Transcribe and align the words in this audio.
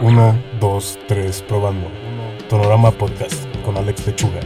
1, 0.00 0.44
2, 0.60 0.98
3, 1.08 1.42
probando. 1.42 1.90
Tonorama 2.48 2.92
Podcast 2.92 3.44
con 3.64 3.76
Alex 3.76 4.06
Lechuga. 4.06 4.38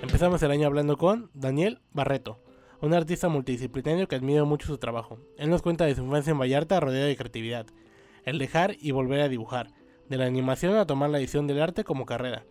Empezamos 0.00 0.42
el 0.42 0.50
año 0.50 0.66
hablando 0.66 0.96
con 0.96 1.28
Daniel 1.34 1.82
Barreto, 1.92 2.40
un 2.80 2.94
artista 2.94 3.28
multidisciplinario 3.28 4.08
que 4.08 4.16
admiro 4.16 4.46
mucho 4.46 4.66
su 4.68 4.78
trabajo. 4.78 5.18
Él 5.36 5.50
nos 5.50 5.60
cuenta 5.60 5.84
de 5.84 5.94
su 5.94 6.02
infancia 6.02 6.30
en 6.30 6.38
Vallarta 6.38 6.80
rodeado 6.80 7.08
de 7.08 7.16
creatividad, 7.16 7.66
el 8.24 8.38
dejar 8.38 8.74
y 8.80 8.92
volver 8.92 9.20
a 9.20 9.28
dibujar, 9.28 9.72
de 10.08 10.16
la 10.16 10.24
animación 10.24 10.76
a 10.76 10.86
tomar 10.86 11.10
la 11.10 11.18
edición 11.18 11.46
del 11.46 11.60
arte 11.60 11.84
como 11.84 12.06
carrera, 12.06 12.46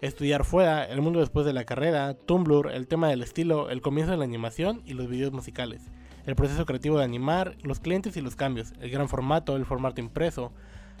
estudiar 0.00 0.46
fuera, 0.46 0.86
el 0.86 1.02
mundo 1.02 1.20
después 1.20 1.44
de 1.44 1.52
la 1.52 1.64
carrera, 1.64 2.14
Tumblr, 2.14 2.70
el 2.72 2.88
tema 2.88 3.10
del 3.10 3.22
estilo, 3.22 3.68
el 3.68 3.82
comienzo 3.82 4.12
de 4.12 4.18
la 4.18 4.24
animación 4.24 4.80
y 4.86 4.94
los 4.94 5.06
videos 5.06 5.32
musicales 5.32 5.90
el 6.28 6.36
proceso 6.36 6.66
creativo 6.66 6.98
de 6.98 7.04
animar, 7.04 7.56
los 7.62 7.80
clientes 7.80 8.18
y 8.18 8.20
los 8.20 8.36
cambios, 8.36 8.74
el 8.82 8.90
gran 8.90 9.08
formato, 9.08 9.56
el 9.56 9.64
formato 9.64 10.02
impreso, 10.02 10.52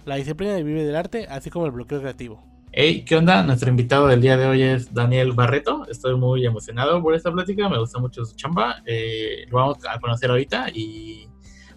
la 0.06 0.14
disciplina 0.14 0.54
de 0.54 0.62
vivir 0.62 0.86
del 0.86 0.96
arte, 0.96 1.26
así 1.28 1.50
como 1.50 1.66
el 1.66 1.70
bloqueo 1.72 2.00
creativo. 2.00 2.42
Hey, 2.72 3.04
¿qué 3.06 3.14
onda? 3.14 3.42
Nuestro 3.42 3.68
invitado 3.68 4.06
del 4.06 4.22
día 4.22 4.38
de 4.38 4.46
hoy 4.46 4.62
es 4.62 4.94
Daniel 4.94 5.32
Barreto. 5.32 5.84
Estoy 5.90 6.16
muy 6.16 6.46
emocionado 6.46 7.02
por 7.02 7.14
esta 7.14 7.30
plática, 7.30 7.68
me 7.68 7.78
gusta 7.78 7.98
mucho 7.98 8.24
su 8.24 8.36
chamba. 8.36 8.76
Eh, 8.86 9.44
lo 9.50 9.58
vamos 9.58 9.76
a 9.86 10.00
conocer 10.00 10.30
ahorita 10.30 10.70
y 10.72 11.28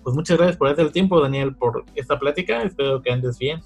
pues 0.02 0.16
muchas 0.16 0.38
gracias 0.38 0.56
por 0.56 0.70
hacer 0.70 0.86
el 0.86 0.94
tiempo, 0.94 1.20
Daniel, 1.20 1.54
por 1.54 1.84
esta 1.95 2.18
plática. 2.18 2.64
Espero 2.64 3.02
que 3.02 3.12
andes 3.12 3.38
bien. 3.38 3.59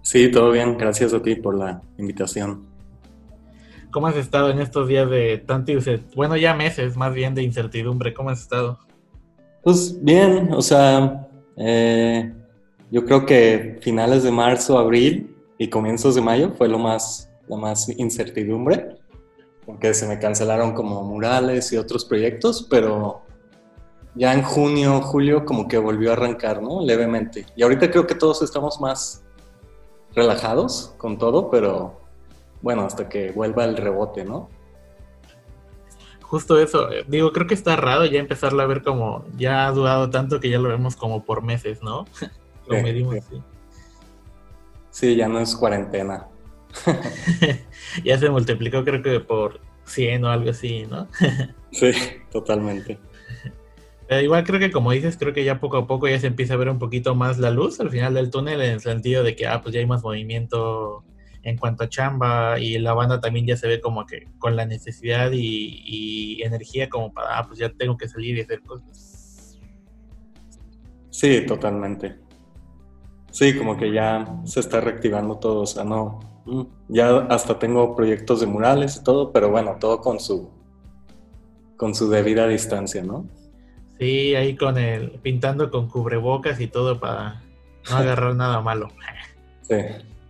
Sí, 0.00 0.28
todo 0.28 0.50
bien. 0.50 0.76
Gracias 0.76 1.14
a 1.14 1.22
ti 1.22 1.36
por 1.36 1.56
la 1.56 1.80
invitación. 1.98 2.71
¿Cómo 3.92 4.06
has 4.06 4.16
estado 4.16 4.48
en 4.48 4.58
estos 4.58 4.88
días 4.88 5.08
de 5.10 5.36
tanto, 5.36 5.70
bueno, 6.16 6.34
ya 6.38 6.54
meses 6.54 6.96
más 6.96 7.12
bien 7.12 7.34
de 7.34 7.42
incertidumbre? 7.42 8.14
¿Cómo 8.14 8.30
has 8.30 8.40
estado? 8.40 8.78
Pues 9.62 10.02
bien, 10.02 10.50
o 10.54 10.62
sea, 10.62 11.28
eh, 11.58 12.32
yo 12.90 13.04
creo 13.04 13.26
que 13.26 13.78
finales 13.82 14.22
de 14.22 14.30
marzo, 14.30 14.78
abril 14.78 15.36
y 15.58 15.68
comienzos 15.68 16.14
de 16.14 16.22
mayo 16.22 16.52
fue 16.56 16.68
lo 16.68 16.78
más, 16.78 17.30
lo 17.48 17.58
más 17.58 17.86
incertidumbre, 17.90 18.96
porque 19.66 19.92
se 19.92 20.08
me 20.08 20.18
cancelaron 20.18 20.72
como 20.72 21.02
murales 21.04 21.70
y 21.74 21.76
otros 21.76 22.06
proyectos, 22.06 22.66
pero 22.70 23.22
ya 24.14 24.32
en 24.32 24.42
junio, 24.42 25.02
julio 25.02 25.44
como 25.44 25.68
que 25.68 25.76
volvió 25.76 26.10
a 26.10 26.12
arrancar, 26.14 26.62
¿no? 26.62 26.82
Levemente. 26.82 27.44
Y 27.56 27.62
ahorita 27.62 27.90
creo 27.90 28.06
que 28.06 28.14
todos 28.14 28.40
estamos 28.40 28.80
más 28.80 29.22
relajados 30.14 30.94
con 30.96 31.18
todo, 31.18 31.50
pero 31.50 32.01
bueno, 32.62 32.82
hasta 32.84 33.08
que 33.08 33.32
vuelva 33.32 33.64
el 33.64 33.76
rebote, 33.76 34.24
¿no? 34.24 34.48
Justo 36.22 36.58
eso, 36.58 36.90
eh, 36.90 37.04
digo, 37.06 37.32
creo 37.32 37.46
que 37.46 37.54
está 37.54 37.76
raro 37.76 38.06
ya 38.06 38.18
empezarlo 38.18 38.62
a 38.62 38.66
ver 38.66 38.82
como, 38.82 39.26
ya 39.36 39.66
ha 39.66 39.72
durado 39.72 40.08
tanto 40.08 40.40
que 40.40 40.48
ya 40.48 40.58
lo 40.58 40.68
vemos 40.70 40.96
como 40.96 41.24
por 41.24 41.42
meses, 41.42 41.82
¿no? 41.82 42.06
lo 42.66 42.76
sí, 42.76 42.82
medimos 42.82 43.16
sí. 43.28 43.42
Sí, 44.90 45.16
ya 45.16 45.28
no 45.28 45.40
es 45.40 45.54
cuarentena. 45.54 46.28
ya 48.04 48.18
se 48.18 48.30
multiplicó 48.30 48.82
creo 48.84 49.02
que 49.02 49.20
por 49.20 49.60
100 49.84 50.24
o 50.24 50.30
algo 50.30 50.50
así, 50.50 50.86
¿no? 50.86 51.08
sí, 51.72 51.92
totalmente. 52.30 52.98
Pero 54.08 54.20
igual 54.20 54.44
creo 54.44 54.60
que 54.60 54.70
como 54.70 54.92
dices, 54.92 55.16
creo 55.18 55.32
que 55.32 55.44
ya 55.44 55.60
poco 55.60 55.78
a 55.78 55.86
poco 55.86 56.08
ya 56.08 56.18
se 56.18 56.26
empieza 56.26 56.54
a 56.54 56.58
ver 56.58 56.68
un 56.68 56.78
poquito 56.78 57.14
más 57.14 57.38
la 57.38 57.50
luz 57.50 57.80
al 57.80 57.90
final 57.90 58.14
del 58.14 58.30
túnel 58.30 58.60
en 58.60 58.72
el 58.72 58.80
sentido 58.80 59.22
de 59.22 59.34
que, 59.34 59.46
ah, 59.46 59.60
pues 59.62 59.74
ya 59.74 59.80
hay 59.80 59.86
más 59.86 60.02
movimiento 60.02 61.04
en 61.42 61.56
cuanto 61.56 61.84
a 61.84 61.88
chamba 61.88 62.58
y 62.58 62.78
la 62.78 62.94
banda 62.94 63.20
también 63.20 63.46
ya 63.46 63.56
se 63.56 63.66
ve 63.66 63.80
como 63.80 64.06
que 64.06 64.28
con 64.38 64.56
la 64.56 64.64
necesidad 64.64 65.30
y, 65.32 66.40
energía 66.42 66.88
como 66.88 67.12
para, 67.12 67.38
ah, 67.38 67.46
pues 67.46 67.58
ya 67.58 67.70
tengo 67.70 67.96
que 67.96 68.08
salir 68.08 68.36
y 68.36 68.40
hacer 68.40 68.62
cosas. 68.62 69.58
Sí, 71.10 71.44
totalmente. 71.46 72.18
Sí, 73.30 73.56
como 73.56 73.76
que 73.76 73.92
ya 73.92 74.40
se 74.44 74.60
está 74.60 74.80
reactivando 74.80 75.38
todo, 75.38 75.62
o 75.62 75.66
sea, 75.66 75.84
no, 75.84 76.20
mm, 76.44 76.62
ya 76.88 77.18
hasta 77.28 77.58
tengo 77.58 77.94
proyectos 77.94 78.40
de 78.40 78.46
murales 78.46 78.96
y 78.96 79.04
todo, 79.04 79.32
pero 79.32 79.50
bueno, 79.50 79.76
todo 79.78 80.00
con 80.00 80.20
su, 80.20 80.50
con 81.76 81.94
su 81.94 82.10
debida 82.10 82.46
distancia, 82.48 83.02
¿no? 83.02 83.26
Sí, 83.98 84.34
ahí 84.34 84.56
con 84.56 84.78
el, 84.78 85.12
pintando 85.22 85.70
con 85.70 85.88
cubrebocas 85.88 86.60
y 86.60 86.66
todo 86.66 86.98
para 86.98 87.42
no 87.88 87.96
agarrar 87.96 88.34
nada 88.34 88.60
malo. 88.60 88.88
Sí, 89.62 89.76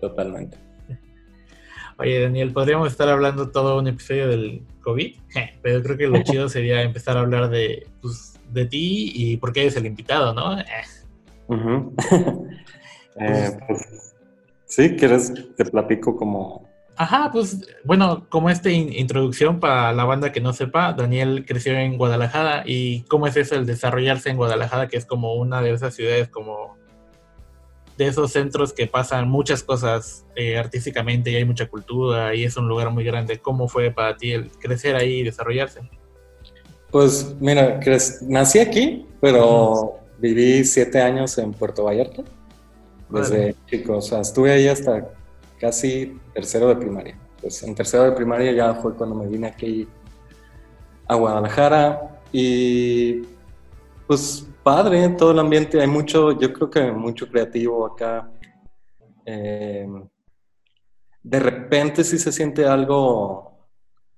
totalmente. 0.01 0.72
Oye, 2.03 2.21
Daniel, 2.21 2.53
podríamos 2.53 2.89
estar 2.89 3.09
hablando 3.09 3.51
todo 3.51 3.79
un 3.79 3.87
episodio 3.87 4.27
del 4.27 4.63
COVID, 4.83 5.15
pero 5.63 5.81
creo 5.85 5.97
que 5.97 6.09
lo 6.09 6.21
chido 6.25 6.49
sería 6.49 6.83
empezar 6.83 7.17
a 7.17 7.21
hablar 7.21 7.49
de, 7.49 7.87
pues, 8.01 8.41
de 8.51 8.67
ti 8.67 9.13
y 9.15 9.37
por 9.37 9.53
qué 9.53 9.61
eres 9.63 9.77
el 9.77 9.87
invitado, 9.87 10.35
¿no? 10.35 10.59
eh, 13.21 13.59
pues, 13.69 14.15
sí, 14.65 14.97
¿quieres? 14.97 15.33
Te 15.57 15.65
platico 15.65 16.17
como... 16.17 16.69
Ajá, 16.97 17.31
pues 17.33 17.69
bueno, 17.85 18.27
como 18.29 18.51
esta 18.51 18.69
introducción 18.71 19.61
para 19.61 19.93
la 19.93 20.05
banda 20.05 20.33
que 20.33 20.41
no 20.41 20.53
sepa, 20.53 20.95
Daniel 20.95 21.45
creció 21.47 21.75
en 21.75 21.99
Guadalajara 21.99 22.65
y 22.67 23.03
cómo 23.03 23.29
es 23.29 23.37
eso 23.37 23.55
el 23.55 23.65
desarrollarse 23.65 24.29
en 24.29 24.37
Guadalajara, 24.39 24.89
que 24.89 24.97
es 24.97 25.07
como 25.07 25.35
una 25.35 25.63
de 25.63 25.71
esas 25.71 25.95
ciudades 25.95 26.29
como 26.29 26.77
de 27.97 28.07
esos 28.07 28.33
centros 28.33 28.73
que 28.73 28.87
pasan 28.87 29.29
muchas 29.29 29.63
cosas 29.63 30.25
eh, 30.35 30.57
artísticamente 30.59 31.31
y 31.31 31.37
hay 31.37 31.45
mucha 31.45 31.69
cultura 31.69 32.35
y 32.35 32.45
es 32.45 32.57
un 32.57 32.69
lugar 32.69 32.91
muy 32.91 33.05
grande. 33.05 33.39
¿Cómo 33.39 33.69
fue 33.69 33.91
para 33.91 34.17
ti 34.17 34.33
el 34.33 34.51
crecer 34.51 34.97
ahí 34.97 35.21
y 35.21 35.23
desarrollarse? 35.25 35.81
Pues 36.91 37.35
mira, 37.41 37.81
nací 38.23 38.59
aquí, 38.59 39.07
pero 39.21 39.99
viví 40.19 40.65
siete 40.65 41.01
años 41.01 41.37
en 41.39 41.53
Puerto 41.53 41.85
Vallarta 41.85 42.23
desde 43.09 43.55
chico. 43.67 43.97
O 43.97 44.03
sea, 44.03 44.21
estuve 44.21 44.53
ahí 44.53 44.69
hasta 44.69 45.09
casi 45.61 46.19
tercero 46.35 46.69
de 46.69 46.77
primaria. 46.77 47.19
Pues 47.41 47.63
en 47.63 47.75
tercero 47.75 48.05
de 48.05 48.13
primaria 48.13 48.53
ya 48.53 48.75
fue 48.75 48.95
cuando 48.95 49.17
me 49.17 49.27
vine 49.27 49.49
aquí 49.49 49.89
a 51.09 51.15
Guadalajara 51.15 52.21
y 52.31 53.23
pues 54.07 54.47
padre 54.63 55.09
todo 55.11 55.33
el 55.33 55.39
ambiente, 55.39 55.81
hay 55.81 55.87
mucho, 55.87 56.39
yo 56.39 56.53
creo 56.53 56.71
que 56.71 56.93
mucho 56.93 57.29
creativo 57.29 57.87
acá. 57.87 58.31
Eh, 59.25 59.87
de 61.23 61.41
repente 61.41 62.05
sí 62.05 62.19
se 62.19 62.33
siente 62.33 62.67
algo 62.67 63.69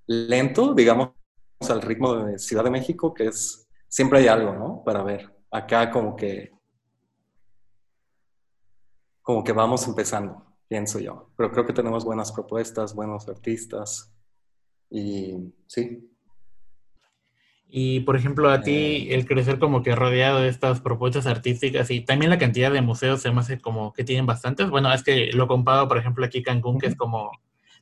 lento, 0.06 0.74
digamos, 0.74 1.10
al 1.68 1.82
ritmo 1.82 2.14
de 2.14 2.38
Ciudad 2.38 2.64
de 2.64 2.70
México, 2.70 3.12
que 3.12 3.26
es, 3.26 3.68
siempre 3.88 4.20
hay 4.20 4.28
algo, 4.28 4.54
¿no? 4.54 4.82
Para 4.84 5.02
ver. 5.02 5.32
Acá 5.50 5.90
como 5.90 6.16
que, 6.16 6.52
como 9.22 9.44
que 9.44 9.52
vamos 9.52 9.86
empezando, 9.86 10.42
pienso 10.68 10.98
yo. 10.98 11.30
Pero 11.36 11.52
creo 11.52 11.66
que 11.66 11.72
tenemos 11.72 12.04
buenas 12.04 12.32
propuestas, 12.32 12.94
buenos 12.94 13.28
artistas 13.28 14.12
y 14.90 15.54
sí, 15.66 16.13
y 17.76 17.98
por 18.02 18.14
ejemplo, 18.14 18.50
a 18.50 18.60
ti 18.60 19.08
el 19.10 19.26
crecer 19.26 19.58
como 19.58 19.82
que 19.82 19.96
rodeado 19.96 20.38
de 20.38 20.48
estas 20.48 20.80
propuestas 20.80 21.26
artísticas 21.26 21.90
y 21.90 22.02
también 22.02 22.30
la 22.30 22.38
cantidad 22.38 22.70
de 22.70 22.82
museos 22.82 23.20
se 23.20 23.32
me 23.32 23.40
hace 23.40 23.58
como 23.58 23.92
que 23.92 24.04
tienen 24.04 24.26
bastantes. 24.26 24.70
Bueno, 24.70 24.92
es 24.92 25.02
que 25.02 25.32
lo 25.32 25.48
comparo, 25.48 25.88
por 25.88 25.98
ejemplo, 25.98 26.24
aquí 26.24 26.40
Cancún, 26.40 26.78
que 26.78 26.86
es 26.86 26.94
como, 26.94 27.32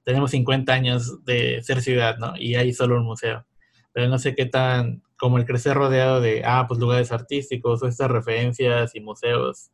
tenemos 0.02 0.30
50 0.30 0.72
años 0.72 1.22
de 1.26 1.62
ser 1.62 1.82
ciudad, 1.82 2.16
¿no? 2.16 2.32
Y 2.38 2.54
hay 2.54 2.72
solo 2.72 2.96
un 2.96 3.04
museo. 3.04 3.44
Pero 3.92 4.08
no 4.08 4.18
sé 4.18 4.34
qué 4.34 4.46
tan, 4.46 5.02
como 5.18 5.36
el 5.36 5.44
crecer 5.44 5.74
rodeado 5.74 6.22
de, 6.22 6.42
ah, 6.42 6.64
pues 6.66 6.80
lugares 6.80 7.12
artísticos 7.12 7.82
o 7.82 7.86
estas 7.86 8.10
referencias 8.10 8.94
y 8.94 9.00
museos. 9.00 9.72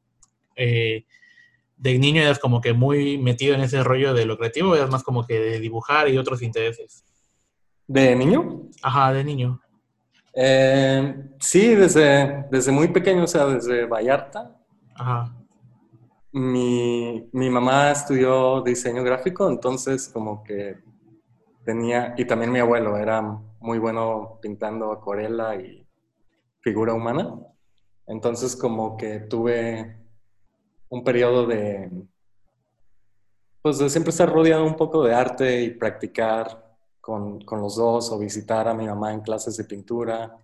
Eh, 0.57 1.05
de 1.77 1.97
niño 1.97 2.23
eras 2.23 2.41
como 2.41 2.61
que 2.61 2.73
muy 2.73 3.19
metido 3.19 3.55
en 3.55 3.61
ese 3.61 3.85
rollo 3.85 4.15
de 4.15 4.27
lo 4.27 4.37
creativo, 4.37 4.75
eras 4.75 4.91
más 4.91 5.05
como 5.05 5.25
que 5.25 5.39
de 5.39 5.61
dibujar 5.61 6.09
y 6.09 6.19
otros 6.19 6.43
intereses. 6.43 7.05
¿De 7.87 8.17
niño? 8.17 8.63
Ajá, 8.83 9.13
de 9.13 9.23
niño. 9.23 9.61
Eh, 10.41 11.33
sí, 11.41 11.75
desde, 11.75 12.47
desde 12.49 12.71
muy 12.71 12.87
pequeño, 12.87 13.25
o 13.25 13.27
sea, 13.27 13.47
desde 13.47 13.87
Vallarta. 13.87 14.57
Ajá. 14.95 15.35
Mi, 16.31 17.29
mi 17.33 17.51
mamá 17.51 17.91
estudió 17.91 18.63
diseño 18.63 19.03
gráfico, 19.03 19.49
entonces 19.49 20.09
como 20.09 20.45
que 20.45 20.79
tenía, 21.65 22.15
y 22.17 22.25
también 22.25 22.53
mi 22.53 22.61
abuelo 22.61 22.97
era 22.97 23.21
muy 23.59 23.81
bueno 23.81 24.39
pintando 24.41 24.93
acuarela 24.93 25.57
y 25.57 25.85
figura 26.61 26.95
humana. 26.95 27.35
Entonces 28.07 28.55
como 28.55 28.97
que 28.97 29.19
tuve 29.19 29.99
un 30.89 31.03
periodo 31.03 31.49
de, 31.49 31.91
pues 33.61 33.79
de 33.79 33.91
siempre 33.91 34.11
estar 34.11 34.33
rodeado 34.33 34.65
un 34.65 34.77
poco 34.77 35.03
de 35.03 35.17
arte 35.17 35.63
y 35.63 35.71
practicar 35.71 36.68
con, 37.09 37.41
con, 37.41 37.63
los 37.63 37.77
dos 37.77 38.13
o 38.13 38.19
visitar 38.19 38.69
a 38.69 38.75
mi 38.75 38.85
mamá 38.85 39.15
en 39.15 39.23
clases 39.23 39.57
de 39.57 39.65
pintura. 39.65 40.37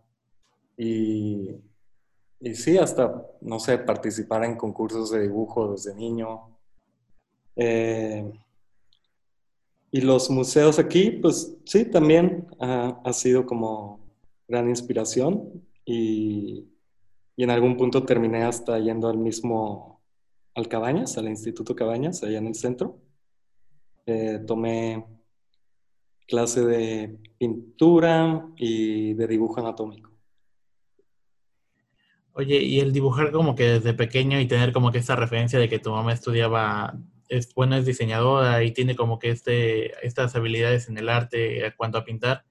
Y, 0.79 1.51
y 2.41 2.55
sí, 2.55 2.79
hasta, 2.79 3.23
no 3.43 3.61
sé, 3.61 3.77
participar 3.77 4.45
en 4.45 4.57
concursos 4.57 5.11
de 5.11 5.21
dibujo 5.21 5.73
desde 5.73 5.95
niño. 5.95 6.57
Eh, 7.55 8.33
y 9.91 10.01
los 10.01 10.31
museos 10.31 10.79
aquí, 10.79 11.11
pues 11.11 11.55
sí, 11.67 11.85
también 11.85 12.47
ha, 12.59 12.99
ha 13.05 13.13
sido 13.13 13.45
como 13.45 14.01
gran 14.49 14.67
inspiración. 14.71 15.63
Y, 15.85 16.67
Y 17.37 17.43
en 17.45 17.51
algún 17.51 17.77
punto 17.77 18.05
terminé 18.05 18.45
hasta 18.45 18.79
yendo 18.79 19.09
al 19.11 19.19
mismo, 19.19 20.01
al 20.55 20.67
Cabañas, 20.69 21.19
al 21.19 21.29
Instituto 21.29 21.75
Cabañas, 21.75 22.23
allá 22.23 22.39
en 22.39 22.47
el 22.47 22.55
centro. 22.55 22.97
Eh, 24.07 24.39
tomé 24.47 25.05
clase 26.27 26.65
de 26.65 27.19
pintura 27.39 28.47
y 28.57 29.15
de 29.15 29.27
dibujo 29.27 29.61
anatómico. 29.61 30.11
Oye, 32.33 32.63
y 32.63 32.81
el 32.81 32.93
dibujar 32.93 33.31
como 33.31 33.55
que 33.55 33.65
desde 33.65 33.95
pequeño 33.95 34.41
y 34.41 34.47
tener 34.47 34.73
como 34.73 34.91
que 34.91 34.99
esta 34.99 35.15
referencia 35.15 35.59
de 35.59 35.69
que 35.69 35.79
tu 35.79 35.93
mamá 35.93 36.13
estudiaba, 36.13 36.99
es 37.29 37.55
bueno, 37.55 37.77
es 37.77 37.87
diseñadora 37.87 38.65
y 38.65 38.73
tiene 38.73 38.97
como 38.97 39.21
que 39.21 39.31
este, 39.31 40.05
estas 40.05 40.35
habilidades 40.35 40.89
en 40.89 40.99
el 40.99 41.09
arte 41.09 41.73
cuanto 41.77 41.99
a 41.99 42.05
pintar, 42.05 42.45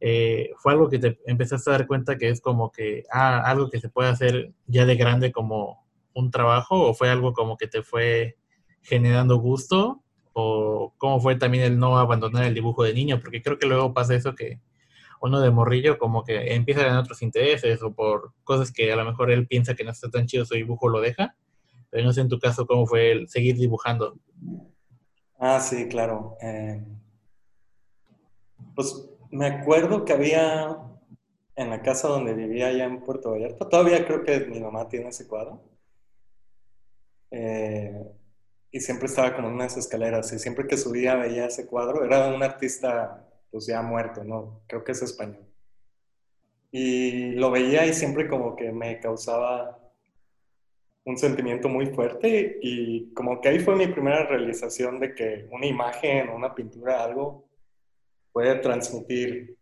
eh, 0.00 0.52
¿fue 0.56 0.72
algo 0.72 0.88
que 0.88 0.98
te 0.98 1.18
empezaste 1.26 1.68
a 1.68 1.74
dar 1.74 1.86
cuenta 1.86 2.16
que 2.16 2.30
es 2.30 2.40
como 2.40 2.72
que 2.72 3.04
ah, 3.12 3.42
algo 3.44 3.68
que 3.68 3.80
se 3.80 3.90
puede 3.90 4.08
hacer 4.08 4.54
ya 4.66 4.86
de 4.86 4.96
grande 4.96 5.32
como 5.32 5.86
un 6.14 6.30
trabajo 6.30 6.88
o 6.88 6.94
fue 6.94 7.10
algo 7.10 7.34
como 7.34 7.58
que 7.58 7.68
te 7.68 7.82
fue 7.82 8.38
generando 8.82 9.36
gusto 9.36 10.02
o 10.32 10.94
cómo 10.98 11.20
fue 11.20 11.36
también 11.36 11.64
el 11.64 11.78
no 11.78 11.98
abandonar 11.98 12.44
el 12.44 12.54
dibujo 12.54 12.82
de 12.84 12.94
niño? 12.94 13.20
Porque 13.20 13.42
creo 13.42 13.58
que 13.58 13.66
luego 13.66 13.94
pasa 13.94 14.14
eso 14.14 14.34
que 14.34 14.60
uno 15.20 15.40
de 15.40 15.50
morrillo 15.50 15.98
como 15.98 16.24
que 16.24 16.54
empieza 16.54 16.80
a 16.80 16.84
ganar 16.84 17.02
otros 17.02 17.22
intereses 17.22 17.82
o 17.82 17.92
por 17.92 18.32
cosas 18.44 18.72
que 18.72 18.92
a 18.92 18.96
lo 18.96 19.04
mejor 19.04 19.30
él 19.30 19.46
piensa 19.46 19.74
que 19.74 19.84
no 19.84 19.90
está 19.90 20.10
tan 20.10 20.26
chido 20.26 20.44
su 20.44 20.54
dibujo 20.54 20.88
lo 20.88 21.00
deja. 21.00 21.36
Pero 21.90 22.04
no 22.04 22.12
sé 22.12 22.20
en 22.20 22.28
tu 22.28 22.38
caso 22.38 22.66
cómo 22.66 22.86
fue 22.86 23.12
el 23.12 23.28
seguir 23.28 23.56
dibujando. 23.56 24.16
Ah, 25.38 25.60
sí, 25.60 25.88
claro. 25.88 26.36
Eh, 26.40 26.82
pues 28.74 29.10
me 29.30 29.46
acuerdo 29.46 30.04
que 30.04 30.12
había 30.12 30.78
en 31.56 31.70
la 31.70 31.82
casa 31.82 32.08
donde 32.08 32.32
vivía 32.34 32.68
allá 32.68 32.84
en 32.84 33.02
Puerto 33.02 33.32
Vallarta, 33.32 33.68
todavía 33.68 34.06
creo 34.06 34.22
que 34.22 34.40
mi 34.46 34.60
mamá 34.60 34.88
tiene 34.88 35.08
ese 35.08 35.26
cuadro. 35.26 35.62
Eh, 37.30 38.02
y 38.72 38.80
siempre 38.80 39.06
estaba 39.06 39.34
como 39.34 39.48
en 39.48 39.54
unas 39.54 39.76
escaleras 39.76 40.32
y 40.32 40.38
siempre 40.38 40.66
que 40.66 40.76
subía 40.76 41.16
veía 41.16 41.46
ese 41.46 41.66
cuadro, 41.66 42.04
era 42.04 42.28
un 42.28 42.42
artista 42.42 43.26
pues 43.50 43.66
ya 43.66 43.82
muerto, 43.82 44.22
¿no? 44.22 44.62
Creo 44.68 44.84
que 44.84 44.92
es 44.92 45.02
español. 45.02 45.44
Y 46.70 47.32
lo 47.32 47.50
veía 47.50 47.84
y 47.86 47.92
siempre 47.92 48.28
como 48.28 48.54
que 48.54 48.70
me 48.70 49.00
causaba 49.00 49.76
un 51.04 51.18
sentimiento 51.18 51.68
muy 51.68 51.86
fuerte 51.86 52.58
y 52.62 53.12
como 53.12 53.40
que 53.40 53.48
ahí 53.48 53.58
fue 53.58 53.74
mi 53.74 53.88
primera 53.88 54.24
realización 54.26 55.00
de 55.00 55.14
que 55.14 55.48
una 55.50 55.66
imagen, 55.66 56.28
una 56.28 56.54
pintura, 56.54 57.02
algo 57.02 57.48
puede 58.32 58.54
transmitir 58.56 59.56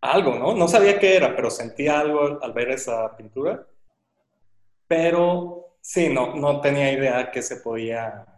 algo, 0.00 0.36
¿no? 0.38 0.54
No 0.54 0.68
sabía 0.68 0.98
qué 1.00 1.16
era, 1.16 1.34
pero 1.34 1.50
sentía 1.50 1.98
algo 1.98 2.40
al 2.40 2.52
ver 2.52 2.70
esa 2.70 3.16
pintura. 3.16 3.66
Pero 4.86 5.76
sí, 5.80 6.08
no, 6.08 6.36
no 6.36 6.60
tenía 6.60 6.92
idea 6.92 7.30
que 7.30 7.42
se 7.42 7.56
podía 7.56 8.31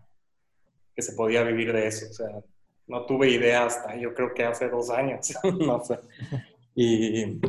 que 0.94 1.02
se 1.02 1.12
podía 1.12 1.42
vivir 1.42 1.72
de 1.72 1.86
eso. 1.86 2.06
O 2.10 2.12
sea, 2.12 2.28
no 2.86 3.06
tuve 3.06 3.30
idea 3.30 3.66
hasta 3.66 3.96
yo 3.96 4.14
creo 4.14 4.32
que 4.34 4.44
hace 4.44 4.68
dos 4.68 4.90
años, 4.90 5.32
no 5.58 5.84
sé. 5.84 5.98
Y... 6.74 7.40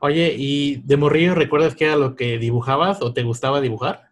Oye, 0.00 0.34
¿y 0.36 0.76
de 0.82 0.96
morrillo 0.96 1.34
recuerdas 1.34 1.74
qué 1.74 1.86
era 1.86 1.96
lo 1.96 2.14
que 2.14 2.38
dibujabas 2.38 3.00
o 3.00 3.14
te 3.14 3.22
gustaba 3.22 3.60
dibujar? 3.60 4.10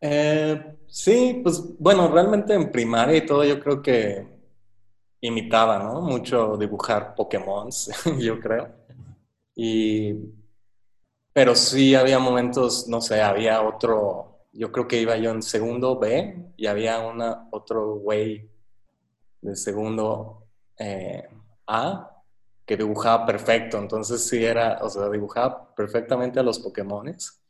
Eh, 0.00 0.76
sí, 0.86 1.40
pues 1.42 1.62
bueno, 1.78 2.08
realmente 2.08 2.54
en 2.54 2.72
primaria 2.72 3.16
y 3.16 3.26
todo 3.26 3.44
yo 3.44 3.60
creo 3.60 3.82
que 3.82 4.26
imitaba, 5.20 5.78
¿no? 5.78 6.00
Mucho 6.00 6.56
dibujar 6.56 7.14
Pokémon, 7.14 7.70
yo 8.18 8.40
creo. 8.40 8.68
Y... 9.54 10.14
Pero 11.32 11.54
sí 11.54 11.94
había 11.94 12.18
momentos, 12.18 12.86
no 12.86 13.00
sé, 13.00 13.20
había 13.20 13.60
otro, 13.62 14.33
yo 14.54 14.70
creo 14.70 14.86
que 14.86 15.00
iba 15.00 15.16
yo 15.16 15.30
en 15.32 15.42
segundo 15.42 15.98
B 15.98 16.52
y 16.56 16.66
había 16.66 17.00
una, 17.00 17.48
otro 17.50 17.96
güey 17.96 18.48
de 19.40 19.56
segundo 19.56 20.46
eh, 20.78 21.28
A 21.66 22.22
que 22.64 22.76
dibujaba 22.76 23.26
perfecto. 23.26 23.78
Entonces 23.78 24.24
sí 24.26 24.44
era, 24.44 24.78
o 24.80 24.88
sea, 24.88 25.08
dibujaba 25.10 25.74
perfectamente 25.74 26.38
a 26.38 26.42
los 26.42 26.60
Pokémones. 26.60 27.40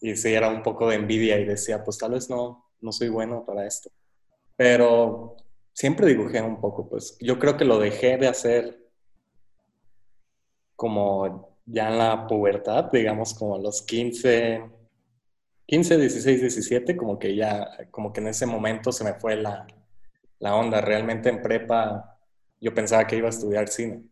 Y 0.00 0.16
sí 0.16 0.34
era 0.34 0.48
un 0.48 0.62
poco 0.62 0.88
de 0.88 0.96
envidia 0.96 1.38
y 1.38 1.44
decía, 1.44 1.82
pues 1.84 1.96
tal 1.96 2.12
vez 2.12 2.28
no, 2.28 2.66
no 2.80 2.90
soy 2.92 3.08
bueno 3.08 3.44
para 3.46 3.66
esto. 3.66 3.90
Pero 4.56 5.36
siempre 5.72 6.06
dibujé 6.08 6.42
un 6.42 6.60
poco, 6.60 6.88
pues 6.88 7.16
yo 7.20 7.38
creo 7.38 7.56
que 7.56 7.64
lo 7.64 7.78
dejé 7.78 8.18
de 8.18 8.28
hacer 8.28 8.90
como 10.74 11.56
ya 11.64 11.88
en 11.88 11.98
la 11.98 12.26
pubertad, 12.26 12.90
digamos 12.92 13.34
como 13.34 13.54
a 13.54 13.58
los 13.58 13.82
15, 13.82 14.68
15, 15.66 15.98
16, 15.98 16.40
17, 16.40 16.96
como 16.96 17.18
que 17.18 17.34
ya, 17.34 17.68
como 17.90 18.12
que 18.12 18.20
en 18.20 18.28
ese 18.28 18.46
momento 18.46 18.92
se 18.92 19.04
me 19.04 19.14
fue 19.14 19.36
la, 19.36 19.66
la 20.38 20.54
onda. 20.54 20.80
Realmente 20.80 21.28
en 21.28 21.42
prepa 21.42 22.18
yo 22.60 22.74
pensaba 22.74 23.06
que 23.06 23.16
iba 23.16 23.26
a 23.26 23.30
estudiar 23.30 23.68
cine. 23.68 24.04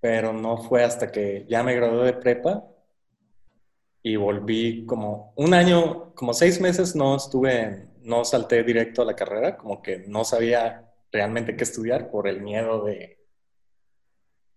Pero 0.00 0.32
no 0.32 0.58
fue 0.58 0.82
hasta 0.82 1.12
que 1.12 1.46
ya 1.48 1.62
me 1.62 1.74
gradué 1.74 2.06
de 2.06 2.12
prepa 2.14 2.64
y 4.02 4.16
volví 4.16 4.84
como 4.84 5.32
un 5.36 5.54
año, 5.54 6.12
como 6.14 6.34
seis 6.34 6.60
meses 6.60 6.96
no 6.96 7.16
estuve, 7.16 7.88
no 8.00 8.24
salté 8.24 8.64
directo 8.64 9.02
a 9.02 9.04
la 9.04 9.14
carrera, 9.14 9.56
como 9.56 9.80
que 9.80 9.98
no 10.08 10.24
sabía 10.24 10.92
realmente 11.12 11.56
qué 11.56 11.62
estudiar 11.62 12.10
por 12.10 12.26
el 12.26 12.40
miedo 12.40 12.84
de, 12.84 13.20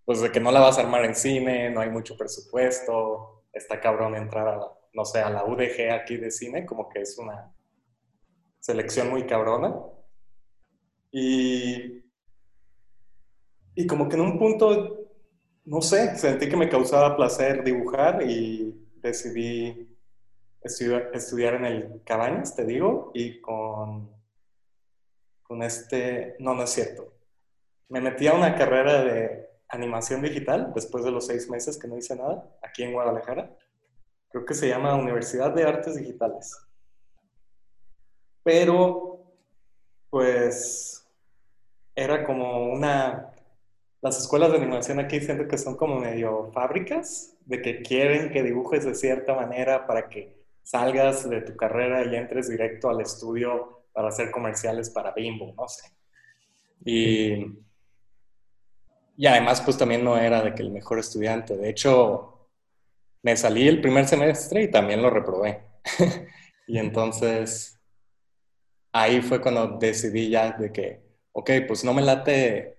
pues 0.04 0.21
de 0.21 0.31
que 0.31 0.39
no 0.39 0.51
la 0.51 0.62
vas 0.62 0.78
a 0.78 0.81
armar 0.81 1.06
en 1.06 1.16
cine, 1.16 1.69
no 1.69 1.81
hay 1.81 1.89
mucho 1.89 2.18
presupuesto, 2.18 3.45
está 3.54 3.80
cabrón 3.80 4.16
entrar 4.16 4.48
a, 4.48 4.71
no 4.95 5.06
sé, 5.06 5.19
a 5.19 5.30
la 5.30 5.45
UDG 5.45 5.92
aquí 5.92 6.18
de 6.18 6.31
cine, 6.31 6.65
como 6.65 6.89
que 6.89 7.01
es 7.01 7.18
una 7.18 7.53
selección 8.59 9.09
muy 9.09 9.27
cabrona. 9.27 9.75
Y, 11.12 12.03
y 13.75 13.88
como 13.88 14.09
que 14.09 14.15
en 14.15 14.21
un 14.21 14.39
punto, 14.39 15.12
no 15.65 15.81
sé, 15.81 16.18
sentí 16.18 16.50
que 16.50 16.57
me 16.57 16.69
causaba 16.69 17.15
placer 17.15 17.63
dibujar 17.63 18.24
y 18.24 18.74
decidí 19.01 19.95
estudiar, 20.62 21.12
estudiar 21.13 21.53
en 21.56 21.65
el 21.65 22.01
Cabañas, 22.03 22.56
te 22.56 22.65
digo, 22.65 23.12
y 23.13 23.39
con, 23.42 24.09
con 25.44 25.62
este, 25.62 26.36
no, 26.39 26.53
no 26.53 26.63
es 26.63 26.69
cierto. 26.71 27.13
Me 27.89 28.01
metí 28.01 28.27
a 28.27 28.33
una 28.33 28.56
carrera 28.56 29.03
de 29.03 29.47
animación 29.68 30.21
digital 30.21 30.71
después 30.74 31.03
de 31.03 31.12
los 31.12 31.27
seis 31.27 31.50
meses 31.50 31.77
que 31.77 31.88
no 31.88 31.97
hice 31.97 32.15
nada, 32.15 32.50
aquí 32.63 32.83
en 32.83 32.94
Guadalajara. 32.94 33.56
Creo 34.35 34.45
que 34.45 34.53
se 34.53 34.67
llama 34.67 34.95
Universidad 34.95 35.54
de 35.56 35.63
Artes 35.63 35.95
Digitales. 35.95 36.59
Pero, 38.44 39.33
pues, 40.09 41.07
era 41.95 42.25
como 42.25 42.65
una... 42.65 43.31
Las 44.01 44.19
escuelas 44.19 44.51
de 44.51 44.57
animación 44.57 44.99
aquí 44.99 45.21
siento 45.21 45.47
que 45.47 45.57
son 45.57 45.77
como 45.77 46.01
medio 46.01 46.51
fábricas, 46.51 47.37
de 47.45 47.61
que 47.61 47.81
quieren 47.81 48.30
que 48.30 48.44
dibujes 48.44 48.83
de 48.83 48.94
cierta 48.94 49.35
manera 49.35 49.87
para 49.87 50.09
que 50.09 50.35
salgas 50.63 51.30
de 51.30 51.39
tu 51.39 51.56
carrera 51.56 52.04
y 52.04 52.18
entres 52.18 52.49
directo 52.49 52.89
al 52.89 52.99
estudio 52.99 53.85
para 53.94 54.09
hacer 54.09 54.31
comerciales 54.31 54.89
para 54.89 55.13
Bimbo, 55.13 55.54
no 55.56 55.65
sé. 55.69 55.94
Y, 56.83 57.57
y 59.15 59.27
además, 59.27 59.61
pues 59.61 59.77
también 59.77 60.04
no 60.04 60.18
era 60.18 60.42
de 60.42 60.54
que 60.54 60.61
el 60.61 60.71
mejor 60.71 60.99
estudiante. 60.99 61.56
De 61.56 61.69
hecho, 61.69 62.34
me 63.25 63.35
salí 63.35 63.67
el 63.67 63.81
primer 63.81 64.07
semestre 64.07 64.61
y 64.61 64.69
también 64.69 65.01
lo 65.01 65.09
reprobé. 65.09 65.63
y 66.67 66.77
entonces, 66.77 67.79
ahí 68.91 69.19
fue 69.23 69.41
cuando 69.41 69.79
decidí 69.79 70.29
ya 70.29 70.51
de 70.51 70.71
que 70.71 71.05
ok, 71.31 71.49
pues 71.67 71.83
no 71.83 71.91
me 71.91 72.03
late 72.03 72.77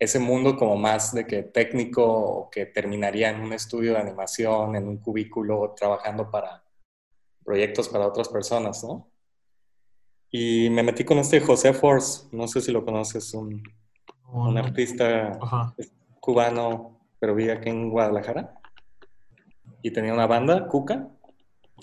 ese 0.00 0.18
mundo 0.18 0.56
como 0.56 0.76
más 0.76 1.14
de 1.14 1.24
que 1.24 1.44
técnico 1.44 2.04
o 2.04 2.50
que 2.50 2.66
terminaría 2.66 3.30
en 3.30 3.40
un 3.40 3.52
estudio 3.52 3.92
de 3.92 4.00
animación, 4.00 4.74
en 4.74 4.88
un 4.88 4.96
cubículo, 4.96 5.72
trabajando 5.76 6.32
para 6.32 6.64
proyectos 7.44 7.88
para 7.88 8.08
otras 8.08 8.28
personas, 8.28 8.82
¿no? 8.82 9.08
Y 10.32 10.68
me 10.70 10.82
metí 10.82 11.04
con 11.04 11.18
este 11.18 11.40
José 11.40 11.72
Force, 11.72 12.26
no 12.32 12.48
sé 12.48 12.60
si 12.60 12.72
lo 12.72 12.84
conoces, 12.84 13.32
un, 13.34 13.62
un 14.32 14.58
artista 14.58 15.38
cubano, 16.18 17.06
pero 17.20 17.36
vive 17.36 17.52
aquí 17.52 17.68
en 17.68 17.88
Guadalajara. 17.88 18.55
Y 19.86 19.92
tenía 19.92 20.12
una 20.12 20.26
banda, 20.26 20.66
Cuca. 20.66 21.06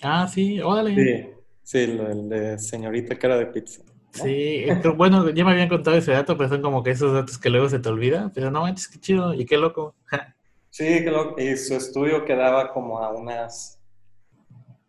Ah, 0.01 0.27
sí, 0.27 0.59
órale. 0.59 0.93
Sí, 0.93 1.29
sí 1.63 1.77
el 1.83 2.27
de 2.27 2.59
señorita 2.59 3.17
cara 3.17 3.37
de 3.37 3.45
pizza. 3.45 3.81
Sí, 4.11 4.65
bueno, 4.97 5.29
ya 5.29 5.45
me 5.45 5.51
habían 5.51 5.69
contado 5.69 5.95
ese 5.95 6.11
dato, 6.11 6.35
pero 6.37 6.49
son 6.49 6.61
como 6.61 6.83
que 6.83 6.91
esos 6.91 7.13
datos 7.13 7.37
que 7.37 7.49
luego 7.49 7.69
se 7.69 7.79
te 7.79 7.87
olvidan. 7.87 8.29
Pero 8.33 8.51
no 8.51 8.59
manches, 8.59 8.89
qué 8.89 8.99
chido 8.99 9.33
y 9.33 9.45
qué 9.45 9.55
loco. 9.55 9.95
sí, 10.69 10.83
qué 10.83 11.09
loco. 11.09 11.39
Y 11.39 11.55
su 11.55 11.75
estudio 11.75 12.25
quedaba 12.25 12.73
como 12.73 12.99
a 12.99 13.09
unas 13.13 13.79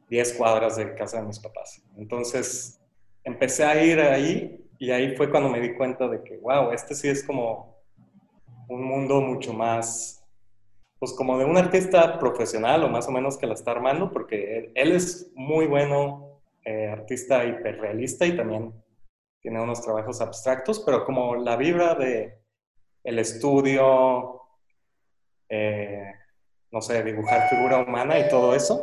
10 0.08 0.32
cuadras 0.32 0.74
de 0.74 0.92
casa 0.96 1.20
de 1.20 1.28
mis 1.28 1.38
papás. 1.38 1.84
Entonces 1.96 2.80
empecé 3.22 3.62
a 3.62 3.80
ir 3.80 4.00
ahí 4.00 4.60
y 4.80 4.90
ahí 4.90 5.14
fue 5.14 5.30
cuando 5.30 5.48
me 5.50 5.60
di 5.60 5.76
cuenta 5.76 6.08
de 6.08 6.20
que, 6.24 6.36
wow, 6.38 6.72
este 6.72 6.96
sí 6.96 7.06
es 7.06 7.22
como 7.22 7.78
un 8.66 8.82
mundo 8.82 9.20
mucho 9.20 9.52
más 9.52 10.23
pues 11.04 11.12
como 11.18 11.36
de 11.36 11.44
un 11.44 11.58
artista 11.58 12.18
profesional 12.18 12.82
o 12.82 12.88
más 12.88 13.06
o 13.08 13.10
menos 13.10 13.36
que 13.36 13.46
la 13.46 13.52
está 13.52 13.72
armando, 13.72 14.10
porque 14.10 14.72
él, 14.74 14.92
es 14.92 15.30
muy 15.34 15.66
bueno 15.66 16.40
eh, 16.64 16.88
artista 16.88 17.44
hiperrealista 17.44 18.24
y 18.24 18.34
también 18.34 18.72
tiene 19.42 19.60
unos 19.60 19.82
trabajos 19.82 20.22
abstractos, 20.22 20.80
pero 20.80 21.04
como 21.04 21.36
la 21.36 21.56
vibra 21.56 21.94
de 21.94 22.38
el 23.02 23.18
estudio, 23.18 24.40
eh, 25.50 26.10
no 26.70 26.80
sé, 26.80 27.02
dibujar 27.02 27.50
figura 27.50 27.82
humana 27.82 28.18
y 28.18 28.30
todo 28.30 28.54
eso, 28.54 28.82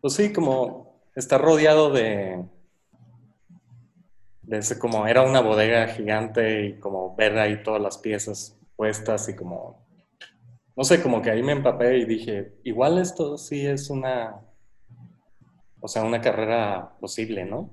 pues 0.00 0.14
sí, 0.14 0.32
como 0.32 1.00
está 1.14 1.38
rodeado 1.38 1.90
de, 1.90 2.44
de 4.42 4.58
ese 4.58 4.80
como 4.80 5.06
era 5.06 5.22
una 5.22 5.40
bodega 5.40 5.86
gigante 5.86 6.64
y 6.64 6.80
como 6.80 7.14
ver 7.14 7.38
ahí 7.38 7.62
todas 7.62 7.80
las 7.80 7.98
piezas 7.98 8.58
puestas 8.74 9.28
y 9.28 9.36
como, 9.36 9.82
no 10.82 10.86
sé, 10.86 11.00
como 11.00 11.22
que 11.22 11.30
ahí 11.30 11.44
me 11.44 11.52
empapé 11.52 11.98
y 11.98 12.04
dije, 12.04 12.54
igual 12.64 12.98
esto 12.98 13.38
sí 13.38 13.64
es 13.64 13.88
una, 13.88 14.40
o 15.78 15.86
sea, 15.86 16.02
una 16.02 16.20
carrera 16.20 16.96
posible, 16.98 17.44
¿no? 17.44 17.70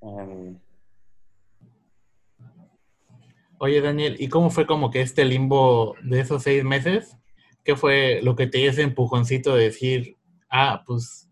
Em, 0.00 0.58
Oye, 3.58 3.82
Daniel, 3.82 4.16
¿y 4.18 4.28
cómo 4.28 4.48
fue 4.48 4.64
como 4.64 4.90
que 4.90 5.02
este 5.02 5.26
limbo 5.26 5.96
de 6.02 6.20
esos 6.20 6.42
seis 6.42 6.64
meses? 6.64 7.18
¿Qué 7.62 7.76
fue 7.76 8.20
lo 8.22 8.34
que 8.34 8.46
te 8.46 8.56
dio 8.56 8.70
ese 8.70 8.80
empujoncito 8.80 9.54
de 9.54 9.64
decir, 9.64 10.16
ah, 10.48 10.82
pues 10.86 11.28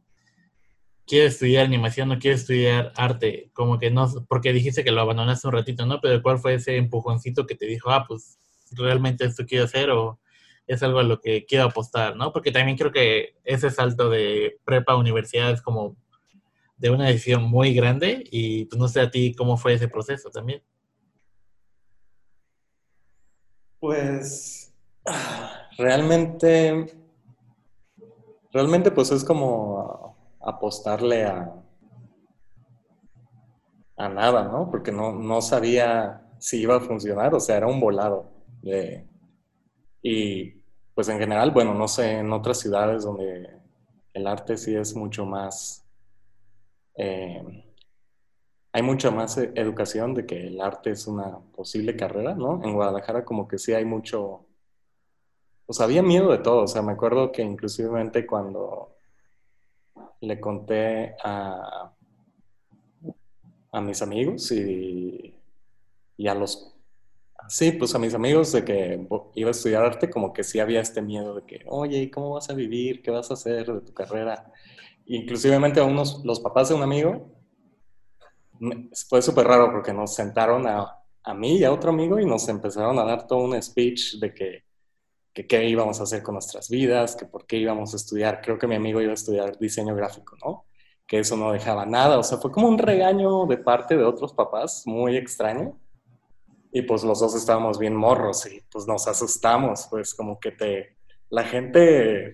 quiero 1.06 1.28
estudiar 1.28 1.64
animación, 1.64 2.10
no 2.10 2.18
quiero 2.18 2.36
estudiar 2.36 2.92
arte? 2.96 3.50
Como 3.54 3.78
que 3.78 3.90
no, 3.90 4.12
porque 4.28 4.52
dijiste 4.52 4.84
que 4.84 4.92
lo 4.92 5.00
abandonaste 5.00 5.48
un 5.48 5.54
ratito, 5.54 5.86
¿no? 5.86 6.02
Pero 6.02 6.20
¿cuál 6.20 6.38
fue 6.38 6.52
ese 6.52 6.76
empujoncito 6.76 7.46
que 7.46 7.54
te 7.54 7.64
dijo, 7.64 7.88
ah, 7.88 8.04
pues 8.06 8.38
realmente 8.76 9.24
esto 9.24 9.44
quiero 9.46 9.64
hacer 9.64 9.90
o 9.90 10.20
es 10.66 10.82
algo 10.82 10.98
a 10.98 11.04
lo 11.04 11.20
que 11.20 11.44
quiero 11.44 11.64
apostar, 11.64 12.16
¿no? 12.16 12.32
Porque 12.32 12.52
también 12.52 12.76
creo 12.76 12.92
que 12.92 13.36
ese 13.44 13.70
salto 13.70 14.08
de 14.10 14.58
prepa 14.64 14.92
a 14.92 14.96
universidad 14.96 15.50
es 15.50 15.62
como 15.62 15.96
de 16.76 16.90
una 16.90 17.06
decisión 17.06 17.44
muy 17.44 17.74
grande 17.74 18.24
y 18.30 18.64
pues 18.64 18.78
no 18.78 18.88
sé 18.88 19.00
a 19.00 19.10
ti 19.10 19.34
cómo 19.34 19.56
fue 19.56 19.74
ese 19.74 19.88
proceso 19.88 20.30
también. 20.30 20.62
Pues 23.78 24.72
realmente, 25.76 26.92
realmente 28.52 28.90
pues 28.90 29.10
es 29.10 29.24
como 29.24 30.16
apostarle 30.40 31.24
a, 31.24 31.52
a 33.96 34.08
nada, 34.08 34.44
¿no? 34.44 34.70
Porque 34.70 34.92
no, 34.92 35.12
no 35.12 35.40
sabía 35.40 36.22
si 36.38 36.60
iba 36.62 36.76
a 36.76 36.80
funcionar, 36.80 37.34
o 37.34 37.40
sea, 37.40 37.56
era 37.56 37.66
un 37.66 37.78
volado. 37.78 38.28
Y 40.02 40.50
pues 40.94 41.08
en 41.08 41.18
general, 41.18 41.50
bueno, 41.50 41.74
no 41.74 41.88
sé, 41.88 42.18
en 42.18 42.32
otras 42.32 42.58
ciudades 42.58 43.04
donde 43.04 43.48
el 44.12 44.26
arte 44.26 44.56
sí 44.56 44.74
es 44.74 44.94
mucho 44.94 45.24
más... 45.24 45.84
Eh, 46.94 47.64
hay 48.74 48.82
mucha 48.82 49.10
más 49.10 49.36
e, 49.38 49.52
educación 49.54 50.14
de 50.14 50.26
que 50.26 50.46
el 50.46 50.60
arte 50.60 50.90
es 50.90 51.06
una 51.06 51.38
posible 51.54 51.96
carrera, 51.96 52.34
¿no? 52.34 52.62
En 52.62 52.74
Guadalajara 52.74 53.24
como 53.24 53.46
que 53.46 53.58
sí 53.58 53.72
hay 53.72 53.84
mucho, 53.84 54.46
pues 55.66 55.80
había 55.80 56.02
miedo 56.02 56.30
de 56.32 56.38
todo, 56.38 56.62
o 56.62 56.66
sea, 56.66 56.82
me 56.82 56.92
acuerdo 56.92 57.32
que 57.32 57.42
inclusivemente 57.42 58.26
cuando 58.26 58.96
le 60.20 60.40
conté 60.40 61.16
a, 61.22 61.92
a 63.72 63.80
mis 63.80 64.00
amigos 64.02 64.52
y, 64.52 65.34
y 66.16 66.28
a 66.28 66.34
los, 66.34 66.71
sí, 67.48 67.72
pues 67.72 67.94
a 67.94 67.98
mis 67.98 68.14
amigos 68.14 68.52
de 68.52 68.64
que 68.64 69.06
iba 69.34 69.48
a 69.48 69.50
estudiar 69.50 69.84
arte, 69.84 70.10
como 70.10 70.32
que 70.32 70.44
sí 70.44 70.60
había 70.60 70.80
este 70.80 71.02
miedo 71.02 71.34
de 71.34 71.44
que, 71.44 71.64
oye, 71.66 72.10
¿cómo 72.10 72.30
vas 72.30 72.50
a 72.50 72.54
vivir? 72.54 73.02
¿Qué 73.02 73.10
vas 73.10 73.30
a 73.30 73.34
hacer 73.34 73.66
de 73.66 73.80
tu 73.80 73.92
carrera? 73.92 74.52
Inclusivemente 75.06 75.80
a 75.80 75.84
unos, 75.84 76.24
los 76.24 76.40
papás 76.40 76.68
de 76.68 76.74
un 76.74 76.82
amigo, 76.82 77.32
fue 79.08 79.22
súper 79.22 79.46
raro 79.46 79.72
porque 79.72 79.92
nos 79.92 80.14
sentaron 80.14 80.66
a, 80.66 80.98
a, 81.22 81.34
mí 81.34 81.58
y 81.58 81.64
a 81.64 81.72
otro 81.72 81.90
amigo 81.90 82.20
y 82.20 82.26
nos 82.26 82.48
empezaron 82.48 82.98
a 82.98 83.04
dar 83.04 83.26
todo 83.26 83.40
un 83.40 83.60
speech 83.60 84.18
de 84.18 84.32
que, 84.32 84.64
que 85.32 85.46
qué 85.46 85.68
íbamos 85.68 85.98
a 86.00 86.04
hacer 86.04 86.22
con 86.22 86.34
nuestras 86.34 86.68
vidas, 86.68 87.16
que 87.16 87.26
por 87.26 87.46
qué 87.46 87.56
íbamos 87.56 87.92
a 87.92 87.96
estudiar. 87.96 88.40
Creo 88.40 88.58
que 88.58 88.66
mi 88.66 88.76
amigo 88.76 89.00
iba 89.00 89.10
a 89.10 89.14
estudiar 89.14 89.58
diseño 89.58 89.94
gráfico, 89.94 90.36
¿no? 90.44 90.66
Que 91.06 91.18
eso 91.18 91.36
no 91.36 91.52
dejaba 91.52 91.86
nada. 91.86 92.18
O 92.18 92.22
sea, 92.22 92.38
fue 92.38 92.52
como 92.52 92.68
un 92.68 92.78
regaño 92.78 93.46
de 93.46 93.58
parte 93.58 93.96
de 93.96 94.04
otros 94.04 94.32
papás, 94.32 94.84
muy 94.86 95.16
extraño. 95.16 95.78
Y 96.72 96.82
pues 96.82 97.04
los 97.04 97.20
dos 97.20 97.34
estábamos 97.34 97.78
bien 97.78 97.94
morros 97.94 98.46
y 98.46 98.62
pues 98.70 98.86
nos 98.86 99.06
asustamos, 99.06 99.86
pues 99.90 100.14
como 100.14 100.40
que 100.40 100.52
te... 100.52 100.96
La 101.30 101.44
gente 101.44 102.32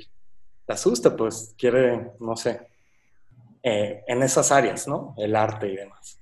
te 0.64 0.72
asusta, 0.72 1.16
pues 1.16 1.54
quiere, 1.58 2.12
no 2.20 2.36
sé, 2.36 2.68
eh, 3.62 4.04
en 4.06 4.22
esas 4.22 4.52
áreas, 4.52 4.86
¿no? 4.86 5.14
El 5.16 5.34
arte 5.34 5.68
y 5.68 5.76
demás. 5.76 6.18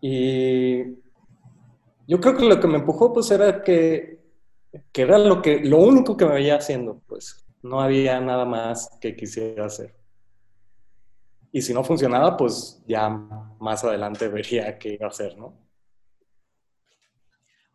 Y 0.00 0.84
yo 2.06 2.20
creo 2.20 2.36
que 2.36 2.44
lo 2.44 2.60
que 2.60 2.66
me 2.66 2.78
empujó, 2.78 3.12
pues, 3.12 3.30
era 3.30 3.62
que, 3.62 4.18
que 4.92 5.02
era 5.02 5.18
lo, 5.18 5.42
que, 5.42 5.60
lo 5.60 5.78
único 5.78 6.16
que 6.16 6.24
me 6.24 6.34
veía 6.34 6.56
haciendo, 6.56 7.00
pues. 7.06 7.44
No 7.62 7.80
había 7.80 8.20
nada 8.20 8.44
más 8.44 8.96
que 9.00 9.16
quisiera 9.16 9.66
hacer. 9.66 9.94
Y 11.50 11.60
si 11.60 11.74
no 11.74 11.82
funcionaba, 11.82 12.36
pues 12.36 12.82
ya 12.86 13.08
más 13.08 13.84
adelante 13.84 14.28
vería 14.28 14.78
qué 14.78 14.94
iba 14.94 15.06
a 15.06 15.10
hacer, 15.10 15.36
¿no? 15.36 15.67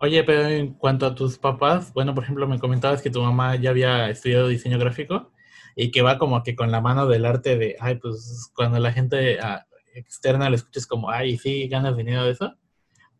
Oye, 0.04 0.22
pero 0.26 0.46
en 0.50 0.74
cuanto 0.74 1.06
a 1.06 1.16
tus 1.16 1.38
papás, 1.38 1.94
bueno, 1.94 2.14
por 2.14 2.26
ejemplo, 2.26 2.46
me 2.46 2.60
comentabas 2.60 3.02
que 3.02 3.10
tu 3.10 3.22
mamá 3.22 3.56
ya 3.56 3.70
había 3.70 4.10
estudiado 4.10 4.50
diseño 4.50 4.78
gráfico 4.78 5.32
y 5.78 5.92
que 5.92 6.02
va 6.02 6.18
como 6.18 6.44
que 6.44 6.58
con 6.58 6.72
la 6.72 6.82
mano 6.82 7.08
del 7.08 7.26
arte 7.26 7.58
de, 7.58 7.78
ay, 7.80 7.96
pues 8.00 8.52
cuando 8.54 8.80
la 8.80 8.92
gente 8.92 9.40
ah, 9.40 9.66
externa 9.94 10.50
le 10.50 10.58
escuches 10.58 10.88
como, 10.88 11.10
ay, 11.10 11.38
sí, 11.38 11.70
ganas 11.70 11.96
dinero 11.96 12.26
de 12.26 12.32
eso. 12.32 12.54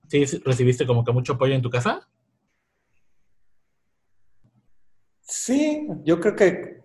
¿Sí 0.10 0.26
recibiste 0.44 0.86
como 0.86 1.06
que 1.06 1.14
mucho 1.14 1.34
apoyo 1.34 1.54
en 1.56 1.62
tu 1.62 1.70
casa? 1.70 2.06
Sí, 5.22 5.88
yo 6.04 6.20
creo 6.20 6.36
que, 6.36 6.82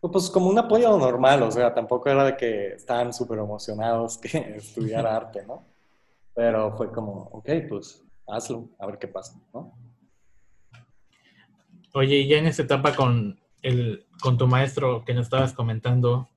pues 0.00 0.28
como 0.28 0.48
un 0.48 0.58
apoyo 0.58 0.98
normal, 0.98 1.44
o 1.44 1.52
sea, 1.52 1.72
tampoco 1.72 2.10
era 2.10 2.24
de 2.24 2.36
que 2.36 2.68
estaban 2.74 3.12
súper 3.12 3.38
emocionados 3.38 4.18
que 4.18 4.38
estudiara 4.56 5.14
arte, 5.18 5.46
¿no? 5.46 5.64
Pero 6.34 6.76
fue 6.76 6.90
como, 6.90 7.28
ok, 7.30 7.48
pues 7.68 8.05
hazlo, 8.26 8.70
a 8.78 8.86
ver 8.86 8.98
qué 8.98 9.08
pasa, 9.08 9.40
¿no? 9.52 9.76
Oye, 11.94 12.18
y 12.18 12.28
ya 12.28 12.38
en 12.38 12.46
esta 12.46 12.62
etapa 12.62 12.94
con 12.94 13.40
el, 13.62 14.06
con 14.20 14.36
tu 14.36 14.46
maestro 14.46 15.04
que 15.04 15.14
nos 15.14 15.26
estabas 15.26 15.52
comentando, 15.52 16.28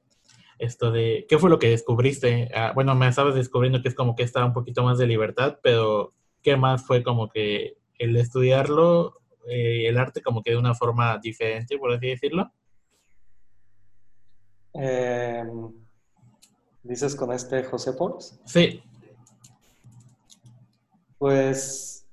esto 0.58 0.92
de, 0.92 1.26
¿qué 1.28 1.38
fue 1.38 1.50
lo 1.50 1.60
que 1.60 1.70
descubriste? 1.70 2.50
Ah, 2.54 2.72
bueno, 2.74 2.96
me 2.96 3.08
estabas 3.08 3.36
descubriendo 3.36 3.82
que 3.82 3.90
es 3.90 3.96
como 3.96 4.16
que 4.16 4.24
estaba 4.24 4.46
un 4.46 4.54
poquito 4.54 4.84
más 4.84 4.98
de 4.98 5.08
libertad, 5.08 5.60
pero 5.64 6.14
¿qué 6.42 6.58
más 6.58 6.86
fue 6.86 7.04
como 7.04 7.30
que 7.30 7.78
el 7.98 8.16
estudiarlo, 8.16 9.20
eh, 9.48 9.88
el 9.88 9.98
arte 9.98 10.22
como 10.22 10.44
que 10.44 10.52
de 10.52 10.58
una 10.58 10.76
forma 10.76 11.18
diferente, 11.18 11.78
por 11.78 11.92
así 11.92 12.08
decirlo? 12.08 12.52
Em, 14.74 15.74
¿Dices 16.84 17.16
con 17.16 17.32
este 17.32 17.64
José 17.64 17.94
Pons? 17.94 18.40
Sí. 18.46 18.84
Pues... 21.20 22.08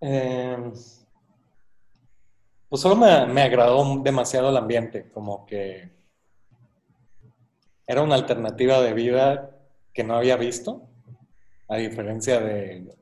Em, 0.00 0.72
pues 2.70 2.82
solo 2.82 2.94
me, 2.94 3.42
agradó 3.42 4.00
demasiado 4.00 4.48
el 4.48 4.56
ambiente, 4.56 5.10
como 5.10 5.44
que 5.44 5.90
era 7.84 8.00
una 8.02 8.14
alternativa 8.14 8.80
de 8.80 8.94
vida 8.94 9.50
que 9.92 10.04
no 10.04 10.14
había 10.14 10.36
visto, 10.36 10.88
a 11.68 11.76
diferencia 11.76 12.40
de 12.40 12.96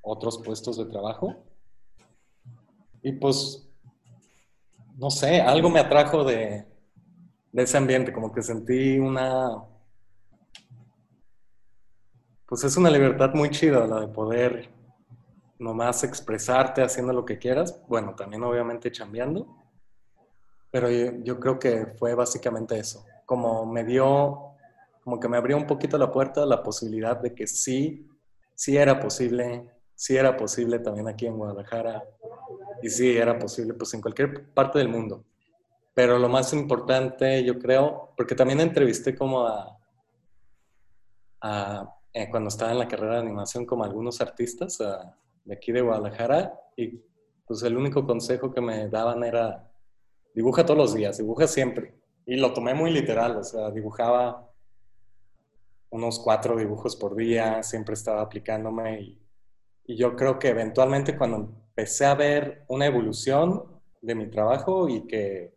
otros 0.00 0.38
puestos 0.38 0.78
de 0.78 0.84
trabajo. 0.84 1.34
Y 3.02 3.12
pues, 3.12 3.68
no 4.96 5.10
sé, 5.10 5.40
algo 5.40 5.68
me 5.68 5.80
atrajo 5.80 6.22
de, 6.22 6.64
de 7.50 7.62
ese 7.62 7.76
ambiente, 7.76 8.12
como 8.12 8.32
que 8.32 8.42
sentí 8.42 8.98
una... 9.00 9.64
Pues 12.46 12.62
es 12.62 12.76
una 12.76 12.90
libertad 12.90 13.32
muy 13.34 13.50
chida 13.50 13.86
la 13.86 14.00
de 14.00 14.08
poder 14.08 14.70
nomás 15.58 16.04
expresarte 16.04 16.82
haciendo 16.82 17.12
lo 17.12 17.24
que 17.24 17.38
quieras, 17.38 17.80
bueno, 17.88 18.14
también 18.14 18.42
obviamente 18.42 18.92
chambeando, 18.92 19.46
pero 20.70 20.90
yo, 20.90 21.40
creo 21.40 21.58
que 21.58 21.86
fue 21.98 22.14
básicamente 22.14 22.78
eso, 22.78 23.06
como 23.24 23.64
me 23.64 23.82
dio, 23.84 24.56
como 25.02 25.18
que 25.18 25.28
me 25.28 25.38
abrió 25.38 25.56
un 25.56 25.66
poquito 25.66 25.96
la 25.96 26.10
puerta 26.10 26.44
la 26.44 26.62
posibilidad 26.62 27.16
de 27.16 27.34
que 27.34 27.46
sí, 27.46 28.10
sí 28.54 28.76
era 28.76 29.00
posible, 29.00 29.70
sí 29.94 30.16
era 30.16 30.36
posible 30.36 30.80
también 30.80 31.08
aquí 31.08 31.26
en 31.26 31.38
Guadalajara 31.38 32.02
y 32.82 32.90
sí 32.90 33.16
era 33.16 33.38
posible 33.38 33.72
pues 33.72 33.94
en 33.94 34.02
cualquier 34.02 34.52
parte 34.52 34.78
del 34.78 34.88
mundo. 34.88 35.24
Pero 35.94 36.18
lo 36.18 36.28
más 36.28 36.52
importante, 36.52 37.42
yo 37.44 37.58
creo, 37.58 38.12
porque 38.16 38.34
también 38.34 38.60
entrevisté 38.60 39.14
como 39.14 39.46
a, 39.46 39.78
a 41.40 41.94
eh, 42.14 42.30
cuando 42.30 42.48
estaba 42.48 42.70
en 42.70 42.78
la 42.78 42.86
carrera 42.86 43.14
de 43.14 43.22
animación 43.22 43.66
como 43.66 43.82
algunos 43.82 44.20
artistas, 44.20 44.80
a, 44.80 45.18
de 45.44 45.54
aquí 45.54 45.72
de 45.72 45.80
Guadalajara 45.82 46.58
y 46.76 47.02
pues 47.44 47.62
el 47.64 47.76
único 47.76 48.06
consejo 48.06 48.52
que 48.52 48.60
me 48.60 48.88
daban 48.88 49.24
era, 49.24 49.68
dibuja 50.32 50.64
todos 50.64 50.78
los 50.78 50.94
días, 50.94 51.18
dibuja 51.18 51.48
siempre. 51.48 52.00
Y 52.24 52.36
lo 52.36 52.52
tomé 52.52 52.72
muy 52.72 52.90
literal, 52.92 53.36
o 53.36 53.42
sea, 53.42 53.70
dibujaba 53.72 54.48
unos 55.90 56.20
cuatro 56.20 56.56
dibujos 56.56 56.94
por 56.94 57.16
día, 57.16 57.62
siempre 57.64 57.94
estaba 57.94 58.22
aplicándome 58.22 59.00
y, 59.00 59.22
y 59.86 59.96
yo 59.96 60.14
creo 60.14 60.38
que 60.38 60.48
eventualmente 60.48 61.18
cuando 61.18 61.36
empecé 61.36 62.06
a 62.06 62.14
ver 62.14 62.64
una 62.68 62.86
evolución 62.86 63.82
de 64.00 64.14
mi 64.14 64.30
trabajo 64.30 64.88
y 64.88 65.06
que, 65.06 65.52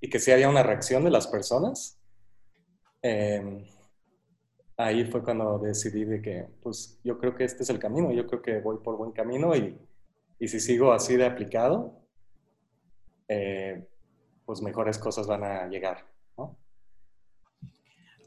y 0.00 0.08
que 0.08 0.18
sí 0.18 0.32
había 0.32 0.48
una 0.48 0.62
reacción 0.62 1.04
de 1.04 1.10
las 1.10 1.26
personas, 1.26 2.00
eh, 3.02 3.73
ahí 4.76 5.04
fue 5.04 5.22
cuando 5.22 5.58
decidí 5.58 6.04
de 6.04 6.20
que, 6.20 6.46
pues 6.62 7.00
yo 7.04 7.18
creo 7.18 7.34
que 7.34 7.44
este 7.44 7.62
es 7.62 7.70
el 7.70 7.78
camino, 7.78 8.12
yo 8.12 8.26
creo 8.26 8.42
que 8.42 8.60
voy 8.60 8.78
por 8.82 8.96
buen 8.96 9.12
camino 9.12 9.54
y, 9.54 9.76
y 10.38 10.48
si 10.48 10.60
sigo 10.60 10.92
así 10.92 11.16
de 11.16 11.26
aplicado, 11.26 12.00
eh, 13.28 13.86
pues 14.44 14.60
mejores 14.60 14.98
cosas 14.98 15.26
van 15.26 15.44
a 15.44 15.66
llegar, 15.68 16.06
¿no? 16.36 16.58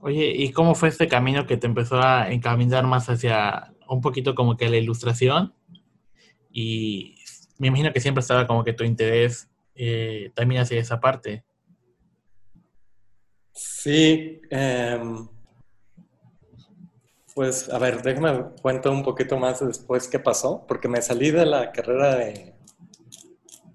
Oye, 0.02 0.32
¿y 0.36 0.52
cómo 0.52 0.76
fue 0.76 0.90
este 0.90 1.08
camino 1.08 1.46
que 1.46 1.58
te 1.58 1.68
empezó 1.68 2.02
a 2.02 2.32
encaminar 2.32 2.86
más 2.86 3.10
hacia 3.10 3.74
un 3.90 4.02
poquito 4.02 4.36
como 4.36 4.56
que 4.56 4.70
la 4.70 4.78
ilustración? 4.78 5.54
Y 6.50 7.16
me 7.58 7.68
imagino 7.68 7.92
que 7.92 8.00
siempre 8.00 8.22
estaba 8.22 8.48
como 8.48 8.64
que 8.64 8.74
tu 8.74 8.84
interés 8.84 9.50
eh, 9.76 10.32
también 10.36 10.62
hacia 10.62 10.80
esa 10.80 11.00
parte. 11.00 11.44
Sí, 13.52 14.42
eh, 14.50 15.00
pues 17.38 17.70
a 17.70 17.78
ver, 17.78 18.02
déjame 18.02 18.46
cuento 18.64 18.92
un 18.92 19.04
poquito 19.04 19.38
más 19.38 19.60
después 19.60 20.08
qué 20.08 20.18
pasó, 20.18 20.66
porque 20.68 20.88
me 20.88 21.04
salí 21.04 21.30
de 21.30 21.46
la 21.46 21.72
carrera 21.72 22.16
de, 22.16 22.56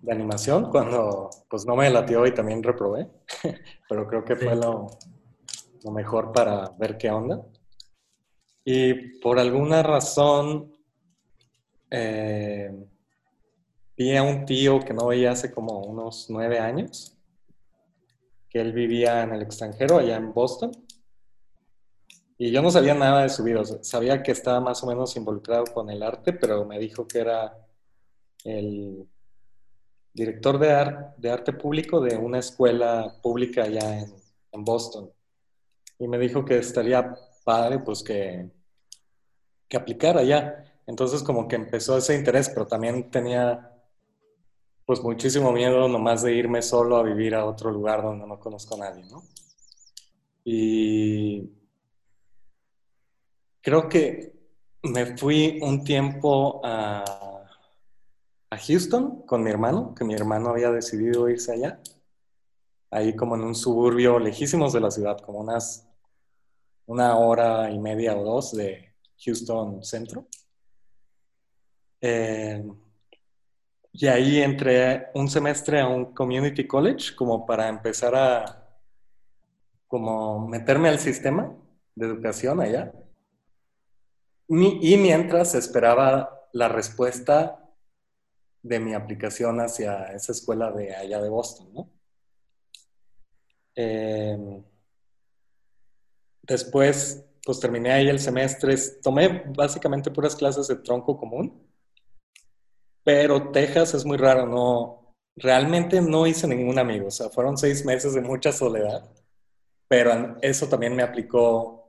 de 0.00 0.12
animación 0.12 0.68
cuando 0.68 1.30
pues 1.48 1.64
no 1.64 1.76
me 1.76 1.88
latió 1.88 2.26
y 2.26 2.34
también 2.34 2.60
reprobé, 2.60 3.06
pero 3.88 4.08
creo 4.08 4.24
que 4.24 4.34
fue 4.34 4.56
lo, 4.56 4.88
lo, 5.84 5.90
mejor 5.92 6.32
para 6.32 6.70
ver 6.70 6.98
qué 6.98 7.08
onda. 7.12 7.40
Y 8.64 9.20
por 9.20 9.38
alguna 9.38 9.84
razón 9.84 10.72
eh, 11.88 12.68
vi 13.96 14.16
a 14.16 14.24
un 14.24 14.44
tío 14.44 14.80
que 14.80 14.92
no 14.92 15.06
veía 15.06 15.30
hace 15.30 15.52
como 15.52 15.84
unos 15.84 16.26
nueve 16.30 16.58
años, 16.58 17.16
que 18.50 18.60
él 18.60 18.72
vivía 18.72 19.22
en 19.22 19.34
el 19.34 19.42
extranjero, 19.42 19.98
allá 19.98 20.16
en 20.16 20.34
Boston 20.34 20.72
y 22.44 22.50
yo 22.50 22.60
no 22.60 22.72
sabía 22.72 22.92
nada 22.92 23.22
de 23.22 23.28
su 23.28 23.44
vida, 23.44 23.62
sabía 23.82 24.20
que 24.20 24.32
estaba 24.32 24.60
más 24.60 24.82
o 24.82 24.88
menos 24.88 25.14
involucrado 25.14 25.62
con 25.72 25.88
el 25.90 26.02
arte, 26.02 26.32
pero 26.32 26.64
me 26.64 26.76
dijo 26.76 27.06
que 27.06 27.20
era 27.20 27.56
el 28.42 29.08
director 30.12 30.58
de, 30.58 30.96
de 31.18 31.30
arte 31.30 31.52
público 31.52 32.00
de 32.00 32.16
una 32.16 32.40
escuela 32.40 33.14
pública 33.22 33.62
allá 33.62 34.00
en, 34.00 34.12
en, 34.50 34.64
Boston. 34.64 35.08
Y 36.00 36.08
me 36.08 36.18
dijo 36.18 36.44
que 36.44 36.58
estaría 36.58 37.14
padre, 37.44 37.78
pues 37.78 38.02
que, 38.02 38.50
que 39.68 39.76
aplicara 39.76 40.22
allá. 40.22 40.64
Entonces 40.88 41.22
como 41.22 41.46
que 41.46 41.54
empezó 41.54 41.96
ese 41.96 42.16
interés, 42.16 42.48
pero 42.48 42.66
también 42.66 43.08
tenía 43.08 43.70
pues 44.84 45.00
muchísimo 45.00 45.52
miedo 45.52 45.86
nomás 45.86 46.22
de 46.24 46.34
irme 46.34 46.60
solo 46.60 46.96
a 46.96 47.04
vivir 47.04 47.36
a 47.36 47.44
otro 47.44 47.70
lugar 47.70 48.02
donde 48.02 48.26
no 48.26 48.40
conozco 48.40 48.74
a 48.74 48.78
nadie, 48.78 49.04
¿no? 49.04 49.22
Y 50.44 51.61
creo 53.62 53.88
que 53.88 54.32
me 54.82 55.16
fui 55.16 55.58
un 55.62 55.84
tiempo 55.84 56.60
a, 56.64 57.18
Houston 58.68 59.22
con 59.22 59.42
mi 59.42 59.50
hermano, 59.50 59.94
que 59.94 60.04
mi 60.04 60.12
hermano 60.12 60.50
había 60.50 60.70
decidido 60.70 61.26
irse 61.30 61.52
allá, 61.52 61.80
ahí 62.90 63.16
como 63.16 63.34
en 63.34 63.44
un 63.44 63.54
suburbio 63.54 64.18
lejísimos 64.18 64.74
de 64.74 64.80
la 64.80 64.90
ciudad, 64.90 65.18
como 65.20 65.38
unas 65.38 65.88
una 66.84 67.16
hora 67.16 67.70
y 67.70 67.78
media 67.78 68.14
o 68.14 68.22
dos 68.22 68.52
de 68.52 68.94
Houston 69.24 69.82
Centro. 69.82 70.26
Eh, 72.02 72.62
y 73.92 74.06
ahí 74.06 74.42
entré 74.42 75.06
un 75.14 75.30
semestre 75.30 75.80
a 75.80 75.88
un 75.88 76.12
community 76.12 76.66
college 76.66 77.14
como 77.16 77.46
para 77.46 77.68
empezar 77.68 78.14
a 78.14 78.68
como 79.88 80.46
meterme 80.46 80.90
al 80.90 80.98
sistema 80.98 81.56
de 81.94 82.06
educación 82.06 82.60
allá 82.60 82.92
y 84.48 84.96
mientras 84.96 85.54
esperaba 85.54 86.48
la 86.52 86.68
respuesta 86.68 87.62
de 88.62 88.78
mi 88.78 88.94
aplicación 88.94 89.60
hacia 89.60 90.04
esa 90.12 90.32
escuela 90.32 90.70
de 90.70 90.94
allá 90.94 91.20
de 91.20 91.28
Boston, 91.28 91.72
¿no? 91.74 91.90
Em, 93.74 94.62
después, 96.42 97.24
pues 97.44 97.58
terminé 97.58 97.92
ahí 97.92 98.08
el 98.08 98.20
semestre, 98.20 98.76
tomé 99.02 99.44
básicamente 99.56 100.10
puras 100.10 100.36
clases 100.36 100.68
de 100.68 100.76
tronco 100.76 101.16
común, 101.16 101.68
pero 103.02 103.50
Texas 103.50 103.94
es 103.94 104.04
muy 104.04 104.16
raro, 104.16 104.46
no, 104.46 105.14
realmente 105.36 106.00
no 106.00 106.26
hice 106.26 106.46
ningún 106.46 106.78
amigo, 106.78 107.08
o 107.08 107.10
sea, 107.10 107.30
fueron 107.30 107.56
seis 107.56 107.84
meses 107.84 108.14
de 108.14 108.20
mucha 108.20 108.52
soledad, 108.52 109.10
pero 109.88 110.36
eso 110.42 110.68
también 110.68 110.94
me 110.94 111.02
aplicó 111.02 111.81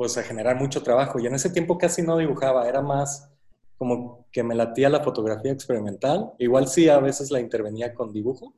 pues 0.00 0.16
a 0.16 0.22
generar 0.22 0.56
mucho 0.56 0.82
trabajo. 0.82 1.20
Y 1.20 1.26
en 1.26 1.34
ese 1.34 1.50
tiempo 1.50 1.76
casi 1.76 2.00
no 2.00 2.16
dibujaba, 2.16 2.66
era 2.66 2.80
más 2.80 3.30
como 3.76 4.26
que 4.32 4.42
me 4.42 4.54
latía 4.54 4.88
la 4.88 5.04
fotografía 5.04 5.52
experimental. 5.52 6.32
Igual 6.38 6.68
sí, 6.68 6.88
a 6.88 6.98
veces 7.00 7.30
la 7.30 7.38
intervenía 7.38 7.92
con 7.92 8.10
dibujo. 8.10 8.54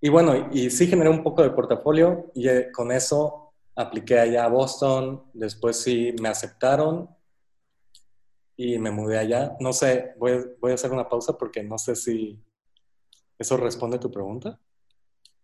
Y 0.00 0.08
bueno, 0.08 0.48
y 0.50 0.70
sí 0.70 0.86
generé 0.86 1.10
un 1.10 1.22
poco 1.22 1.42
de 1.42 1.50
portafolio 1.50 2.30
y 2.34 2.48
eh, 2.48 2.72
con 2.72 2.90
eso 2.90 3.52
apliqué 3.76 4.18
allá 4.18 4.46
a 4.46 4.48
Boston. 4.48 5.24
Después 5.34 5.76
sí 5.76 6.14
me 6.22 6.30
aceptaron 6.30 7.10
y 8.56 8.78
me 8.78 8.90
mudé 8.90 9.18
allá. 9.18 9.58
No 9.60 9.74
sé, 9.74 10.14
voy, 10.18 10.42
voy 10.58 10.70
a 10.70 10.76
hacer 10.76 10.90
una 10.90 11.06
pausa 11.06 11.36
porque 11.36 11.62
no 11.62 11.76
sé 11.76 11.96
si 11.96 12.42
eso 13.38 13.58
responde 13.58 13.98
a 13.98 14.00
tu 14.00 14.10
pregunta. 14.10 14.58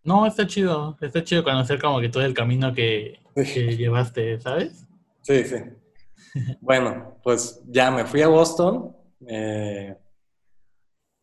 No, 0.04 0.24
está 0.24 0.46
chido. 0.46 0.96
Está 1.02 1.22
chido 1.22 1.44
conocer 1.44 1.78
como 1.78 2.00
que 2.00 2.08
todo 2.08 2.24
el 2.24 2.32
camino 2.32 2.72
que, 2.72 3.20
llevaste, 3.76 4.40
¿sabes? 4.40 4.86
Sí, 5.22 5.44
sí. 5.44 5.56
bueno, 6.60 7.18
pues 7.22 7.60
ya 7.66 7.90
me 7.90 8.04
fui 8.04 8.22
a 8.22 8.28
Boston 8.28 8.96
eh, 9.26 9.96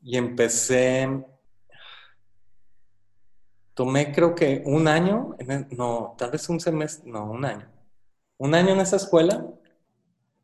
y 0.01 0.17
empecé. 0.17 1.25
Tomé 3.73 4.13
creo 4.13 4.33
que 4.35 4.63
un 4.65 4.87
año, 4.87 5.35
no, 5.71 6.15
tal 6.17 6.31
vez 6.31 6.47
un 6.47 6.59
semestre, 6.59 7.11
no, 7.11 7.29
un 7.31 7.43
año. 7.43 7.69
Un 8.37 8.55
año 8.55 8.69
en 8.69 8.79
esa 8.79 8.95
escuela, 8.95 9.45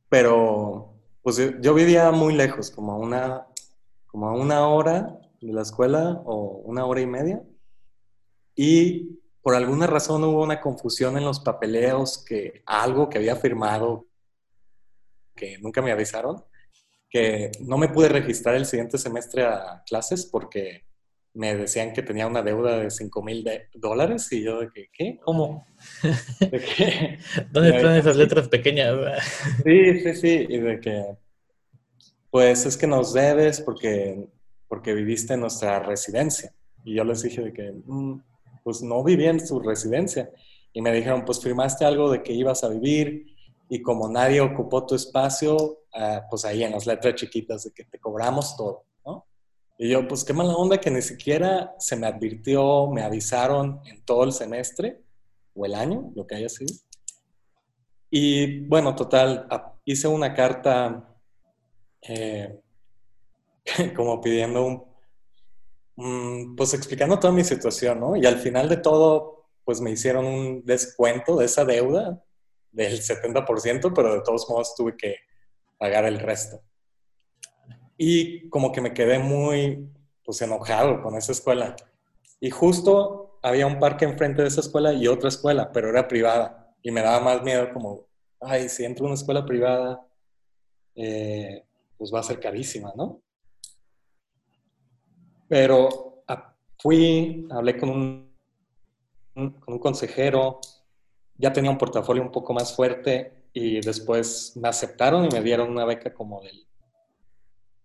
pero 0.10 0.94
pues 1.22 1.38
yo, 1.62 1.74
vivía 1.74 2.12
muy 2.12 2.34
lejos, 2.34 2.72
como 2.72 2.98
una, 2.98 3.48
como 4.08 4.28
a 4.28 4.34
una 4.34 4.68
hora 4.68 5.20
de 5.40 5.54
la 5.54 5.62
escuela 5.62 6.22
o 6.26 6.62
una 6.66 6.86
hora 6.86 7.02
y 7.02 7.06
media 7.06 7.44
y 8.56 9.21
por 9.42 9.56
alguna 9.56 9.88
razón 9.88 10.24
hubo 10.24 10.44
una 10.44 10.62
confusión 10.62 11.18
en 11.18 11.26
los 11.26 11.40
papeleos 11.40 12.24
que 12.24 12.62
algo 12.66 13.10
que 13.10 13.18
había 13.18 13.36
firmado 13.36 14.08
que 15.36 15.58
nunca 15.58 15.82
me 15.82 15.92
avisaron, 15.92 16.44
que 17.10 17.52
no 17.62 17.78
me 17.78 17.90
pude 17.90 18.10
registrar 18.10 18.56
el 18.56 18.66
siguiente 18.66 18.98
semestre 18.98 19.44
a 19.44 19.84
clases 19.88 20.26
porque 20.26 20.86
me 21.34 21.56
decían 21.56 21.94
que 21.94 22.04
tenía 22.04 22.28
una 22.28 22.44
deuda 22.44 22.80
de 22.80 22.92
5 22.92 23.24
mil 23.24 23.46
dólares 23.74 24.32
y 24.32 24.44
yo 24.44 24.60
de 24.60 24.70
que, 24.70 24.90
¿qué? 24.92 25.20
¿Cómo? 25.24 25.66
¿Dónde 27.52 27.76
están 27.76 27.96
esas 27.96 28.18
letras 28.18 28.50
pequeñas? 28.50 28.98
sí, 29.64 30.00
sí, 30.02 30.14
sí, 30.16 30.46
y 30.50 30.60
de 30.60 30.80
que, 30.80 31.06
pues 32.30 32.66
es 32.66 32.78
que 32.78 32.88
nos 32.88 33.14
debes 33.14 33.62
porque, 33.62 34.28
porque 34.68 34.94
viviste 34.94 35.34
en 35.34 35.42
nuestra 35.42 35.80
residencia. 35.80 36.54
Y 36.84 36.96
yo 36.96 37.04
les 37.04 37.22
dije 37.22 37.42
de 37.42 37.54
que, 37.54 37.74
mm, 37.86 38.22
pues 38.63 38.82
no 38.82 39.04
vivía 39.04 39.30
en 39.30 39.45
su 39.45 39.60
residencia. 39.60 40.30
Y 40.74 40.82
me 40.82 40.91
dijeron, 40.91 41.26
pues 41.26 41.41
firmaste 41.41 41.86
algo 41.86 42.12
de 42.12 42.24
que 42.24 42.34
ibas 42.34 42.63
a 42.63 42.69
vivir 42.69 43.36
y 43.69 43.82
como 43.82 44.10
nadie 44.10 44.41
ocupó 44.41 44.86
tu 44.86 44.95
espacio, 44.95 45.80
ah, 45.93 46.26
pues 46.30 46.45
ahí 46.45 46.63
en 46.63 46.71
las 46.71 46.86
letras 46.86 47.15
chiquitas 47.15 47.63
de 47.63 47.71
que 47.71 47.86
te 47.86 48.00
cobramos 48.00 48.56
todo, 48.58 48.86
¿no? 49.06 49.26
Y 49.78 49.89
yo, 49.89 50.08
pues 50.08 50.24
qué 50.24 50.34
mala 50.34 50.56
onda 50.56 50.80
que 50.80 50.91
ni 50.91 51.02
siquiera 51.02 51.74
se 51.80 51.95
me 51.95 52.06
advirtió, 52.06 52.88
me 52.88 53.02
avisaron 53.02 53.82
en 53.86 54.04
todo 54.04 54.26
el 54.26 54.34
semestre 54.34 55.02
o 55.54 55.65
el 55.65 55.76
año, 55.76 56.12
lo 56.15 56.28
que 56.28 56.36
haya 56.36 56.50
sido. 56.50 56.74
Y 58.10 58.60
bueno, 58.67 58.93
total, 58.93 59.47
hice 59.86 60.08
una 60.08 60.34
carta 60.34 61.15
eh, 62.02 62.60
como 63.95 64.19
pidiendo 64.19 64.65
un 64.65 64.91
pues 66.56 66.74
explicando 66.74 67.20
toda 67.20 67.34
mi 67.34 67.44
situación, 67.44 68.00
¿no? 68.00 68.16
Y 68.16 68.26
al 68.26 68.38
final 68.38 68.70
de 68.70 68.78
todo, 68.78 69.46
pues 69.64 69.82
me 69.82 69.92
hicieron 69.92 70.26
un 70.26 70.66
descuento 70.66 71.38
de 71.38 71.46
esa 71.46 71.66
deuda 71.66 72.24
del 72.72 73.02
70%, 73.02 73.94
pero 73.94 74.14
de 74.14 74.22
todos 74.22 74.50
modos 74.50 74.76
tuve 74.76 74.96
que 74.96 75.18
pagar 75.78 76.06
el 76.06 76.20
resto. 76.20 76.62
y 77.98 78.50
como 78.50 78.72
que 78.72 78.82
me 78.82 78.94
quedé 78.96 79.20
muy, 79.20 79.88
pues, 80.24 80.42
enojado 80.42 81.04
con 81.04 81.16
esa 81.18 81.34
escuela. 81.34 81.76
Y 82.40 82.50
justo 82.50 83.38
había 83.44 83.68
un 83.68 83.80
parque 83.80 84.06
enfrente 84.06 84.42
de 84.42 84.48
esa 84.48 84.62
escuela 84.62 84.94
y 84.94 85.08
otra 85.08 85.30
escuela, 85.30 85.72
pero 85.72 85.90
era 85.90 86.08
privada. 86.08 86.74
Y 86.82 86.90
me 86.90 87.02
daba 87.02 87.20
más 87.20 87.44
miedo 87.44 87.72
como, 87.74 88.08
ay, 88.40 88.70
si 88.70 88.86
entro 88.86 89.06
a 89.06 89.10
una 89.10 89.16
escuela 89.16 89.46
privada, 89.46 90.04
eh, 90.96 91.64
pues 91.98 92.12
va 92.12 92.22
a 92.22 92.24
ser 92.24 92.40
carísima, 92.40 92.92
¿no? 92.96 93.22
Pero 95.52 96.24
ah, 96.30 96.56
fui, 96.80 97.46
hablé 97.52 97.76
con 97.76 97.90
un, 97.90 98.34
con 99.34 99.74
un 99.74 99.80
consejero, 99.80 100.62
ya 101.36 101.52
tenía 101.52 101.70
un 101.70 101.78
portafolio 101.78 102.24
un 102.24 102.32
poco 102.32 102.54
más 102.54 102.74
fuerte 102.74 103.48
y 103.52 103.82
después 103.82 104.54
me 104.56 104.70
aceptaron 104.70 105.26
y 105.26 105.28
me 105.28 105.42
dieron 105.42 105.70
una 105.70 105.84
beca 105.84 106.14
como 106.14 106.40
del, 106.40 106.66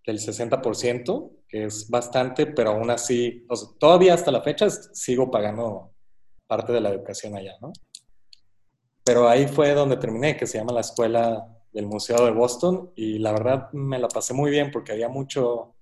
del 0.05 0.17
60%, 0.17 1.29
que 1.45 1.65
es 1.65 1.89
bastante, 1.89 2.45
pero 2.45 2.69
aún 2.69 2.89
así, 2.89 3.45
todavía 3.77 4.13
hasta 4.13 4.31
la 4.31 4.43
fecha 4.43 4.69
sigo 4.69 5.29
pagando 5.29 5.91
parte 6.47 6.71
de 6.71 6.79
la 6.79 6.91
educación 6.91 7.35
allá, 7.35 7.57
¿no? 7.59 7.73
Pero 9.03 9.27
ahí 9.27 9.45
fue 9.45 9.73
donde 9.73 9.97
terminé, 9.97 10.37
que 10.37 10.47
se 10.47 10.57
llama 10.57 10.71
la 10.71 10.79
Escuela 10.79 11.45
del 11.73 11.87
Museo 11.87 12.23
de 12.23 12.31
Boston, 12.31 12.93
y 12.95 13.19
la 13.19 13.33
verdad 13.33 13.69
me 13.73 13.99
la 13.99 14.07
pasé 14.07 14.33
muy 14.33 14.51
bien 14.51 14.71
porque 14.71 14.93
había 14.93 15.09
mucho 15.09 15.73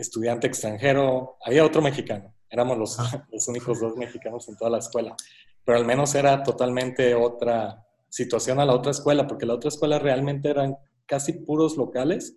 estudiante 0.00 0.46
extranjero, 0.46 1.36
había 1.44 1.64
otro 1.64 1.82
mexicano, 1.82 2.34
éramos 2.48 2.78
los, 2.78 2.98
los 3.30 3.48
únicos 3.48 3.80
dos 3.80 3.96
mexicanos 3.96 4.48
en 4.48 4.56
toda 4.56 4.70
la 4.70 4.78
escuela, 4.78 5.14
pero 5.64 5.78
al 5.78 5.84
menos 5.84 6.14
era 6.14 6.42
totalmente 6.42 7.14
otra 7.14 7.86
situación 8.08 8.58
a 8.60 8.64
la 8.64 8.74
otra 8.74 8.90
escuela, 8.90 9.26
porque 9.26 9.46
la 9.46 9.54
otra 9.54 9.68
escuela 9.68 9.98
realmente 9.98 10.48
eran 10.48 10.76
casi 11.06 11.32
puros 11.32 11.76
locales, 11.76 12.36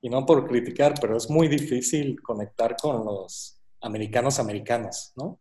y 0.00 0.08
no 0.08 0.26
por 0.26 0.46
criticar, 0.48 0.94
pero 1.00 1.16
es 1.16 1.30
muy 1.30 1.46
difícil 1.46 2.20
conectar 2.22 2.76
con 2.76 3.04
los 3.04 3.60
americanos 3.80 4.40
americanos, 4.40 5.12
¿no? 5.16 5.38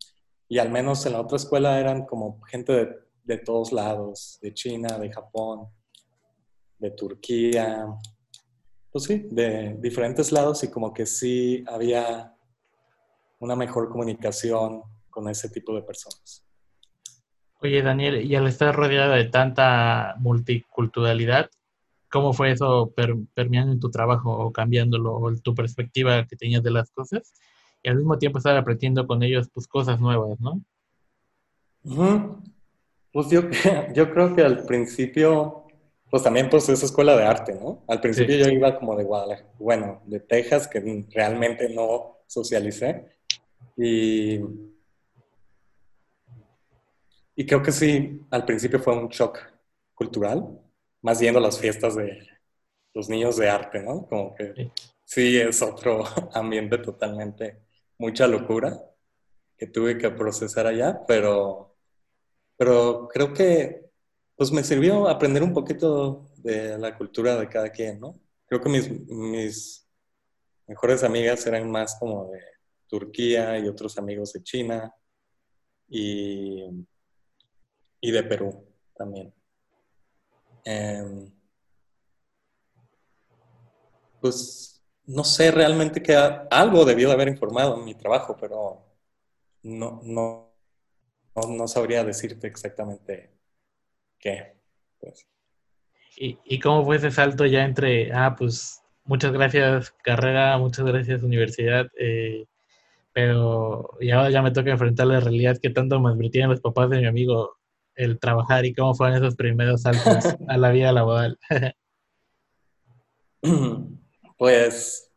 Y 0.48 0.60
al 0.60 0.70
menos 0.70 1.06
en 1.06 1.14
la 1.14 1.22
otra 1.22 1.38
escuela 1.38 1.80
eran 1.80 2.06
como 2.06 2.40
gente 2.42 2.74
de, 2.74 2.96
de 3.24 3.38
todos 3.40 3.72
lados, 3.72 4.38
de 4.42 4.54
China, 4.54 5.00
de 5.00 5.12
Japón, 5.12 5.68
de 6.78 6.92
Turquía, 6.92 7.88
pues 8.92 9.06
sí, 9.06 9.28
de 9.32 9.78
diferentes 9.80 10.32
lados 10.32 10.64
y 10.64 10.70
como 10.70 10.94
que 10.94 11.06
sí 11.06 11.64
había 11.68 12.36
una 13.40 13.56
mejor 13.56 13.90
comunicación 13.90 14.82
con 15.10 15.30
ese 15.30 15.50
tipo 15.50 15.74
de 15.76 15.82
personas. 15.82 16.46
Oye, 17.62 17.82
Daniel, 17.82 18.26
y 18.26 18.36
al 18.36 18.48
estar 18.48 18.76
rodeado 18.76 19.14
de 19.14 19.26
tanta 19.26 20.16
multiculturalidad, 20.20 21.50
¿cómo 22.10 22.34
fue 22.34 22.52
eso 22.52 22.92
permeando 23.36 23.74
en 23.74 23.80
tu 23.80 23.92
trabajo 23.92 24.32
o 24.32 24.52
cambiándolo 24.52 25.16
o 25.16 25.36
tu 25.36 25.54
perspectiva 25.54 26.26
que 26.26 26.36
tenías 26.36 26.64
de 26.64 26.72
las 26.72 26.92
cosas? 26.92 27.34
Y 27.84 27.90
al 27.90 27.98
mismo 27.98 28.18
tiempo 28.18 28.40
estar 28.40 28.58
aprendiendo 28.58 29.06
con 29.08 29.22
ellos 29.24 29.50
pues 29.54 29.68
cosas 29.68 30.00
nuevas, 30.00 30.40
¿no? 30.40 30.62
Pues 33.14 33.30
yo, 33.30 33.42
yo 33.94 34.12
creo 34.12 34.36
que 34.36 34.42
al 34.42 34.66
principio, 34.66 35.61
pues 36.12 36.22
también 36.22 36.50
pues 36.50 36.70
esa 36.70 36.86
escuela 36.86 37.18
de 37.18 37.24
arte, 37.24 37.56
¿no? 37.56 37.84
Al 37.88 38.00
principio 38.00 38.36
yo 38.36 38.50
iba 38.50 38.78
como 38.78 38.96
de 38.96 39.04
Guadalajara, 39.04 39.50
bueno, 39.58 40.04
de 40.06 40.20
Texas, 40.20 40.68
que 40.68 41.06
realmente 41.12 41.70
no 41.70 42.20
socialicé. 42.28 43.08
Y 43.76 44.40
y 47.42 47.46
creo 47.48 47.64
que 47.64 47.72
sí, 47.72 48.22
al 48.30 48.46
principio 48.46 48.80
fue 48.80 48.96
un 48.96 49.08
shock 49.08 49.40
cultural, 49.96 50.48
más 51.02 51.20
yendo 51.20 51.40
a 51.40 51.42
las 51.42 51.60
fiestas 51.60 51.96
de 51.96 52.28
los 52.94 53.10
niños 53.10 53.38
de 53.38 53.50
arte, 53.50 53.82
¿no? 53.82 54.06
Como 54.06 54.36
que 54.36 54.72
sí 55.04 55.40
es 55.40 55.62
otro 55.64 56.04
ambiente 56.34 56.78
totalmente, 56.78 57.64
mucha 57.98 58.28
locura 58.28 58.80
que 59.58 59.66
tuve 59.66 59.98
que 59.98 60.12
procesar 60.12 60.68
allá, 60.68 61.02
pero, 61.08 61.76
pero 62.58 63.08
creo 63.08 63.34
que 63.34 63.81
pues 64.42 64.52
me 64.52 64.64
sirvió 64.64 65.08
aprender 65.08 65.44
un 65.44 65.54
poquito 65.54 66.32
de 66.38 66.76
la 66.80 66.98
cultura 66.98 67.36
de 67.36 67.48
cada 67.48 67.70
quien, 67.70 68.00
¿no? 68.00 68.20
Creo 68.48 68.60
que 68.60 68.70
mis, 68.70 69.88
mejores 70.66 71.04
amigas 71.04 71.46
eran 71.46 71.70
más 71.70 71.96
como 72.00 72.32
de 72.32 72.42
Turquía 72.88 73.60
y 73.60 73.68
otros 73.68 73.98
amigos 74.00 74.34
de 74.34 74.42
China. 74.42 74.94
Y 75.88 76.66
y 78.02 78.12
de 78.12 78.24
Perú 78.24 78.68
también. 78.96 79.34
Em, 80.66 81.32
pues 84.20 84.84
no 85.06 85.24
sé 85.24 85.52
realmente 85.52 86.02
que 86.02 86.16
algo 86.16 86.84
debió 86.84 87.08
de 87.08 87.14
haber 87.14 87.28
informado 87.28 87.78
en 87.78 87.86
mi 87.86 87.96
trabajo, 87.96 88.36
pero 88.40 88.84
no, 89.64 90.02
no, 90.04 90.52
no, 91.36 91.68
sabría 91.68 92.04
decirte 92.04 92.48
exactamente 92.48 93.41
qué. 94.22 94.54
Pues. 95.00 95.28
¿Y, 96.18 96.38
¿Y 96.46 96.60
cómo 96.60 96.86
fue 96.86 96.98
ese 96.98 97.12
salto 97.12 97.46
ya 97.46 97.66
entre, 97.66 98.14
ah, 98.14 98.36
pues 98.38 98.82
muchas 99.04 99.32
gracias 99.32 99.92
carrera, 100.04 100.58
muchas 100.58 100.86
gracias 100.86 101.24
universidad, 101.24 101.88
eh, 101.98 102.46
pero 103.14 103.90
ya, 104.00 104.30
ya 104.30 104.42
me 104.42 104.52
toca 104.52 104.72
enfrentar 104.72 105.08
la 105.08 105.20
realidad 105.20 105.58
que 105.62 105.70
tanto 105.70 106.00
me 106.00 106.12
advirtieron 106.12 106.52
los 106.52 106.62
papás 106.62 106.90
de 106.90 107.00
mi 107.00 107.08
amigo, 107.08 107.58
el 107.96 108.20
trabajar 108.20 108.66
y 108.66 108.74
cómo 108.74 108.94
fueron 108.96 109.18
esos 109.18 109.36
primeros 109.36 109.82
saltos 109.82 110.38
a 110.48 110.58
la 110.58 110.72
vida 110.72 110.92
laboral? 110.92 111.38
pues 114.38 115.12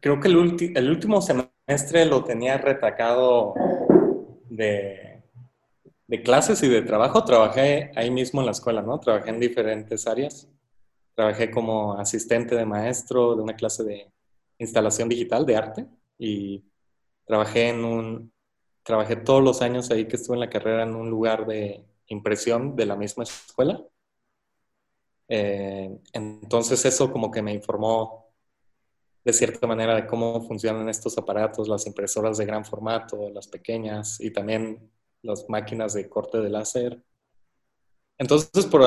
creo 0.00 0.20
que 0.20 0.28
el, 0.28 0.72
el, 0.76 0.90
último 0.90 1.20
semestre 1.20 2.06
lo 2.06 2.22
tenía 2.22 2.58
retacado 2.58 3.54
de, 4.48 5.13
de, 6.16 6.22
clases 6.22 6.62
y 6.62 6.68
de 6.68 6.82
trabajo. 6.82 7.24
Trabajé 7.24 7.90
ahí 7.96 8.10
mismo 8.10 8.40
en 8.40 8.46
la 8.46 8.52
escuela, 8.52 8.82
¿no? 8.82 8.98
Trabajé 9.00 9.30
en 9.30 9.40
diferentes 9.40 10.06
áreas. 10.06 10.48
Trabajé 11.14 11.50
como 11.50 11.94
asistente 11.94 12.54
de 12.54 12.66
maestro 12.66 13.36
de 13.36 13.42
una 13.42 13.54
clase 13.54 13.84
de 13.84 14.12
instalación 14.58 15.08
digital 15.08 15.46
de 15.46 15.56
arte 15.56 15.86
y 16.18 16.64
trabajé 17.24 17.68
en 17.68 17.84
un 17.84 18.34
trabajé 18.82 19.16
todos 19.16 19.42
los 19.42 19.62
años 19.62 19.90
ahí 19.90 20.06
que 20.06 20.16
estuve 20.16 20.36
en 20.36 20.40
la 20.40 20.50
carrera 20.50 20.82
en 20.82 20.94
un 20.94 21.08
lugar 21.08 21.46
de 21.46 21.84
impresión 22.08 22.76
de 22.76 22.86
la 22.86 22.96
misma 22.96 23.24
escuela. 23.24 23.82
Eh, 25.28 25.98
entonces 26.12 26.84
eso 26.84 27.10
como 27.10 27.30
que 27.30 27.40
me 27.40 27.54
informó 27.54 28.24
de 29.24 29.32
cierta 29.32 29.66
manera 29.66 29.94
de 29.94 30.06
cómo 30.06 30.46
funcionan 30.46 30.88
estos 30.90 31.16
aparatos, 31.16 31.66
las 31.66 31.86
impresoras 31.86 32.36
de 32.36 32.44
gran 32.44 32.64
formato, 32.64 33.30
las 33.30 33.48
pequeñas 33.48 34.20
y 34.20 34.30
también 34.30 34.90
las 35.24 35.48
máquinas 35.48 35.94
de 35.94 36.08
corte 36.08 36.38
de 36.38 36.50
láser. 36.50 37.02
Entonces, 38.18 38.66
por, 38.66 38.82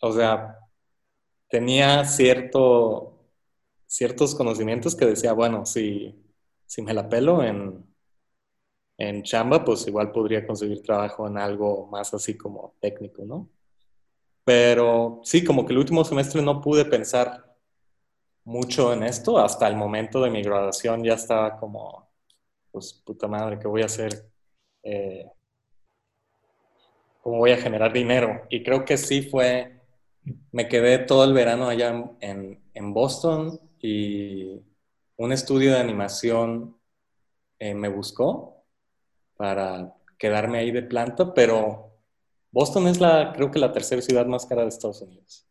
o 0.00 0.12
sea, 0.12 0.58
tenía 1.48 2.04
cierto, 2.04 3.18
ciertos 3.86 4.34
conocimientos 4.34 4.94
que 4.94 5.06
decía, 5.06 5.32
bueno, 5.32 5.64
si, 5.64 6.14
si 6.66 6.82
me 6.82 6.92
la 6.92 7.08
pelo 7.08 7.42
en, 7.42 7.86
en 8.98 9.22
chamba, 9.22 9.64
pues 9.64 9.86
igual 9.86 10.12
podría 10.12 10.46
conseguir 10.46 10.82
trabajo 10.82 11.26
en 11.26 11.38
algo 11.38 11.86
más 11.86 12.12
así 12.12 12.36
como 12.36 12.74
técnico, 12.80 13.24
¿no? 13.24 13.48
Pero 14.44 15.20
sí, 15.24 15.44
como 15.44 15.64
que 15.64 15.72
el 15.72 15.78
último 15.78 16.04
semestre 16.04 16.42
no 16.42 16.60
pude 16.60 16.84
pensar 16.84 17.50
mucho 18.44 18.92
en 18.92 19.04
esto, 19.04 19.38
hasta 19.38 19.68
el 19.68 19.76
momento 19.76 20.20
de 20.22 20.30
mi 20.30 20.42
graduación 20.42 21.04
ya 21.04 21.14
estaba 21.14 21.56
como, 21.56 22.10
pues 22.70 22.92
puta 23.04 23.28
madre, 23.28 23.58
¿qué 23.58 23.68
voy 23.68 23.82
a 23.82 23.86
hacer? 23.86 24.30
Eh, 24.82 25.26
¿Cómo 27.22 27.38
voy 27.38 27.52
a 27.52 27.58
generar 27.58 27.92
dinero? 27.92 28.46
Y 28.48 28.62
creo 28.62 28.84
que 28.84 28.96
sí 28.96 29.22
fue, 29.22 29.80
me 30.52 30.68
quedé 30.68 30.98
todo 30.98 31.24
el 31.24 31.32
verano 31.32 31.68
allá 31.68 31.90
en, 32.20 32.62
en 32.74 32.94
Boston 32.94 33.60
y 33.78 34.60
un 35.16 35.32
estudio 35.32 35.72
de 35.72 35.80
animación 35.80 36.76
eh, 37.58 37.74
me 37.74 37.88
buscó 37.88 38.64
para 39.36 39.94
quedarme 40.18 40.58
ahí 40.58 40.70
de 40.70 40.82
planta, 40.82 41.34
pero 41.34 41.92
Boston 42.50 42.88
es 42.88 43.00
la, 43.00 43.32
creo 43.34 43.50
que 43.50 43.58
la 43.58 43.72
tercera 43.72 44.00
ciudad 44.00 44.26
más 44.26 44.46
cara 44.46 44.62
de 44.62 44.68
Estados 44.68 45.02
Unidos. 45.02 45.46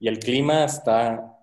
Y 0.00 0.08
el 0.08 0.18
clima 0.18 0.64
está 0.64 1.36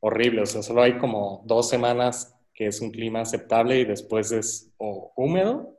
horrible, 0.00 0.42
o 0.42 0.46
sea, 0.46 0.62
solo 0.62 0.82
hay 0.82 0.98
como 0.98 1.42
dos 1.44 1.68
semanas 1.68 2.34
que 2.54 2.68
es 2.68 2.80
un 2.80 2.90
clima 2.90 3.20
aceptable 3.20 3.78
y 3.78 3.84
después 3.84 4.32
es 4.32 4.72
o 4.78 5.12
húmedo 5.16 5.78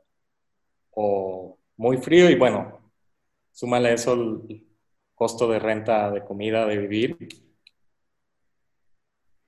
o 0.90 1.58
muy 1.76 1.96
frío 1.98 2.30
y 2.30 2.36
bueno, 2.36 2.85
súmale 3.56 3.94
eso 3.94 4.12
el 4.12 4.66
costo 5.14 5.48
de 5.48 5.58
renta, 5.58 6.10
de 6.10 6.22
comida, 6.22 6.66
de 6.66 6.76
vivir. 6.76 7.16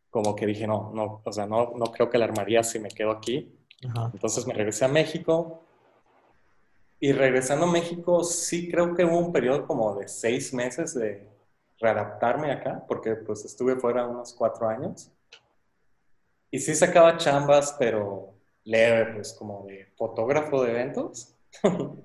Como 0.09 0.35
que 0.35 0.47
dije, 0.47 0.67
no, 0.67 0.91
no, 0.95 1.21
o 1.23 1.33
sea, 1.33 1.47
no, 1.47 1.73
no 1.77 1.93
creo 1.93 2.09
que 2.09 2.17
la 2.17 2.25
armaría 2.25 2.63
si 2.63 2.79
me 2.79 2.89
quedo 2.89 3.11
aquí. 3.11 3.55
Entonces 4.13 4.47
me 4.47 4.55
regresé 4.55 4.87
a 4.87 4.89
México, 4.89 5.63
y 7.01 7.13
regresando 7.13 7.67
a 7.67 7.71
México, 7.71 8.25
sí 8.25 8.69
creo 8.71 8.95
que 8.95 9.05
hubo 9.05 9.19
un 9.19 9.33
periodo 9.33 9.67
como 9.67 9.95
de 9.95 10.09
seis 10.09 10.53
meses 10.53 10.95
de 10.95 11.29
readaptarme 11.79 12.51
acá, 12.51 12.85
porque 12.89 13.15
pues 13.15 13.45
estuve 13.45 13.77
fuera 13.77 14.07
unos 14.07 14.33
cuatro 14.33 14.69
años. 14.69 15.13
Y 16.51 16.59
sí 16.59 16.75
sacaba 16.75 17.17
chambas, 17.17 17.77
pero 17.79 18.35
leve, 18.65 19.15
pues 19.15 19.33
como 19.33 19.65
de 19.67 19.87
fotógrafo 19.97 20.65
de 20.65 20.71
eventos. 20.71 21.37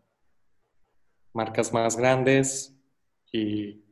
marcas 1.33 1.73
más 1.73 1.97
grandes 1.97 2.76
y 3.37 3.85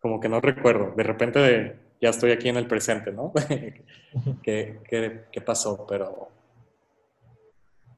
como 0.00 0.20
que 0.20 0.28
no 0.28 0.40
recuerdo, 0.40 0.92
de 0.96 1.02
repente 1.02 1.78
ya 2.00 2.10
estoy 2.10 2.32
aquí 2.32 2.48
en 2.48 2.56
el 2.56 2.66
presente, 2.66 3.12
¿no? 3.12 3.32
¿Qué, 4.42 4.80
qué, 5.30 5.40
pasó? 5.40 5.86
Pero, 5.88 6.28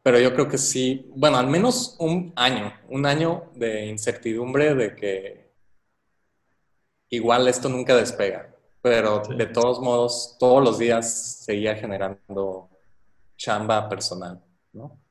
pero 0.02 0.20
yo 0.20 0.35
creo 0.35 0.48
que 0.48 0.59
sí, 0.59 1.11
bueno, 1.16 1.38
al 1.38 1.46
menos 1.46 1.96
un 1.98 2.33
año, 2.37 2.72
un 2.90 3.07
año 3.07 3.44
de 3.54 3.87
incertidumbre 3.87 4.74
de 4.74 4.94
que 4.94 5.50
igual 7.09 7.48
esto 7.48 7.68
nunca 7.68 7.96
despega, 7.96 8.54
pero 8.83 9.22
de 9.22 9.46
todos 9.46 9.80
modos, 9.80 10.37
todos 10.38 10.62
los 10.62 10.78
días 10.78 11.42
seguía 11.44 11.74
generando 11.74 12.68
chamba 13.37 13.88
personal, 13.88 14.42
¿no? 14.72 15.04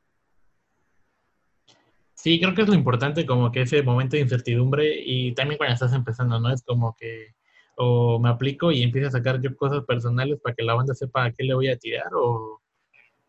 Sí, 2.24 2.40
creo 2.40 2.56
que 2.56 2.62
es 2.62 2.70
lo 2.70 2.74
importante, 2.74 3.26
como 3.26 3.52
que 3.52 3.64
ese 3.64 3.84
momento 3.84 4.16
de 4.16 4.22
incertidumbre 4.22 4.96
y 5.06 5.34
también 5.34 5.58
cuando 5.58 5.74
estás 5.74 5.92
empezando, 5.92 6.40
¿no? 6.40 6.54
Es 6.54 6.64
como 6.64 6.96
que 6.96 7.36
o 7.76 8.18
me 8.18 8.30
aplico 8.30 8.72
y 8.72 8.82
empiezo 8.82 9.10
a 9.10 9.12
sacar 9.12 9.42
yo 9.42 9.54
cosas 9.58 9.84
personales 9.84 10.40
para 10.42 10.56
que 10.56 10.64
la 10.64 10.74
banda 10.74 10.94
sepa 10.94 11.26
a 11.26 11.32
qué 11.32 11.44
le 11.44 11.54
voy 11.54 11.68
a 11.68 11.78
tirar 11.78 12.14
o, 12.14 12.62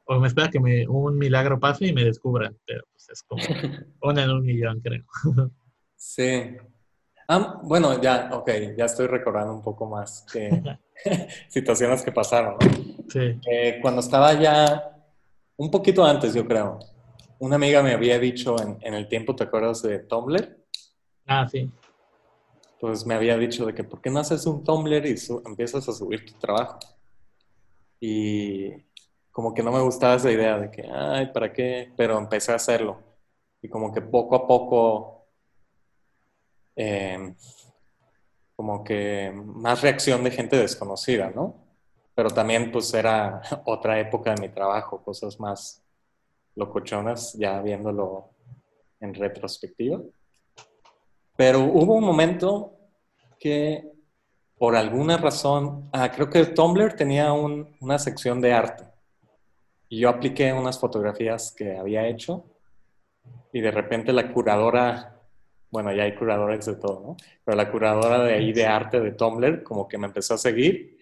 o 0.04 0.20
me 0.20 0.28
espera 0.28 0.48
que 0.48 0.60
me, 0.60 0.86
un 0.86 1.18
milagro 1.18 1.58
pase 1.58 1.88
y 1.88 1.92
me 1.92 2.04
descubran, 2.04 2.56
pero 2.64 2.84
pues 2.92 3.08
es 3.08 3.22
como 3.24 3.42
una 4.02 4.22
en 4.22 4.30
un 4.30 4.42
millón, 4.42 4.80
creo. 4.80 5.04
Sí, 5.96 6.56
Ah, 7.26 7.58
bueno, 7.62 8.00
ya, 8.00 8.28
ok, 8.32 8.50
ya 8.76 8.84
estoy 8.84 9.06
recordando 9.06 9.54
un 9.54 9.62
poco 9.62 9.86
más 9.86 10.26
situaciones 11.48 12.02
que 12.02 12.12
pasaron. 12.12 12.56
Sí. 13.08 13.40
Eh, 13.50 13.78
cuando 13.80 14.00
estaba 14.00 14.34
ya, 14.34 14.94
un 15.56 15.70
poquito 15.70 16.04
antes, 16.04 16.34
yo 16.34 16.46
creo, 16.46 16.78
una 17.38 17.56
amiga 17.56 17.82
me 17.82 17.92
había 17.92 18.18
dicho 18.18 18.56
en, 18.60 18.94
el 18.94 19.08
tiempo, 19.08 19.34
¿te 19.34 19.44
acuerdas 19.44 19.82
de 19.82 20.00
Tumblr? 20.00 20.56
Ah, 21.26 21.48
sí. 21.48 21.70
Pues 22.80 23.06
me 23.06 23.14
había 23.14 23.36
dicho 23.36 23.66
de 23.66 23.74
que, 23.74 23.84
¿por 23.84 24.00
qué 24.00 24.10
no 24.10 24.20
haces 24.20 24.46
un 24.46 24.62
Tumblr 24.62 25.06
y 25.06 25.16
empiezas 25.46 25.88
a 25.88 25.92
subir 25.92 26.24
tu 26.24 26.38
trabajo? 26.38 26.78
Y 28.00 28.72
como 29.30 29.54
que 29.54 29.62
no 29.62 29.72
me 29.72 29.80
gustaba 29.80 30.14
esa 30.14 30.30
idea 30.30 30.58
de 30.58 30.70
que, 30.70 30.88
ay, 30.90 31.26
¿para 31.32 31.52
qué? 31.52 31.92
Pero 31.96 32.18
empecé 32.18 32.52
a 32.52 32.56
hacerlo. 32.56 33.02
Y 33.62 33.68
como 33.68 33.92
que 33.92 34.00
poco 34.00 34.36
a 34.36 34.46
poco 34.46 35.26
eh, 36.76 37.34
como 38.56 38.84
que 38.84 39.32
más 39.34 39.82
reacción 39.82 40.22
de 40.24 40.30
gente 40.30 40.56
desconocida, 40.56 41.30
¿no? 41.30 41.56
Pero 42.14 42.30
también 42.30 42.70
pues 42.70 42.92
era 42.94 43.42
otra 43.64 43.98
época 43.98 44.34
de 44.34 44.40
mi 44.40 44.48
trabajo, 44.48 45.02
cosas 45.02 45.38
más 45.40 45.83
locochonas, 46.56 47.34
ya 47.34 47.60
viéndolo 47.60 48.30
en 49.00 49.14
retrospectiva. 49.14 50.00
Pero 51.36 51.60
hubo 51.60 51.94
un 51.94 52.04
momento 52.04 52.76
que 53.38 53.90
por 54.56 54.76
alguna 54.76 55.16
razón, 55.16 55.90
ah, 55.92 56.10
creo 56.10 56.30
que 56.30 56.46
Tumblr 56.46 56.94
tenía 56.94 57.32
una 57.32 57.98
sección 57.98 58.40
de 58.40 58.52
arte. 58.52 58.84
Y 59.88 60.00
yo 60.00 60.08
apliqué 60.08 60.52
unas 60.52 60.78
fotografías 60.78 61.52
que 61.52 61.76
había 61.76 62.06
hecho 62.06 62.44
y 63.52 63.60
de 63.60 63.70
repente 63.70 64.12
la 64.12 64.32
curadora 64.32 65.14
bueno, 65.74 65.92
ya 65.92 66.04
hay 66.04 66.14
curadores 66.14 66.66
de 66.66 66.76
todo, 66.76 67.00
¿no? 67.00 67.16
Pero 67.44 67.56
la 67.56 67.68
curadora 67.68 68.22
de 68.22 68.34
ahí 68.34 68.52
de 68.52 68.64
arte 68.64 69.00
de 69.00 69.10
Tumblr 69.10 69.64
como 69.64 69.88
que 69.88 69.98
me 69.98 70.06
empezó 70.06 70.34
a 70.34 70.38
seguir 70.38 70.96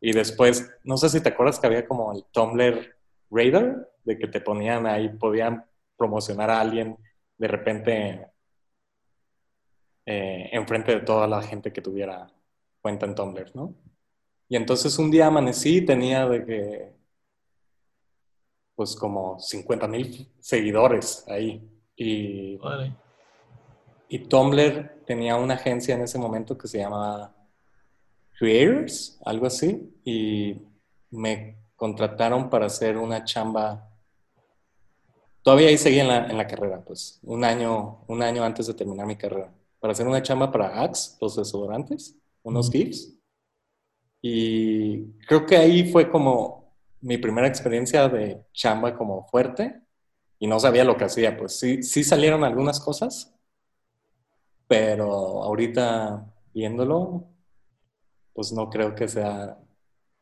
y 0.00 0.12
después, 0.12 0.70
no 0.84 0.96
sé 0.96 1.10
si 1.10 1.20
te 1.20 1.28
acuerdas 1.28 1.60
que 1.60 1.66
había 1.66 1.86
como 1.86 2.14
el 2.14 2.24
Tumblr 2.32 2.96
Radar, 3.30 3.86
de 4.06 4.18
que 4.18 4.28
te 4.28 4.40
ponían 4.40 4.86
ahí, 4.86 5.10
podían 5.10 5.64
promocionar 5.96 6.50
a 6.50 6.60
alguien 6.60 6.96
de 7.36 7.48
repente 7.48 8.26
eh, 10.06 10.48
enfrente 10.52 10.94
de 10.94 11.00
toda 11.00 11.26
la 11.26 11.42
gente 11.42 11.72
que 11.72 11.82
tuviera 11.82 12.26
cuenta 12.80 13.04
en 13.04 13.14
Tumblr, 13.14 13.54
¿no? 13.54 13.74
Y 14.48 14.56
entonces 14.56 14.96
un 14.98 15.10
día 15.10 15.26
amanecí 15.26 15.78
y 15.78 15.84
tenía 15.84 16.28
de 16.28 16.44
que, 16.44 16.92
pues 18.76 18.94
como 18.94 19.40
50 19.40 19.88
mil 19.88 20.32
seguidores 20.38 21.24
ahí. 21.28 21.68
Y, 21.96 22.58
y 24.08 24.18
Tumblr 24.28 25.02
tenía 25.04 25.34
una 25.36 25.54
agencia 25.54 25.96
en 25.96 26.02
ese 26.02 26.18
momento 26.18 26.56
que 26.56 26.68
se 26.68 26.78
llamaba 26.78 27.34
Creators, 28.38 29.20
algo 29.24 29.46
así, 29.46 29.92
y 30.04 30.62
me 31.10 31.56
contrataron 31.74 32.48
para 32.48 32.66
hacer 32.66 32.96
una 32.96 33.24
chamba. 33.24 33.90
Todavía 35.46 35.68
ahí 35.68 35.78
seguí 35.78 36.00
en 36.00 36.08
la, 36.08 36.26
en 36.26 36.36
la 36.36 36.48
carrera, 36.48 36.82
pues, 36.84 37.20
un 37.22 37.44
año, 37.44 38.02
un 38.08 38.20
año 38.20 38.42
antes 38.42 38.66
de 38.66 38.74
terminar 38.74 39.06
mi 39.06 39.14
carrera, 39.14 39.54
para 39.78 39.92
hacer 39.92 40.04
una 40.04 40.20
chamba 40.20 40.50
para 40.50 40.82
Axe, 40.82 41.16
los 41.20 41.36
desodorantes, 41.36 42.16
unos 42.42 42.68
GIFs. 42.68 43.16
Y 44.20 45.12
creo 45.28 45.46
que 45.46 45.56
ahí 45.56 45.92
fue 45.92 46.10
como 46.10 46.74
mi 47.00 47.16
primera 47.18 47.46
experiencia 47.46 48.08
de 48.08 48.44
chamba 48.52 48.96
como 48.96 49.24
fuerte 49.28 49.82
y 50.40 50.48
no 50.48 50.58
sabía 50.58 50.82
lo 50.82 50.96
que 50.96 51.04
hacía, 51.04 51.36
pues 51.36 51.56
sí, 51.56 51.80
sí 51.84 52.02
salieron 52.02 52.42
algunas 52.42 52.80
cosas, 52.80 53.32
pero 54.66 55.44
ahorita 55.44 56.26
viéndolo, 56.54 57.24
pues 58.34 58.50
no 58.50 58.68
creo 58.68 58.96
que 58.96 59.06
sea 59.06 59.56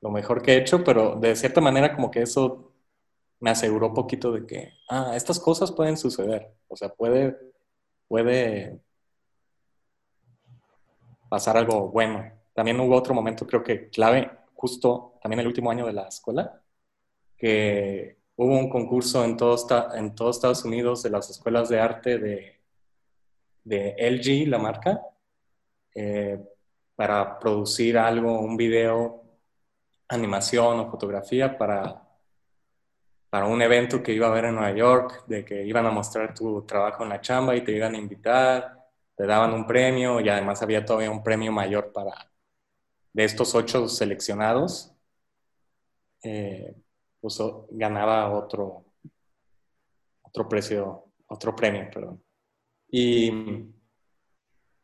lo 0.03 0.11
mejor 0.11 0.43
que 0.43 0.53
he 0.53 0.59
hecho, 0.59 0.85
pero 0.85 1.17
de 1.17 1.35
cierta 1.35 1.63
manera 1.63 1.95
como 1.95 2.11
que 2.11 2.21
eso 2.21 2.74
me 3.45 3.51
aseguró 3.51 3.93
poquito 3.93 4.33
de 4.33 4.47
que, 4.47 4.73
ah, 4.89 5.13
estas 5.15 5.39
cosas 5.39 5.71
pueden 5.71 5.99
suceder, 5.99 6.55
o 6.67 6.77
sea, 6.77 6.89
puede, 6.89 7.37
puede 8.09 8.81
pasar 11.29 11.59
algo 11.59 11.91
bueno. 11.91 12.25
También 12.55 12.81
hubo 12.81 12.97
otro 12.97 13.13
momento, 13.13 13.47
creo 13.47 13.63
que 13.63 13.91
clave, 13.91 14.31
justo 14.55 15.19
también 15.21 15.41
el 15.41 15.47
último 15.47 15.71
año 15.71 15.85
de 15.85 15.93
la 15.93 16.09
escuela, 16.09 16.63
que 17.37 18.17
hubo 18.37 18.59
un 18.59 18.71
concurso 18.71 19.23
en 19.25 19.37
todo, 19.37 19.57
en 19.95 20.15
todo 20.15 20.31
Estados 20.31 20.65
Unidos 20.65 21.03
de 21.03 21.11
las 21.11 21.29
escuelas 21.29 21.69
de 21.69 21.81
arte 21.81 22.19
de 22.19 22.55
de 23.65 23.95
LG, 23.99 24.49
la 24.49 24.59
marca, 24.59 25.01
eh, 25.95 26.39
para 26.95 27.39
producir 27.39 27.99
algo, 27.99 28.41
un 28.41 28.57
video, 28.57 29.23
animación 30.09 30.81
o 30.81 30.91
fotografía 30.91 31.57
para, 31.59 32.04
para 33.35 33.47
un 33.47 33.61
evento 33.61 34.01
que 34.01 34.13
iba 34.13 34.29
a 34.29 34.31
haber 34.31 34.45
en 34.45 34.55
Nueva 34.55 34.71
York, 34.71 35.25
de 35.27 35.45
que 35.45 35.67
iban 35.67 35.85
a 35.87 35.91
mostrar 35.91 36.33
tu 36.33 36.63
trabajo 36.63 37.03
en 37.03 37.09
la 37.09 37.21
chamba 37.21 37.57
y 37.57 37.65
te 37.65 37.73
iban 37.73 37.93
a 37.97 37.99
invitar, 37.99 38.79
te 39.17 39.27
daban 39.27 39.53
un 39.53 39.67
premio 39.67 40.21
y 40.21 40.29
además 40.29 40.63
había 40.63 40.85
todavía 40.85 41.11
un 41.11 41.21
premio 41.21 41.51
mayor 41.51 41.93
para 41.93 42.31
de 43.13 43.25
estos 43.25 43.53
ocho 43.57 43.89
seleccionados, 43.89 44.95
eh, 46.23 46.77
pues 47.21 47.37
ganaba 47.71 48.33
otro, 48.33 48.85
otro 50.23 50.49
precio, 50.49 51.07
otro 51.27 51.57
premio, 51.57 51.91
perdón. 51.93 52.23
Y, 52.89 53.33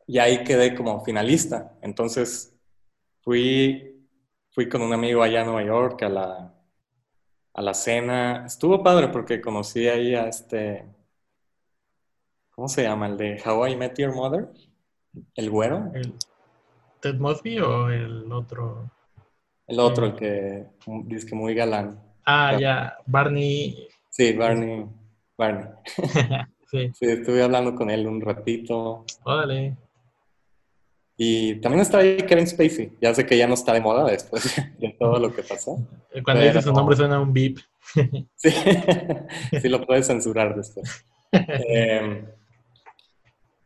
y 0.09 0.19
ahí 0.19 0.43
quedé 0.43 0.75
como 0.75 1.05
finalista. 1.05 1.79
Entonces 1.83 2.53
fui, 3.21 4.09
fui 4.51 4.69
con 4.69 4.83
un 4.83 4.93
amigo 4.93 5.23
allá 5.23 5.43
a 5.43 5.45
Nueva 5.45 5.63
York 5.63 6.03
a 6.03 6.09
la, 6.09 6.60
a 7.55 7.63
la 7.63 7.75
cena. 7.75 8.45
Estuvo 8.47 8.83
padre 8.83 9.09
porque 9.09 9.41
conocí 9.41 9.89
ahí 9.89 10.15
a 10.15 10.29
este, 10.29 10.85
¿cómo 12.51 12.69
se 12.69 12.83
llama? 12.83 13.07
El 13.07 13.17
de 13.17 13.43
How 13.45 13.69
I 13.69 13.77
Met 13.77 13.99
Your 13.99 14.15
Mother, 14.15 14.49
el 15.35 15.51
güero. 15.51 15.91
¿Ted 17.01 17.17
Mosby 17.17 17.61
o 17.61 17.89
el 17.89 18.31
otro? 18.31 18.91
El 19.67 19.81
otro, 19.81 20.07
el 20.07 20.15
que 20.17 20.67
dice 21.05 21.27
que 21.27 21.35
muy 21.35 21.55
galán. 21.55 22.01
Ah, 22.27 22.59
ya, 22.59 22.97
Barney. 23.07 23.89
Sí, 24.09 24.33
Barney. 24.33 24.87
Barney. 25.37 25.69
Sí. 26.71 26.89
estuve 27.01 27.43
hablando 27.43 27.75
con 27.75 27.91
él 27.91 28.07
un 28.07 28.21
ratito. 28.21 29.05
Órale. 29.25 29.77
Y 31.23 31.57
también 31.57 31.83
está 31.83 31.99
ahí 31.99 32.17
Kevin 32.17 32.47
Spacey. 32.47 32.97
Ya 32.99 33.13
sé 33.13 33.27
que 33.27 33.37
ya 33.37 33.47
no 33.47 33.53
está 33.53 33.75
de 33.75 33.83
moda 33.83 34.11
después 34.11 34.57
de 34.79 34.97
todo 34.99 35.19
lo 35.19 35.35
que 35.35 35.43
pasó. 35.43 35.77
Cuando 36.25 36.43
dices 36.43 36.65
su 36.65 36.73
nombre 36.73 36.97
suena 36.97 37.21
un 37.21 37.31
beep. 37.31 37.59
sí, 38.37 38.51
sí 39.61 39.69
lo 39.69 39.85
puedes 39.87 40.07
censurar 40.07 40.57
después. 40.57 41.05
Eh, 41.33 42.25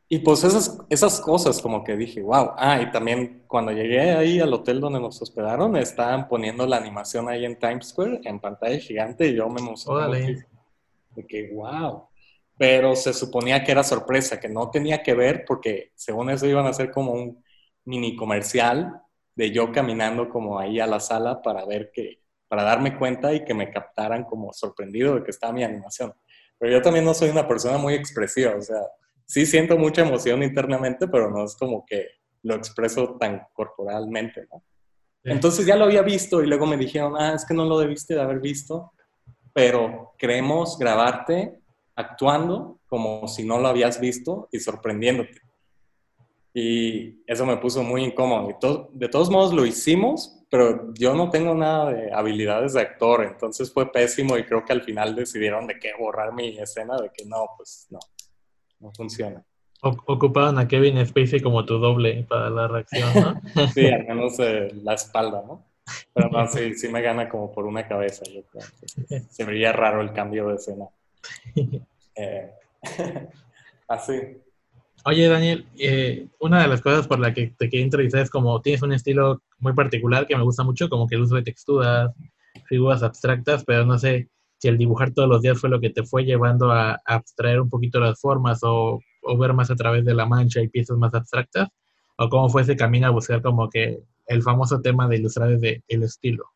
y 0.07 0.19
pues 0.19 0.45
esas, 0.45 0.79
esas 0.91 1.19
cosas 1.21 1.63
como 1.63 1.83
que 1.83 1.97
dije, 1.97 2.21
wow. 2.21 2.51
Ah, 2.59 2.83
y 2.83 2.91
también 2.91 3.45
cuando 3.47 3.73
llegué 3.73 4.11
ahí 4.11 4.39
al 4.41 4.53
hotel 4.53 4.81
donde 4.81 5.01
nos 5.01 5.23
hospedaron, 5.23 5.77
estaban 5.77 6.29
poniendo 6.29 6.67
la 6.67 6.77
animación 6.77 7.29
ahí 7.29 7.47
en 7.47 7.59
Times 7.59 7.87
Square, 7.87 8.21
en 8.25 8.39
pantalla 8.39 8.79
gigante, 8.79 9.29
y 9.29 9.37
yo 9.37 9.49
me 9.49 9.61
emocioné. 9.61 10.45
De 11.15 11.27
que, 11.27 11.51
wow. 11.55 12.09
Pero 12.59 12.95
se 12.97 13.15
suponía 13.15 13.65
que 13.65 13.73
era 13.73 13.83
sorpresa, 13.83 14.39
que 14.39 14.49
no 14.49 14.71
tenía 14.71 15.03
que 15.03 15.15
ver 15.15 15.45
porque 15.47 15.93
según 15.95 16.29
eso 16.29 16.47
iban 16.47 16.67
a 16.67 16.71
hacer 16.71 16.91
como 16.91 17.13
un 17.13 17.44
mini 17.85 18.17
comercial 18.17 19.01
de 19.35 19.51
yo 19.51 19.73
caminando 19.73 20.29
como 20.29 20.59
ahí 20.59 20.81
a 20.81 20.87
la 20.87 21.01
sala 21.01 21.43
para 21.43 21.65
ver 21.65 21.91
que, 21.93 22.21
para 22.49 22.63
darme 22.63 22.97
cuenta 22.97 23.33
y 23.33 23.45
que 23.45 23.55
me 23.55 23.71
captaran 23.71 24.25
como 24.25 24.53
sorprendido 24.53 25.17
de 25.17 25.25
que 25.25 25.31
estaba 25.31 25.53
mi 25.53 25.65
animación. 25.65 26.15
Pero 26.59 26.73
yo 26.73 26.83
también 26.83 27.05
no 27.05 27.15
soy 27.15 27.31
una 27.31 27.49
persona 27.49 27.79
muy 27.79 27.95
expresiva, 27.95 28.55
o 28.57 28.63
sea, 28.63 28.81
sí 29.27 29.47
siento 29.47 29.77
mucha 29.77 30.03
emoción 30.03 30.43
internamente, 30.43 31.09
pero 31.09 31.31
no 31.31 31.45
es 31.45 31.57
como 31.57 31.85
que 31.85 32.09
lo 32.43 32.55
expreso 32.55 33.17
tan 33.19 33.47
corporalmente, 33.53 34.47
¿no? 34.53 34.63
Entonces 35.25 35.65
ya 35.65 35.77
lo 35.77 35.85
había 35.87 36.03
visto 36.03 36.43
y 36.43 36.47
luego 36.47 36.67
me 36.67 36.77
dijeron, 36.77 37.15
ah, 37.19 37.33
es 37.35 37.47
que 37.47 37.55
no 37.55 37.65
lo 37.65 37.79
debiste 37.79 38.15
de 38.15 38.21
haber 38.21 38.41
visto, 38.41 38.93
pero 39.55 40.13
queremos 40.19 40.79
grabarte 40.79 41.61
actuando 41.97 42.81
como 42.87 43.27
si 43.27 43.45
no 43.45 43.59
lo 43.59 43.69
habías 43.69 43.99
visto 43.99 44.49
y 44.53 44.61
sorprendiéndote. 44.61 45.41
Y 46.55 47.23
eso 47.27 47.45
me 47.45 47.57
puso 47.57 47.83
muy 47.83 48.05
incómodo. 48.05 48.49
Y 48.49 48.99
de 48.99 49.09
todos 49.09 49.29
modos 49.29 49.53
lo 49.53 49.67
hicimos, 49.67 50.47
pero 50.49 50.95
yo 50.95 51.15
no 51.15 51.29
tengo 51.29 51.55
nada 51.55 51.93
de 51.93 52.13
habilidades 52.13 52.75
de 52.75 52.81
actor, 52.81 53.25
entonces 53.25 53.73
fue 53.73 53.91
pésimo 53.91 54.39
y 54.39 54.45
creo 54.45 54.65
que 54.65 54.73
al 54.73 54.83
final 54.83 55.17
decidieron 55.17 55.67
de 55.67 55.79
qué 55.81 55.91
borrar 55.99 56.33
mi 56.33 56.57
escena, 56.59 56.97
de 56.97 57.11
que 57.13 57.25
no, 57.25 57.45
pues 57.57 57.89
no 57.91 57.99
no 58.85 58.93
funciona. 58.93 59.43
Ocupaban 59.83 60.59
a 60.59 60.67
Kevin 60.67 61.05
Spacey 61.05 61.41
como 61.41 61.65
tu 61.65 61.79
doble 61.79 62.25
para 62.29 62.49
la 62.49 62.69
reacción, 62.69 63.09
¿no? 63.15 63.69
sí, 63.75 63.87
al 63.87 64.07
menos 64.07 64.39
eh, 64.39 64.69
la 64.83 64.95
espalda, 64.95 65.43
¿no? 65.47 65.67
Pero 66.15 66.31
no, 66.31 66.47
sí, 66.49 66.75
sí 66.75 66.89
me 66.89 67.03
gana 67.03 67.29
como 67.29 67.53
por 67.53 67.67
una 67.67 67.87
cabeza, 67.87 68.25
yo 68.25 68.43
creo. 68.45 69.21
Se 69.29 69.45
vería 69.45 69.73
raro 69.73 70.01
el 70.01 70.13
cambio 70.13 70.49
de 70.49 70.55
escena. 70.57 70.87
Eh, 72.17 72.49
así. 73.89 74.15
Oye, 75.07 75.29
Daniel, 75.29 75.67
eh, 75.79 76.29
una 76.41 76.63
de 76.63 76.69
las 76.69 76.81
cosas 76.81 77.07
por 77.07 77.19
la 77.19 77.35
que 77.35 77.49
te 77.59 77.69
quería 77.69 77.85
entrevistar 77.85 78.23
es 78.23 78.31
como 78.31 78.63
tienes 78.63 78.81
un 78.81 78.95
estilo 78.95 79.43
muy 79.59 79.75
particular 79.75 80.27
que 80.27 80.35
me 80.35 80.43
gusta 80.43 80.65
mucho, 80.65 80.89
como 80.89 81.07
que 81.07 81.17
el 81.17 81.21
uso 81.23 81.35
de 81.37 81.43
texturas, 81.43 82.11
figuras 82.67 83.03
abstractas, 83.03 83.65
pero 83.67 83.85
no 83.85 83.99
sé, 83.99 84.31
si 84.59 84.69
el 84.69 84.79
dibujar 84.79 85.13
todos 85.13 85.29
los 85.29 85.43
días 85.43 85.61
fue 85.61 85.69
lo 85.69 85.79
que 85.79 85.91
te 85.91 86.05
fue 86.05 86.25
llevando 86.25 86.73
a, 86.73 87.03
abstraer 87.05 87.61
un 87.61 87.69
poquito 87.69 88.01
las 88.01 88.19
formas 88.19 88.61
o, 88.63 88.99
ver 89.39 89.53
más 89.53 89.71
a 89.71 89.77
través 89.77 90.07
de 90.07 90.15
la 90.15 90.25
mancha 90.25 90.63
y 90.63 90.69
piezas 90.69 90.97
más 90.97 91.13
abstractas, 91.13 91.69
o 92.17 92.31
cómo 92.31 92.49
fue 92.49 92.63
ese 92.63 92.75
camino 92.75 93.07
a 93.07 93.11
buscar 93.11 93.43
como 93.43 93.69
que 93.69 94.01
el 94.27 94.43
famoso 94.43 94.81
tema 94.81 95.07
de 95.07 95.17
ilustrar 95.17 95.51
desde 95.51 95.83
el 95.87 96.03
estilo. 96.05 96.47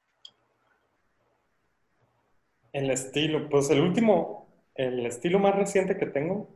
El 2.72 2.90
estilo, 2.90 3.50
pues 3.50 3.68
el 3.68 3.80
último, 3.80 4.48
el 4.74 5.04
estilo 5.04 5.38
más 5.38 5.54
reciente 5.54 5.98
que 5.98 6.06
tengo, 6.06 6.48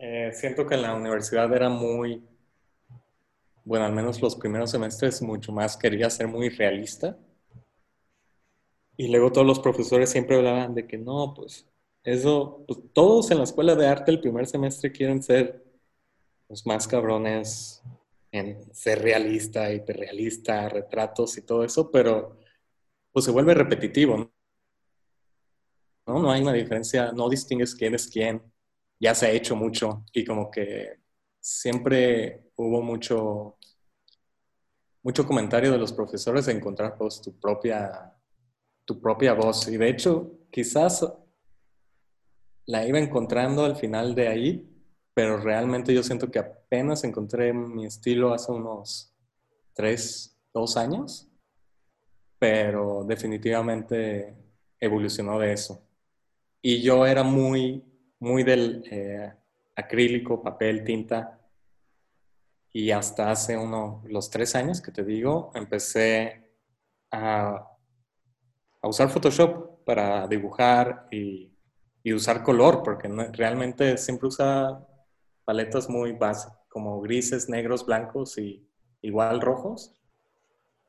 eh, 0.00 0.32
siento 0.32 0.66
que 0.66 0.74
en 0.76 0.82
la 0.82 0.94
universidad 0.94 1.52
era 1.54 1.68
muy, 1.68 2.26
bueno, 3.64 3.84
al 3.84 3.92
menos 3.92 4.22
los 4.22 4.34
primeros 4.34 4.70
semestres 4.70 5.20
mucho 5.20 5.52
más 5.52 5.76
quería 5.76 6.08
ser 6.08 6.26
muy 6.26 6.48
realista 6.48 7.18
y 8.96 9.08
luego 9.08 9.30
todos 9.30 9.46
los 9.46 9.60
profesores 9.60 10.10
siempre 10.10 10.36
hablaban 10.36 10.74
de 10.74 10.86
que 10.86 10.96
no, 10.96 11.34
pues 11.34 11.68
eso, 12.02 12.64
pues, 12.66 12.80
todos 12.94 13.30
en 13.30 13.38
la 13.38 13.44
escuela 13.44 13.74
de 13.74 13.86
arte 13.86 14.10
el 14.10 14.20
primer 14.20 14.46
semestre 14.46 14.90
quieren 14.90 15.22
ser 15.22 15.62
los 16.48 16.66
más 16.66 16.88
cabrones 16.88 17.82
en 18.32 18.74
ser 18.74 19.02
realista, 19.02 19.70
hiperrealista, 19.70 20.68
retratos 20.70 21.36
y 21.36 21.42
todo 21.42 21.62
eso, 21.62 21.90
pero 21.90 22.38
pues 23.12 23.26
se 23.26 23.32
vuelve 23.32 23.52
repetitivo, 23.52 24.16
¿no? 24.16 24.32
No 26.06 26.30
hay 26.30 26.40
una 26.40 26.54
diferencia, 26.54 27.12
no 27.12 27.28
distingues 27.28 27.74
quién 27.74 27.94
es 27.94 28.08
quién, 28.08 28.49
ya 29.00 29.14
se 29.14 29.26
ha 29.26 29.30
hecho 29.30 29.56
mucho 29.56 30.04
y 30.12 30.24
como 30.24 30.50
que 30.50 31.00
siempre 31.40 32.52
hubo 32.56 32.82
mucho, 32.82 33.56
mucho 35.02 35.26
comentario 35.26 35.72
de 35.72 35.78
los 35.78 35.92
profesores 35.92 36.46
de 36.46 36.52
encontrar 36.52 36.96
pues 36.96 37.20
tu 37.20 37.38
propia 37.40 38.14
tu 38.90 39.00
propia 39.00 39.34
voz. 39.34 39.68
Y 39.68 39.76
de 39.76 39.88
hecho, 39.88 40.32
quizás 40.50 41.06
la 42.66 42.84
iba 42.84 42.98
encontrando 42.98 43.64
al 43.64 43.76
final 43.76 44.16
de 44.16 44.26
ahí, 44.26 44.84
pero 45.14 45.36
realmente 45.36 45.94
yo 45.94 46.02
siento 46.02 46.28
que 46.28 46.40
apenas 46.40 47.04
encontré 47.04 47.52
mi 47.52 47.86
estilo 47.86 48.34
hace 48.34 48.50
unos 48.50 49.14
tres, 49.74 50.36
dos 50.52 50.76
años, 50.76 51.28
pero 52.40 53.04
definitivamente 53.04 54.36
evolucionó 54.80 55.38
de 55.38 55.52
eso. 55.52 55.86
Y 56.60 56.82
yo 56.82 57.06
era 57.06 57.22
muy, 57.22 57.84
muy 58.20 58.44
del 58.44 58.84
eh, 58.90 59.32
acrílico, 59.74 60.42
papel, 60.42 60.84
tinta. 60.84 61.40
Y 62.72 62.92
hasta 62.92 63.30
hace 63.30 63.56
uno, 63.56 64.02
los 64.06 64.30
tres 64.30 64.54
años 64.54 64.80
que 64.80 64.92
te 64.92 65.04
digo, 65.04 65.50
empecé 65.54 66.52
a 67.10 67.70
a 68.82 68.88
usar 68.88 69.10
Photoshop 69.10 69.84
para 69.84 70.26
dibujar 70.26 71.06
y, 71.10 71.48
usar 72.12 72.42
color, 72.42 72.82
porque 72.82 73.08
realmente 73.32 73.96
siempre 73.98 74.28
usa 74.28 74.86
paletas 75.44 75.88
muy 75.88 76.12
básicas, 76.12 76.58
como 76.68 77.00
grises, 77.00 77.48
negros, 77.48 77.84
blancos 77.84 78.38
y 78.38 78.66
igual 79.02 79.40
rojos. 79.40 79.94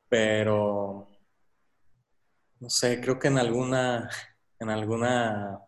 Pero, 0.08 1.10
no 2.60 2.70
sé, 2.70 3.00
creo 3.00 3.18
que 3.18 3.28
en 3.28 3.38
alguna, 3.38 4.08
en 4.58 4.70
alguna, 4.70 5.60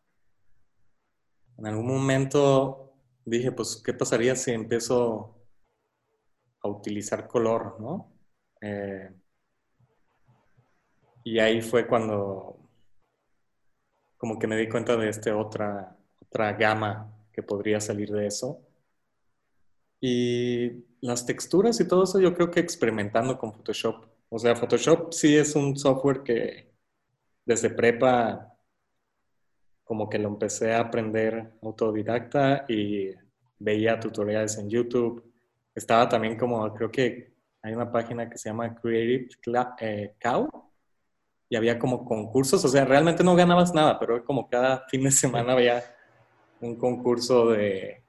en 1.58 1.66
algún 1.66 1.86
momento 1.86 2.94
dije, 3.24 3.52
pues, 3.52 3.80
¿qué 3.84 3.94
pasaría 3.94 4.36
si 4.36 4.52
empiezo 4.52 5.34
a 6.60 6.68
utilizar 6.68 7.28
color, 7.28 7.80
no? 7.80 8.12
Eh, 8.60 9.10
y 11.24 11.38
ahí 11.38 11.62
fue 11.62 11.86
cuando 11.86 12.58
como 14.16 14.38
que 14.38 14.46
me 14.46 14.56
di 14.56 14.68
cuenta 14.68 14.96
de 14.96 15.08
esta 15.08 15.36
otra, 15.36 15.96
otra 16.20 16.52
gama 16.54 17.14
que 17.32 17.42
podría 17.42 17.80
salir 17.80 18.10
de 18.10 18.26
eso. 18.26 18.62
Y 20.00 20.84
las 21.00 21.26
texturas 21.26 21.80
y 21.80 21.88
todo 21.88 22.04
eso 22.04 22.20
yo 22.20 22.34
creo 22.34 22.50
que 22.50 22.60
experimentando 22.60 23.38
con 23.38 23.52
Photoshop. 23.52 24.06
O 24.30 24.38
sea, 24.38 24.56
Photoshop 24.56 25.12
sí 25.12 25.36
es 25.36 25.54
un 25.54 25.76
software 25.76 26.22
que 26.22 26.72
desde 27.44 27.70
prepa 27.70 28.53
como 29.84 30.08
que 30.08 30.18
lo 30.18 30.28
empecé 30.28 30.72
a 30.72 30.80
aprender 30.80 31.52
autodidacta 31.62 32.64
y 32.68 33.10
veía 33.58 34.00
tutoriales 34.00 34.58
en 34.58 34.68
YouTube. 34.68 35.32
Estaba 35.74 36.08
también 36.08 36.36
como, 36.36 36.72
creo 36.74 36.90
que 36.90 37.34
hay 37.62 37.72
una 37.74 37.90
página 37.90 38.28
que 38.28 38.38
se 38.38 38.48
llama 38.48 38.74
Creative 38.74 39.28
eh, 39.80 40.14
Cow, 40.20 40.48
y 41.48 41.56
había 41.56 41.78
como 41.78 42.04
concursos, 42.04 42.64
o 42.64 42.68
sea, 42.68 42.84
realmente 42.84 43.22
no 43.22 43.36
ganabas 43.36 43.72
nada, 43.74 43.98
pero 43.98 44.24
como 44.24 44.48
cada 44.48 44.86
fin 44.88 45.04
de 45.04 45.10
semana 45.10 45.52
había 45.52 45.84
un 46.60 46.76
concurso 46.76 47.50
de 47.50 48.02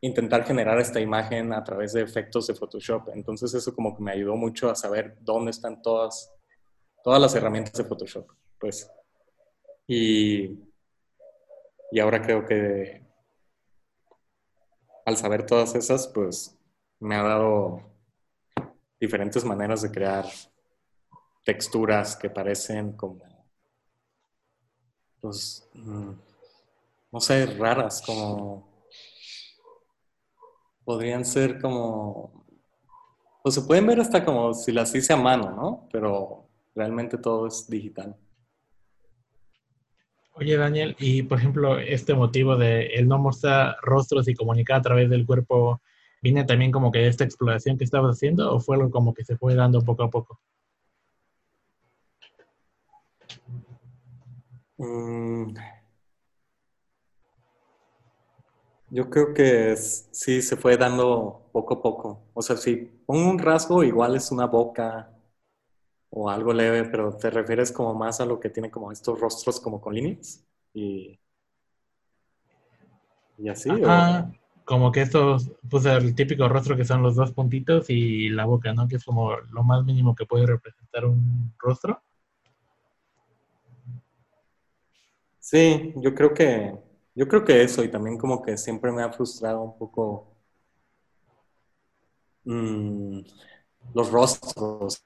intentar 0.00 0.44
generar 0.44 0.78
esta 0.80 1.00
imagen 1.00 1.52
a 1.52 1.62
través 1.62 1.92
de 1.92 2.02
efectos 2.02 2.48
de 2.48 2.54
Photoshop. 2.54 3.10
Entonces 3.14 3.54
eso 3.54 3.74
como 3.74 3.96
que 3.96 4.02
me 4.02 4.12
ayudó 4.12 4.36
mucho 4.36 4.68
a 4.68 4.74
saber 4.74 5.16
dónde 5.20 5.52
están 5.52 5.80
todas, 5.80 6.32
todas 7.04 7.20
las 7.20 7.34
herramientas 7.34 7.74
de 7.74 7.84
Photoshop. 7.84 8.26
Pues, 8.58 8.90
y, 9.86 10.58
y 11.92 12.00
ahora 12.00 12.22
creo 12.22 12.46
que 12.46 13.06
al 15.04 15.16
saber 15.18 15.44
todas 15.44 15.74
esas, 15.74 16.08
pues 16.08 16.58
me 16.98 17.16
ha 17.16 17.22
dado 17.22 17.82
diferentes 18.98 19.44
maneras 19.44 19.82
de 19.82 19.90
crear 19.90 20.24
texturas 21.44 22.16
que 22.16 22.30
parecen 22.30 22.96
como, 22.96 23.20
pues, 25.20 25.68
mm, 25.74 26.12
no 27.12 27.20
sé, 27.20 27.44
raras, 27.58 28.02
como, 28.06 28.86
podrían 30.82 31.26
ser 31.26 31.60
como, 31.60 32.46
pues 33.42 33.54
se 33.54 33.62
pueden 33.62 33.86
ver 33.86 34.00
hasta 34.00 34.24
como 34.24 34.54
si 34.54 34.72
las 34.72 34.94
hice 34.94 35.12
a 35.12 35.16
mano, 35.16 35.50
¿no? 35.50 35.88
Pero 35.92 36.48
realmente 36.74 37.18
todo 37.18 37.48
es 37.48 37.68
digital. 37.68 38.16
Oye, 40.34 40.56
Daniel, 40.56 40.96
y 40.98 41.22
por 41.22 41.38
ejemplo, 41.38 41.78
este 41.78 42.14
motivo 42.14 42.56
de 42.56 42.86
el 42.86 43.06
no 43.06 43.18
mostrar 43.18 43.76
rostros 43.82 44.28
y 44.28 44.34
comunicar 44.34 44.78
a 44.78 44.82
través 44.82 45.10
del 45.10 45.26
cuerpo 45.26 45.80
¿Viene 46.22 46.44
también 46.44 46.70
como 46.70 46.92
que 46.92 47.00
de 47.00 47.08
esta 47.08 47.24
exploración 47.24 47.76
que 47.76 47.84
estabas 47.84 48.16
haciendo 48.16 48.54
o 48.54 48.60
fue 48.60 48.76
algo 48.76 48.90
como 48.92 49.12
que 49.12 49.24
se 49.24 49.36
fue 49.36 49.56
dando 49.56 49.82
poco 49.82 50.04
a 50.04 50.10
poco? 50.10 50.40
Mm. 54.78 55.54
Yo 58.90 59.10
creo 59.10 59.34
que 59.34 59.74
sí 59.76 60.42
se 60.42 60.56
fue 60.56 60.76
dando 60.76 61.48
poco 61.50 61.74
a 61.74 61.82
poco. 61.82 62.22
O 62.34 62.42
sea, 62.42 62.56
si 62.56 62.76
pongo 62.76 63.28
un 63.28 63.38
rasgo, 63.40 63.82
igual 63.82 64.14
es 64.14 64.30
una 64.30 64.46
boca 64.46 65.11
o 66.14 66.28
algo 66.28 66.52
leve, 66.52 66.84
pero 66.84 67.16
te 67.16 67.30
refieres 67.30 67.72
como 67.72 67.94
más 67.94 68.20
a 68.20 68.26
lo 68.26 68.38
que 68.38 68.50
tiene 68.50 68.70
como 68.70 68.92
estos 68.92 69.18
rostros 69.18 69.58
como 69.58 69.80
con 69.80 69.94
líneas 69.94 70.44
y, 70.74 71.18
y 73.38 73.48
así. 73.48 73.70
como 74.66 74.92
que 74.92 75.00
estos, 75.00 75.50
pues 75.70 75.86
el 75.86 76.14
típico 76.14 76.48
rostro 76.50 76.76
que 76.76 76.84
son 76.84 77.02
los 77.02 77.16
dos 77.16 77.32
puntitos 77.32 77.88
y 77.88 78.28
la 78.28 78.44
boca, 78.44 78.74
¿no? 78.74 78.86
Que 78.88 78.96
es 78.96 79.04
como 79.04 79.34
lo 79.36 79.62
más 79.64 79.84
mínimo 79.86 80.14
que 80.14 80.26
puede 80.26 80.46
representar 80.46 81.06
un 81.06 81.54
rostro. 81.58 82.02
Sí, 85.40 85.94
yo 85.96 86.14
creo 86.14 86.34
que, 86.34 86.74
yo 87.14 87.26
creo 87.26 87.42
que 87.42 87.62
eso 87.62 87.82
y 87.82 87.90
también 87.90 88.18
como 88.18 88.42
que 88.42 88.58
siempre 88.58 88.92
me 88.92 89.02
ha 89.02 89.10
frustrado 89.10 89.62
un 89.62 89.78
poco 89.78 90.36
mm, 92.44 93.20
los 93.94 94.12
rostros 94.12 95.02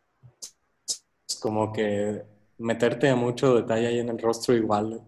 como 1.47 1.73
que 1.73 2.25
meterte 2.59 3.15
mucho 3.15 3.55
detalle 3.55 3.87
ahí 3.87 4.01
en 4.01 4.09
el 4.09 4.19
rostro 4.19 4.53
igual, 4.53 5.01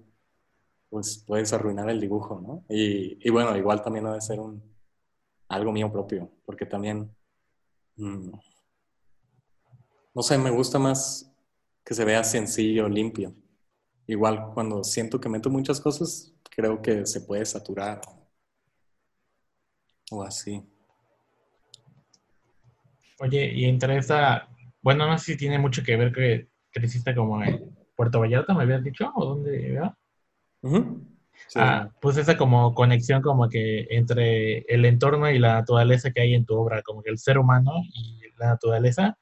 pues 0.89 1.25
puedes 1.27 1.53
arruinar 1.53 1.91
el 1.91 2.01
dibujo, 2.01 2.41
¿no? 2.41 2.65
Y, 2.69 3.29
bueno, 3.29 3.57
igual 3.57 3.83
también 3.83 4.05
debe 4.05 4.21
ser 4.21 4.39
un, 4.39 4.63
algo 5.49 5.73
mío 5.73 5.91
propio, 5.91 6.31
porque 6.47 6.65
también, 6.65 7.13
mm, 7.97 8.31
no 10.15 10.23
sé, 10.23 10.39
me 10.39 10.51
gusta 10.51 10.79
más 10.79 11.29
que 11.85 11.93
se 11.93 12.05
vea 12.05 12.23
sencillo, 12.23 12.89
limpio. 12.89 13.35
Igual 14.07 14.53
cuando 14.55 14.85
siento 14.85 15.21
que 15.21 15.29
meto 15.29 15.51
muchas 15.51 15.81
cosas, 15.81 16.33
creo 16.49 16.81
que 16.81 17.05
se 17.05 17.23
puede 17.23 17.45
saturar 17.47 18.01
o 20.13 20.23
así. 20.23 20.63
Oye, 23.19 23.53
y 23.53 23.65
entre 23.65 23.97
esa 23.97 24.49
bueno, 24.83 25.07
no 25.07 25.19
sé 25.19 25.33
si 25.33 25.39
tiene 25.39 25.59
mucho 25.59 25.83
que 25.83 25.97
ver 25.97 26.13
que 26.13 26.49
creciste 26.71 27.15
como 27.15 27.43
en 27.43 27.77
Puerto 27.97 28.21
Vallarta, 28.21 28.55
me 28.55 28.63
habías 28.63 28.85
dicho, 28.85 29.11
o 29.15 29.25
dónde, 29.25 29.73
¿verdad? 29.73 29.95
Ah, 31.57 31.91
pues 32.01 32.17
esa 32.17 32.37
como 32.37 32.75
conexión 32.75 33.23
como 33.23 33.49
que 33.49 33.87
entre 33.91 34.59
el 34.69 34.85
entorno 34.85 35.31
y 35.31 35.39
la 35.39 35.55
naturaleza 35.55 36.11
que 36.11 36.21
hay 36.21 36.35
en 36.35 36.45
tu 36.45 36.55
obra, 36.55 36.83
como 36.83 37.03
que 37.03 37.11
el 37.11 37.19
ser 37.19 37.39
humano 37.39 37.73
y 37.93 38.21
la 38.37 38.49
naturaleza, 38.49 39.17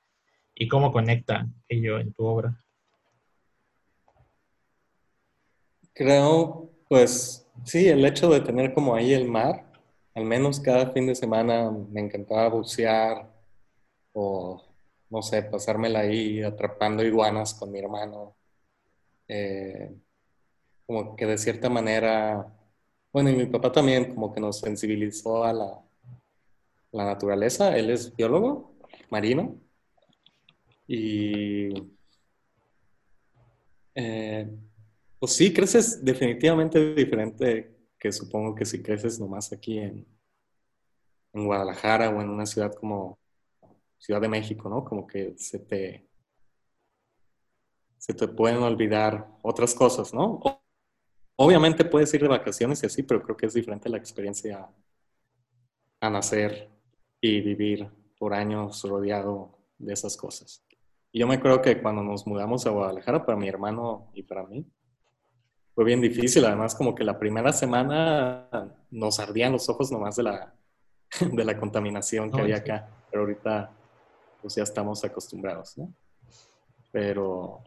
y 0.54 0.68
cómo 0.68 0.92
conecta 0.92 1.46
ello 1.68 1.98
en 1.98 2.12
tu 2.12 2.24
obra. 2.24 2.58
Creo, 5.92 6.70
pues 6.88 7.46
sí, 7.64 7.88
el 7.88 8.04
hecho 8.04 8.28
de 8.30 8.40
tener 8.40 8.74
como 8.74 8.94
ahí 8.94 9.12
el 9.12 9.28
mar, 9.28 9.70
al 10.14 10.24
menos 10.24 10.60
cada 10.60 10.90
fin 10.90 11.06
de 11.06 11.14
semana 11.14 11.70
me 11.70 12.00
encantaba 12.00 12.48
bucear 12.48 13.35
no 15.10 15.22
sé, 15.22 15.42
pasármela 15.42 16.00
ahí 16.00 16.42
atrapando 16.42 17.04
iguanas 17.04 17.54
con 17.54 17.70
mi 17.70 17.78
hermano. 17.78 18.36
Eh, 19.28 19.94
como 20.86 21.16
que 21.16 21.26
de 21.26 21.38
cierta 21.38 21.68
manera, 21.68 22.46
bueno, 23.12 23.30
y 23.30 23.36
mi 23.36 23.46
papá 23.46 23.72
también 23.72 24.14
como 24.14 24.32
que 24.32 24.40
nos 24.40 24.60
sensibilizó 24.60 25.44
a 25.44 25.52
la, 25.52 25.82
la 26.92 27.04
naturaleza. 27.04 27.76
Él 27.76 27.90
es 27.90 28.14
biólogo 28.14 28.76
marino 29.10 29.60
y 30.86 31.68
eh, 33.94 34.48
pues 35.18 35.32
sí, 35.32 35.52
creces 35.52 36.04
definitivamente 36.04 36.94
diferente 36.94 37.74
que 37.98 38.12
supongo 38.12 38.54
que 38.54 38.64
si 38.64 38.82
creces 38.82 39.18
nomás 39.18 39.52
aquí 39.52 39.78
en, 39.78 40.06
en 41.32 41.46
Guadalajara 41.46 42.10
o 42.10 42.20
en 42.20 42.28
una 42.28 42.46
ciudad 42.46 42.72
como 42.74 43.18
Ciudad 43.98 44.20
de 44.20 44.28
México, 44.28 44.68
¿no? 44.68 44.84
Como 44.84 45.06
que 45.06 45.34
se 45.36 45.58
te, 45.58 46.08
se 47.98 48.14
te 48.14 48.28
pueden 48.28 48.62
olvidar 48.62 49.28
otras 49.42 49.74
cosas, 49.74 50.12
¿no? 50.12 50.40
Obviamente 51.36 51.84
puedes 51.84 52.12
ir 52.14 52.22
de 52.22 52.28
vacaciones 52.28 52.82
y 52.82 52.86
así, 52.86 53.02
pero 53.02 53.22
creo 53.22 53.36
que 53.36 53.46
es 53.46 53.54
diferente 53.54 53.88
la 53.88 53.98
experiencia 53.98 54.68
a 56.00 56.10
nacer 56.10 56.70
y 57.20 57.40
vivir 57.40 57.90
por 58.18 58.32
años 58.32 58.82
rodeado 58.84 59.58
de 59.78 59.92
esas 59.92 60.16
cosas. 60.16 60.64
Y 61.12 61.20
yo 61.20 61.26
me 61.26 61.36
acuerdo 61.36 61.62
que 61.62 61.80
cuando 61.80 62.02
nos 62.02 62.26
mudamos 62.26 62.66
a 62.66 62.70
Guadalajara, 62.70 63.24
para 63.24 63.38
mi 63.38 63.48
hermano 63.48 64.10
y 64.14 64.22
para 64.22 64.44
mí, 64.44 64.66
fue 65.74 65.84
bien 65.84 66.00
difícil. 66.00 66.44
Además, 66.44 66.74
como 66.74 66.94
que 66.94 67.04
la 67.04 67.18
primera 67.18 67.52
semana 67.52 68.48
nos 68.90 69.20
ardían 69.20 69.52
los 69.52 69.68
ojos 69.68 69.92
nomás 69.92 70.16
de 70.16 70.22
la, 70.22 70.54
de 71.32 71.44
la 71.44 71.58
contaminación 71.58 72.30
que 72.30 72.40
había 72.40 72.56
acá. 72.56 72.88
Pero 73.10 73.22
ahorita 73.22 73.70
pues 74.40 74.54
ya 74.54 74.62
estamos 74.62 75.04
acostumbrados, 75.04 75.76
¿no? 75.78 75.92
Pero 76.92 77.62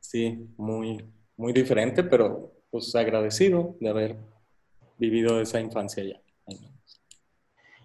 sí, 0.00 0.46
muy, 0.56 1.04
muy 1.36 1.52
diferente, 1.52 2.04
pero 2.04 2.52
pues 2.70 2.94
agradecido 2.94 3.76
de 3.80 3.88
haber 3.88 4.16
vivido 4.98 5.40
esa 5.40 5.60
infancia 5.60 6.04
ya. 6.04 6.20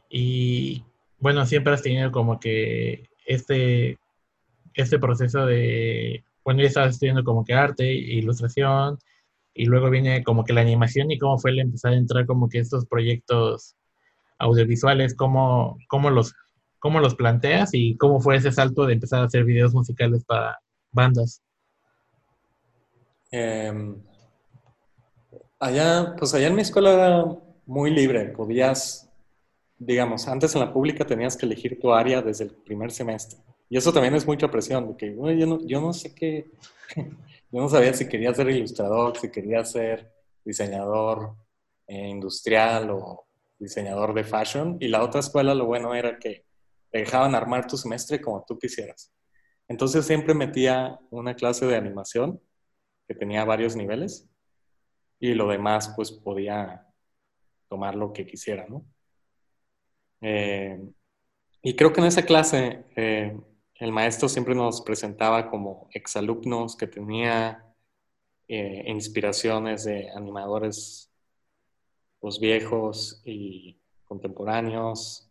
Y 0.10 0.84
bueno, 1.20 1.46
siempre 1.46 1.74
has 1.74 1.82
tenido 1.82 2.12
como 2.12 2.40
que 2.40 3.10
este, 3.26 3.98
este 4.74 5.00
proceso 5.00 5.46
de, 5.46 6.24
bueno, 6.44 6.62
ya 6.62 6.68
estabas 6.68 6.94
estudiando 6.94 7.24
como 7.24 7.44
que 7.44 7.54
arte, 7.54 7.92
ilustración, 7.92 9.00
y 9.54 9.66
luego 9.66 9.90
viene 9.90 10.24
como 10.24 10.44
que 10.46 10.54
la 10.54 10.62
animación 10.62 11.10
y 11.12 11.18
cómo 11.18 11.40
fue 11.40 11.52
el 11.52 11.60
empezar 11.60 11.94
a 11.94 11.98
entrar 11.98 12.26
como 12.28 12.48
que 12.48 12.60
estos 12.60 12.86
proyectos 12.86 13.76
audiovisuales, 14.38 15.16
cómo, 15.16 15.78
cómo 15.88 16.12
los 16.12 16.36
cómo 16.80 17.00
los 17.00 17.16
planteas 17.16 17.72
y 17.74 17.98
cómo 17.98 18.20
fue 18.20 18.38
ese 18.38 18.52
salto 18.52 18.86
de 18.86 18.94
empezar 18.94 19.22
a 19.22 19.26
hacer 19.26 19.44
videos 19.44 19.74
musicales 19.74 20.24
para 20.26 20.60
bandas. 20.92 21.42
Em, 23.32 23.96
allá, 25.60 26.16
pues 26.18 26.34
allá 26.34 26.48
en 26.48 26.56
mi 26.56 26.62
escuela 26.62 26.94
era 26.94 27.26
muy 27.66 27.92
libre, 27.92 28.26
podías, 28.30 29.10
digamos, 29.78 30.28
antes 30.28 30.56
en 30.56 30.62
la 30.62 30.72
pública 30.72 31.06
tenías 31.06 31.36
que 31.36 31.46
elegir 31.46 31.80
tu 31.80 31.94
área 31.94 32.22
desde 32.22 32.46
el 32.46 32.52
primer 32.52 32.92
semestre. 32.92 33.40
Y 33.70 33.78
eso 33.78 33.92
también 33.92 34.16
es 34.16 34.26
mucha 34.26 34.50
presión, 34.50 34.86
porque 34.86 35.14
yo, 35.14 35.46
no, 35.46 35.60
yo 35.66 35.82
no 35.82 35.92
sé 35.92 36.16
qué, 36.16 36.52
yo 36.96 37.62
no 37.62 37.68
sabía 37.68 37.94
si 37.94 38.08
quería 38.08 38.34
ser 38.34 38.50
ilustrador, 38.50 39.18
si 39.18 39.30
quería 39.30 39.66
ser 39.66 40.10
diseñador 40.46 41.36
eh, 41.88 42.08
industrial 42.08 42.90
o 42.92 43.26
diseñador 43.60 44.14
de 44.14 44.24
fashion. 44.24 44.78
Y 44.80 44.88
la 44.88 45.04
otra 45.04 45.20
escuela 45.20 45.54
lo 45.54 45.66
bueno 45.66 45.94
era 45.94 46.18
que 46.18 46.47
te 46.92 47.00
dejaban 47.00 47.36
armar 47.36 47.68
tu 47.68 47.78
semestre 47.78 48.22
como 48.22 48.44
tú 48.48 48.58
quisieras. 48.58 49.14
Entonces 49.68 50.06
siempre 50.06 50.34
metía 50.34 51.00
una 51.10 51.36
clase 51.36 51.66
de 51.66 51.76
animación 51.76 52.42
que 53.08 53.16
tenía 53.16 53.46
varios 53.46 53.76
niveles 53.76 54.30
y 55.20 55.34
lo 55.34 55.48
demás 55.48 55.94
pues 55.96 56.12
podía 56.12 56.86
tomar 57.70 57.96
lo 57.96 58.14
que 58.14 58.26
quisiera, 58.26 58.66
¿no? 58.68 58.86
Eh, 60.22 60.80
y 61.62 61.76
creo 61.76 61.94
que 61.94 62.02
en 62.02 62.08
esa 62.08 62.24
clase 62.24 62.86
eh, 62.96 63.38
el 63.76 63.92
maestro 63.92 64.30
siempre 64.30 64.56
nos 64.56 64.82
presentaba 64.82 65.50
como 65.50 65.90
exalumnos 65.92 66.76
que 66.76 66.88
tenía 66.88 67.64
eh, 68.48 68.84
inspiraciones 68.88 69.84
de 69.84 70.10
animadores 70.12 71.12
pues 72.20 72.40
viejos 72.40 73.22
y 73.26 73.80
contemporáneos 74.06 75.27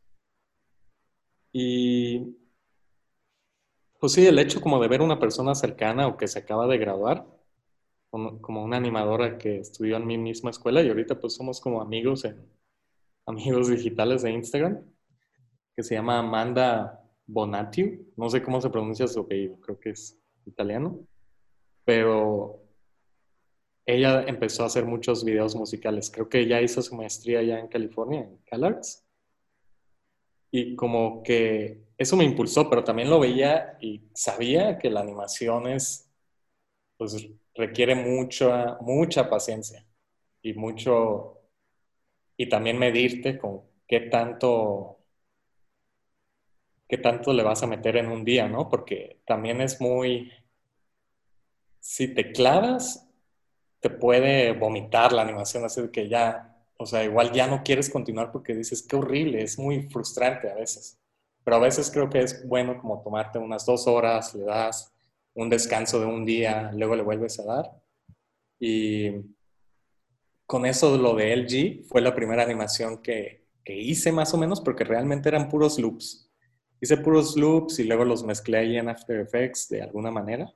y 1.59 2.37
pues 3.99 4.13
sí, 4.13 4.27
el 4.27 4.39
hecho 4.39 4.61
como 4.61 4.79
de 4.79 4.89
ver 4.89 5.01
una 5.01 5.19
persona 5.19 5.55
cercana 5.55 6.07
o 6.07 6.19
que 6.19 6.29
se 6.29 6.41
acaba 6.41 6.67
de 6.67 6.77
graduar, 6.77 7.27
como 8.11 8.63
una 8.63 8.77
animadora 8.77 9.39
que 9.39 9.61
estudió 9.61 9.97
en 9.97 10.07
mi 10.07 10.19
misma 10.19 10.51
escuela 10.51 10.83
y 10.83 10.89
ahorita 10.91 11.19
pues 11.19 11.35
somos 11.35 11.59
como 11.63 11.81
amigos 11.81 12.27
en 12.27 12.47
amigos 13.25 13.69
digitales 13.71 14.21
de 14.21 14.33
Instagram, 14.33 14.85
que 15.75 15.83
se 15.83 15.95
llama 15.95 16.19
Amanda 16.19 17.03
Bonatiu, 17.27 18.13
no 18.19 18.29
sé 18.29 18.43
cómo 18.43 18.61
se 18.61 18.69
pronuncia 18.69 19.09
su 19.09 19.21
apellido, 19.21 19.59
creo 19.59 19.81
que 19.81 19.91
es 19.91 20.21
italiano, 20.45 21.09
pero 21.87 22.63
ella 23.87 24.25
empezó 24.25 24.63
a 24.63 24.67
hacer 24.67 24.85
muchos 24.85 25.25
videos 25.25 25.57
musicales, 25.57 26.11
creo 26.11 26.29
que 26.29 26.41
ella 26.41 26.61
hizo 26.61 26.83
su 26.83 26.95
maestría 26.95 27.43
ya 27.43 27.59
en 27.59 27.69
California, 27.69 28.21
en 28.21 28.37
CalArts, 28.45 29.06
y 30.57 30.75
como 30.75 31.23
que 31.23 31.83
eso 31.99 32.17
me 32.17 32.25
impulsó, 32.25 32.71
pero 32.71 32.83
también 32.83 33.11
lo 33.11 33.21
veía 33.21 33.77
y 33.79 34.03
sabía 34.15 34.79
que 34.79 34.89
la 34.89 35.01
animación 35.01 35.67
es, 35.67 36.11
pues 36.97 37.29
requiere 37.55 37.95
mucha, 37.95 38.79
mucha 38.81 39.29
paciencia 39.29 39.87
y 40.41 40.55
mucho, 40.55 41.43
y 42.39 42.49
también 42.49 42.79
medirte 42.79 43.37
con 43.37 43.65
qué 43.87 44.01
tanto, 44.01 44.99
qué 46.89 46.97
tanto 46.97 47.35
le 47.35 47.43
vas 47.43 47.63
a 47.63 47.67
meter 47.67 47.99
en 47.99 48.09
un 48.09 48.25
día, 48.25 48.49
¿no? 48.49 48.71
Porque 48.71 49.21
también 49.27 49.61
es 49.61 49.79
muy, 49.79 50.33
si 51.81 52.15
te 52.15 52.33
clavas, 52.33 53.07
te 53.81 53.91
puede 53.91 54.53
vomitar 54.53 55.13
la 55.13 55.21
animación, 55.21 55.67
así 55.67 55.91
que 55.93 56.09
ya, 56.09 56.56
o 56.79 56.87
sea, 56.87 57.05
igual 57.05 57.33
ya 57.33 57.47
no 57.47 57.63
quieres 57.63 57.89
continuar 57.91 58.33
porque 58.33 58.55
dices, 58.55 58.83
qué 58.83 58.97
horrible, 58.97 59.43
es 59.43 59.59
muy 59.59 59.89
frustrante 59.89 60.51
a 60.51 60.55
veces. 60.55 60.99
Pero 61.45 61.57
a 61.57 61.61
veces 61.61 61.91
creo 61.91 62.11
que 62.11 62.21
es 62.21 62.47
bueno 62.47 62.79
como 62.81 63.03
tomarte 63.03 63.39
unas 63.39 63.65
dos 63.65 63.87
horas, 63.87 64.35
le 64.35 64.45
das 64.45 64.93
un 65.35 65.49
descanso 65.49 66.01
de 66.01 66.07
un 66.07 66.25
día, 66.25 66.71
luego 66.75 66.97
le 66.97 67.03
vuelves 67.03 67.39
a 67.39 67.45
dar. 67.45 67.71
Y 68.59 69.13
con 70.47 70.67
eso 70.67 70.97
lo 70.97 71.15
de 71.15 71.33
LG 71.35 71.85
fue 71.89 72.01
la 72.01 72.15
primera 72.15 72.43
animación 72.43 73.03
que, 73.03 73.47
que 73.65 73.77
hice 73.77 74.13
más 74.13 74.33
o 74.35 74.39
menos 74.39 74.61
porque 74.61 74.85
realmente 74.85 75.29
eran 75.29 75.49
puros 75.49 75.79
loops. 75.79 76.31
Hice 76.81 76.99
puros 76.99 77.37
loops 77.37 77.79
y 77.79 77.85
luego 77.85 78.05
los 78.05 78.23
mezclé 78.23 78.59
ahí 78.59 78.77
en 78.77 78.89
After 78.89 79.19
Effects 79.19 79.69
de 79.69 79.83
alguna 79.83 80.11
manera. 80.11 80.53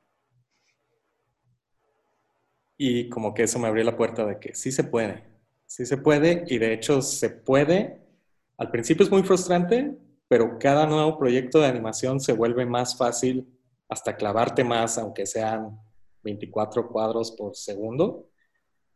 Y 2.77 3.09
como 3.09 3.35
que 3.35 3.43
eso 3.43 3.59
me 3.59 3.68
abrió 3.68 3.85
la 3.85 3.97
puerta 3.97 4.25
de 4.25 4.39
que 4.39 4.55
sí 4.55 4.73
se 4.73 4.85
puede, 4.85 5.23
sí 5.71 5.87
se 5.87 5.99
puede 5.99 6.43
y 6.49 6.59
de 6.59 6.73
hecho 6.73 7.01
se 7.01 7.31
puede. 7.31 8.01
Al 8.59 8.73
principio 8.73 9.05
es 9.05 9.11
muy 9.11 9.23
frustrante, 9.23 9.97
pero 10.27 10.59
cada 10.59 10.85
nuevo 10.85 11.16
proyecto 11.16 11.61
de 11.61 11.68
animación 11.68 12.18
se 12.18 12.33
vuelve 12.33 12.66
más 12.66 12.97
fácil 12.97 13.47
hasta 13.89 14.16
clavarte 14.16 14.64
más, 14.64 14.99
aunque 14.99 15.27
sean 15.27 15.79
24 16.25 16.89
cuadros 16.89 17.31
por 17.31 17.55
segundo. 17.55 18.27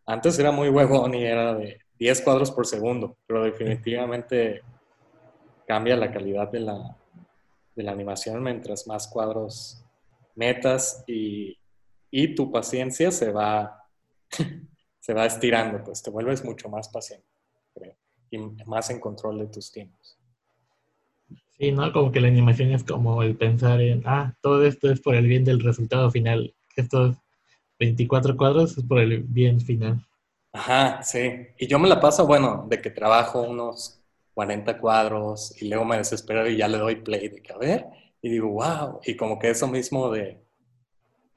Antes 0.04 0.36
era 0.36 0.50
muy 0.50 0.68
huevón 0.68 1.14
y 1.14 1.24
era 1.24 1.54
de 1.54 1.78
10 2.00 2.22
cuadros 2.22 2.50
por 2.50 2.66
segundo, 2.66 3.18
pero 3.24 3.44
definitivamente 3.44 4.62
cambia 5.68 5.94
la 5.94 6.12
calidad 6.12 6.50
de 6.50 6.60
la, 6.60 6.96
de 7.76 7.82
la 7.84 7.92
animación 7.92 8.42
mientras 8.42 8.88
más 8.88 9.06
cuadros 9.06 9.84
metas 10.34 11.04
y, 11.06 11.56
y 12.10 12.34
tu 12.34 12.50
paciencia 12.50 13.12
se 13.12 13.30
va, 13.30 13.86
se 15.04 15.12
va 15.12 15.26
estirando, 15.26 15.84
pues 15.84 16.02
te 16.02 16.08
vuelves 16.08 16.42
mucho 16.46 16.70
más 16.70 16.88
paciente, 16.88 17.28
creo, 17.74 17.94
y 18.30 18.38
más 18.64 18.88
en 18.88 19.00
control 19.00 19.38
de 19.38 19.48
tus 19.48 19.70
tiempos. 19.70 20.18
Sí, 21.58 21.72
¿no? 21.72 21.92
Como 21.92 22.10
que 22.10 22.22
la 22.22 22.28
animación 22.28 22.72
es 22.72 22.84
como 22.84 23.22
el 23.22 23.36
pensar 23.36 23.82
en, 23.82 24.02
ah, 24.06 24.34
todo 24.40 24.64
esto 24.64 24.90
es 24.90 25.02
por 25.02 25.14
el 25.14 25.26
bien 25.26 25.44
del 25.44 25.62
resultado 25.62 26.10
final. 26.10 26.54
Estos 26.74 27.18
24 27.78 28.34
cuadros 28.34 28.78
es 28.78 28.84
por 28.84 28.98
el 28.98 29.22
bien 29.24 29.60
final. 29.60 30.02
Ajá, 30.54 31.02
sí. 31.02 31.48
Y 31.58 31.66
yo 31.66 31.78
me 31.78 31.88
la 31.90 32.00
paso, 32.00 32.26
bueno, 32.26 32.66
de 32.70 32.80
que 32.80 32.88
trabajo 32.88 33.42
unos 33.42 34.00
40 34.32 34.80
cuadros 34.80 35.60
y 35.60 35.68
luego 35.68 35.84
me 35.84 35.98
desespero 35.98 36.48
y 36.48 36.56
ya 36.56 36.66
le 36.66 36.78
doy 36.78 36.96
play 36.96 37.28
de 37.28 37.42
que 37.42 37.52
a 37.52 37.58
ver 37.58 37.84
y 38.22 38.30
digo, 38.30 38.48
wow. 38.48 39.00
Y 39.04 39.18
como 39.18 39.38
que 39.38 39.50
eso 39.50 39.68
mismo 39.68 40.10
de, 40.10 40.42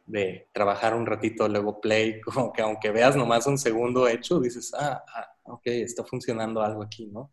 de 0.08 0.50
trabajar 0.54 0.96
un 0.96 1.06
ratito, 1.06 1.48
luego 1.48 1.80
play, 1.80 2.20
como 2.26 2.52
que 2.52 2.62
aunque 2.62 2.92
veas 2.92 3.16
nomás 3.16 3.46
un 3.46 3.58
segundo 3.58 4.08
hecho, 4.08 4.40
dices, 4.40 4.74
ah, 4.74 5.04
ah 5.08 5.34
ok, 5.44 5.68
está 5.68 6.04
funcionando 6.04 6.62
algo 6.62 6.82
aquí, 6.82 7.08
¿no? 7.08 7.32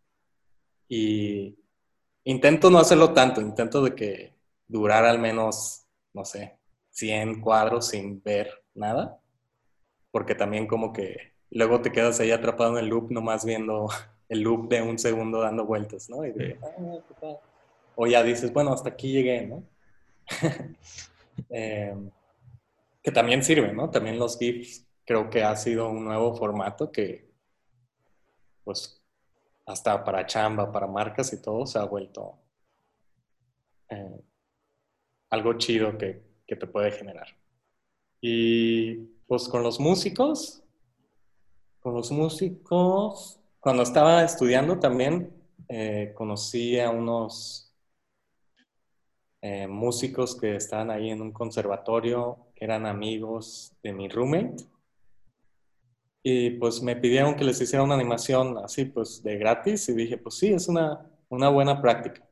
Y 0.87 1.57
intento 2.25 2.69
no 2.69 2.77
hacerlo 2.77 3.13
tanto, 3.13 3.41
intento 3.41 3.81
de 3.81 3.95
que 3.95 4.35
durar 4.67 5.05
al 5.05 5.19
menos, 5.19 5.85
no 6.13 6.25
sé, 6.25 6.59
100 6.91 7.41
cuadros 7.41 7.87
sin 7.87 8.21
ver 8.21 8.63
nada, 8.73 9.19
porque 10.11 10.35
también 10.35 10.67
como 10.67 10.93
que 10.93 11.33
luego 11.49 11.81
te 11.81 11.91
quedas 11.91 12.19
ahí 12.19 12.31
atrapado 12.31 12.77
en 12.77 12.83
el 12.83 12.89
loop, 12.89 13.11
nomás 13.11 13.45
viendo 13.45 13.87
el 14.29 14.41
loop 14.41 14.69
de 14.69 14.81
un 14.81 14.99
segundo 14.99 15.41
dando 15.41 15.65
vueltas, 15.65 16.09
¿no? 16.09 16.21
Ah, 16.23 17.37
o 17.95 18.07
ya 18.07 18.21
dices, 18.23 18.51
bueno, 18.51 18.73
hasta 18.73 18.89
aquí 18.89 19.11
llegué, 19.11 19.47
¿no? 19.47 19.63
Em, 21.49 22.09
que 23.05 23.11
también 23.11 23.43
sirve, 23.43 23.71
¿no? 23.71 23.91
También 23.91 24.17
los 24.17 24.39
GIFs 24.39 24.83
creo 25.05 25.29
que 25.29 25.43
ha 25.43 25.55
sido 25.55 25.87
un 25.87 26.05
nuevo 26.05 26.33
formato 26.33 26.91
que, 26.91 27.31
pues, 28.63 28.99
hasta 29.67 30.03
para 30.03 30.25
chamba, 30.25 30.71
para 30.71 30.87
marcas 30.87 31.31
y 31.31 31.39
todo, 31.39 31.67
se 31.67 31.77
ha 31.77 31.85
vuelto 31.85 32.39
eh, 33.89 34.19
algo 35.29 35.53
chido 35.59 35.95
que, 35.99 36.23
que 36.47 36.55
te 36.55 36.65
puede 36.65 36.91
generar. 36.91 37.27
Y 38.21 38.95
pues 39.27 39.47
con 39.49 39.61
los 39.61 39.79
músicos, 39.79 40.63
con 41.81 41.93
los 41.93 42.11
músicos, 42.11 43.39
cuando 43.59 43.83
estaba 43.83 44.23
estudiando 44.23 44.79
también 44.79 45.31
eh, 45.69 46.11
conocí 46.15 46.79
a 46.79 46.89
unos 46.89 47.71
eh, 49.41 49.67
músicos 49.67 50.35
que 50.35 50.55
estaban 50.55 50.89
ahí 50.89 51.11
en 51.11 51.21
un 51.21 51.31
conservatorio, 51.31 52.44
eran 52.55 52.85
amigos 52.85 53.75
de 53.83 53.93
mi 53.93 54.07
roommate. 54.09 54.63
Y 56.23 56.51
pues 56.51 56.81
me 56.81 56.95
pidieron 56.95 57.35
que 57.35 57.43
les 57.43 57.61
hiciera 57.61 57.83
una 57.83 57.95
animación 57.95 58.57
así, 58.57 58.85
pues 58.85 59.21
de 59.23 59.37
gratis. 59.37 59.87
Y 59.89 59.93
dije, 59.93 60.17
pues 60.17 60.35
sí, 60.35 60.53
es 60.53 60.67
una, 60.67 61.05
una 61.29 61.49
buena 61.49 61.81
práctica. 61.81 62.27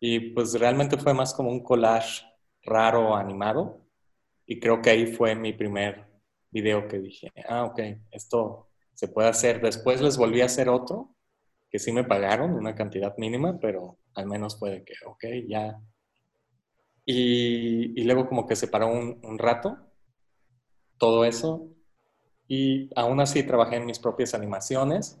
Y 0.00 0.30
pues 0.30 0.58
realmente 0.58 0.96
fue 0.96 1.12
más 1.12 1.34
como 1.34 1.50
un 1.50 1.62
collage 1.62 2.24
raro 2.62 3.14
animado. 3.14 3.86
Y 4.46 4.58
creo 4.58 4.80
que 4.80 4.90
ahí 4.90 5.06
fue 5.06 5.34
mi 5.34 5.52
primer 5.52 6.06
video 6.50 6.88
que 6.88 6.98
dije, 6.98 7.30
ah, 7.48 7.64
ok, 7.64 7.80
esto 8.10 8.68
se 8.94 9.08
puede 9.08 9.28
hacer. 9.28 9.60
Después 9.60 10.00
les 10.00 10.16
volví 10.16 10.40
a 10.40 10.46
hacer 10.46 10.68
otro, 10.68 11.14
que 11.70 11.78
sí 11.78 11.92
me 11.92 12.04
pagaron 12.04 12.52
una 12.52 12.74
cantidad 12.74 13.16
mínima, 13.16 13.58
pero 13.60 13.98
al 14.14 14.26
menos 14.26 14.56
puede 14.56 14.84
que, 14.84 14.94
ok, 15.06 15.24
ya. 15.48 15.80
Y, 17.12 18.04
luego 18.04 18.28
como 18.28 18.46
que 18.46 18.54
se 18.54 18.68
paró 18.68 18.86
un, 18.86 19.18
un 19.24 19.36
rato 19.36 19.76
todo 20.96 21.24
eso 21.24 21.66
y 22.46 22.88
aún 22.94 23.20
así 23.20 23.42
trabajé 23.42 23.76
en 23.76 23.86
mis 23.86 23.98
propias 23.98 24.32
animaciones 24.32 25.20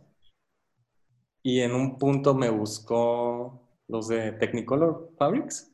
y 1.42 1.60
en 1.60 1.74
un 1.74 1.98
punto 1.98 2.34
me 2.34 2.48
buscó 2.48 3.68
los 3.88 4.06
de 4.06 4.32
Technicolor 4.32 5.10
Fabrics. 5.16 5.72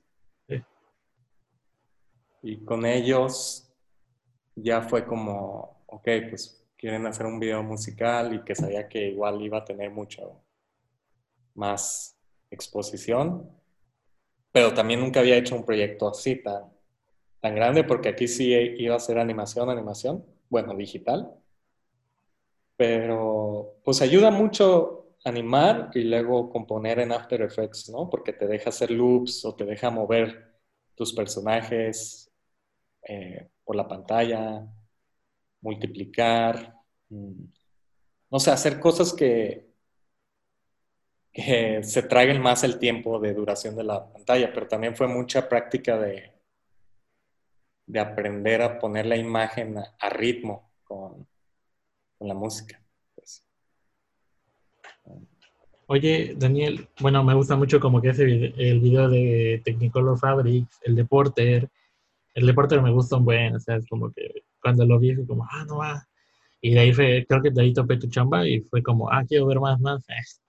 Y 2.43 2.65
con 2.65 2.87
ellos 2.87 3.71
ya 4.55 4.81
fue 4.81 5.05
como, 5.05 5.83
ok, 5.87 6.09
pues 6.31 6.65
quieren 6.79 7.07
hacer 7.07 7.27
un 7.27 7.41
video 7.41 7.63
musical 7.63 8.33
y 8.33 8.43
que 8.43 8.55
sabía 8.55 8.89
que 8.89 9.09
igual 9.09 9.43
iba 9.43 9.59
a 9.59 9.65
tener 9.65 9.91
mucho 9.91 10.41
más 11.55 12.17
exposición, 12.51 13.51
pero 14.57 14.73
también 14.73 15.01
nunca 15.01 15.21
había 15.21 15.37
hecho 15.37 15.55
un 15.55 15.67
proyecto 15.67 16.09
así 16.09 16.43
tan, 16.43 16.73
tan 17.41 17.55
grande 17.55 17.85
porque 17.85 18.09
aquí 18.09 18.27
sí 18.27 18.55
iba 18.55 18.97
a 18.97 18.99
ser 18.99 19.19
animación, 19.19 19.69
animación, 19.69 20.25
bueno, 20.49 20.75
digital, 20.75 21.31
pero 22.75 23.77
pues 23.85 24.01
ayuda 24.01 24.31
mucho 24.31 25.11
animar 25.27 25.91
y 25.93 26.05
luego 26.05 26.49
componer 26.49 27.01
en 27.01 27.13
After 27.13 27.43
Effects, 27.43 27.91
¿no? 27.91 28.09
Porque 28.09 28.33
te 28.33 28.47
deja 28.47 28.71
hacer 28.71 28.91
loops 28.91 29.45
o 29.45 29.55
te 29.55 29.67
deja 29.67 29.91
mover 29.91 30.55
tus 30.95 31.13
personajes 31.13 32.33
eh, 33.03 33.51
por 33.63 33.77
la 33.77 33.87
pantalla, 33.87 34.67
multiplicar, 35.61 36.75
mm, 37.11 37.45
no 38.31 38.41
sé, 38.41 38.51
hacer 38.53 38.81
cosas 38.81 39.13
que, 39.13 39.69
que 41.37 41.83
se 41.83 42.03
traguen 42.03 42.41
más 42.41 42.65
el 42.65 42.79
tiempo 42.79 43.21
de 43.21 43.35
duración 43.35 43.77
de 43.77 43.85
la 43.85 44.11
pantalla, 44.11 44.51
pero 44.55 44.67
también 44.69 44.97
fue 44.97 45.07
mucha 45.07 45.47
práctica 45.51 45.99
de, 45.99 46.33
de 47.85 48.01
aprender 48.01 48.63
a 48.63 48.79
poner 48.79 49.05
la 49.05 49.19
imagen 49.19 49.77
a, 49.77 50.09
ritmo 50.09 50.73
con, 50.83 51.27
con, 52.17 52.29
la 52.29 52.33
música. 52.33 52.83
Pues. 53.15 53.45
Oye, 55.89 56.35
Daniel, 56.39 56.89
bueno, 57.01 57.23
me 57.23 57.35
gusta 57.35 57.55
mucho 57.55 57.81
como 57.81 58.01
que 58.01 58.09
ese 58.09 58.25
el 58.25 58.81
video 58.81 59.11
de 59.11 59.61
Technicolor 59.63 60.19
Fabrics, 60.19 60.81
el 60.85 60.97
de 60.97 61.05
Porter, 61.05 61.69
el 62.33 62.47
de 62.47 62.55
Porter 62.55 62.81
me 62.81 62.93
gusta 62.93 63.17
un 63.17 63.27
buen, 63.27 63.57
o 63.57 63.61
sea, 63.61 63.77
es 63.77 63.87
como 63.87 64.11
que 64.11 64.43
cuando 64.63 64.87
lo 64.87 64.99
vi 64.99 65.15
fue 65.15 65.27
como, 65.27 65.45
ah, 65.45 65.67
no 65.69 65.77
va. 65.77 66.09
Y 66.63 66.73
de 66.73 66.81
ahí 66.81 66.95
fue, 66.95 67.27
creo 67.29 67.43
que 67.43 67.51
de 67.51 67.61
ahí 67.61 67.75
topé 67.75 67.99
tu 67.99 68.09
chamba 68.09 68.49
y 68.49 68.63
fue 68.63 68.83
como, 68.83 69.11
ah, 69.11 69.23
quiero 69.29 69.45
ver 69.45 69.61
más, 69.61 69.79
más. 69.81 70.03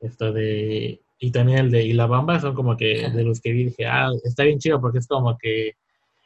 Esto 0.00 0.32
de, 0.32 1.00
y 1.18 1.30
también 1.30 1.58
el 1.58 1.70
de 1.70 1.84
Y 1.84 1.92
la 1.92 2.06
Bamba 2.06 2.40
son 2.40 2.54
como 2.54 2.76
que 2.76 3.10
de 3.10 3.24
los 3.24 3.40
que 3.40 3.52
vi 3.52 3.64
dije, 3.64 3.86
ah, 3.86 4.10
está 4.24 4.44
bien 4.44 4.58
chido 4.58 4.80
porque 4.80 4.98
es 4.98 5.06
como 5.06 5.36
que 5.38 5.72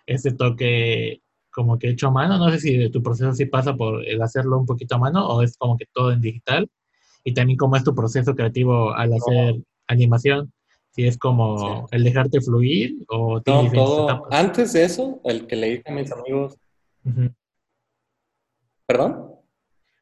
este 0.06 0.32
toque 0.32 1.22
como 1.50 1.78
que 1.78 1.90
hecho 1.90 2.08
a 2.08 2.10
mano. 2.10 2.38
No 2.38 2.50
sé 2.50 2.60
si 2.60 2.90
tu 2.90 3.02
proceso 3.02 3.32
sí 3.32 3.46
pasa 3.46 3.74
por 3.74 4.06
el 4.06 4.22
hacerlo 4.22 4.58
un 4.58 4.66
poquito 4.66 4.96
a 4.96 4.98
mano 4.98 5.26
o 5.28 5.42
es 5.42 5.56
como 5.56 5.76
que 5.76 5.86
todo 5.92 6.12
en 6.12 6.20
digital. 6.20 6.68
Y 7.24 7.34
también 7.34 7.58
cómo 7.58 7.76
es 7.76 7.84
tu 7.84 7.94
proceso 7.94 8.34
creativo 8.34 8.92
al 8.92 9.12
hacer 9.12 9.60
animación. 9.86 10.52
Si 10.90 11.06
es 11.06 11.18
como 11.18 11.86
el 11.92 12.02
dejarte 12.02 12.40
fluir 12.40 13.04
o... 13.08 13.40
No, 13.46 13.72
todo. 13.72 14.26
Antes 14.30 14.72
de 14.72 14.84
eso, 14.84 15.20
el 15.24 15.46
que 15.46 15.56
le 15.56 15.68
dije 15.68 15.84
a 15.86 15.92
mis 15.92 16.10
amigos, 16.10 16.56
¿Perdón? 18.90 19.36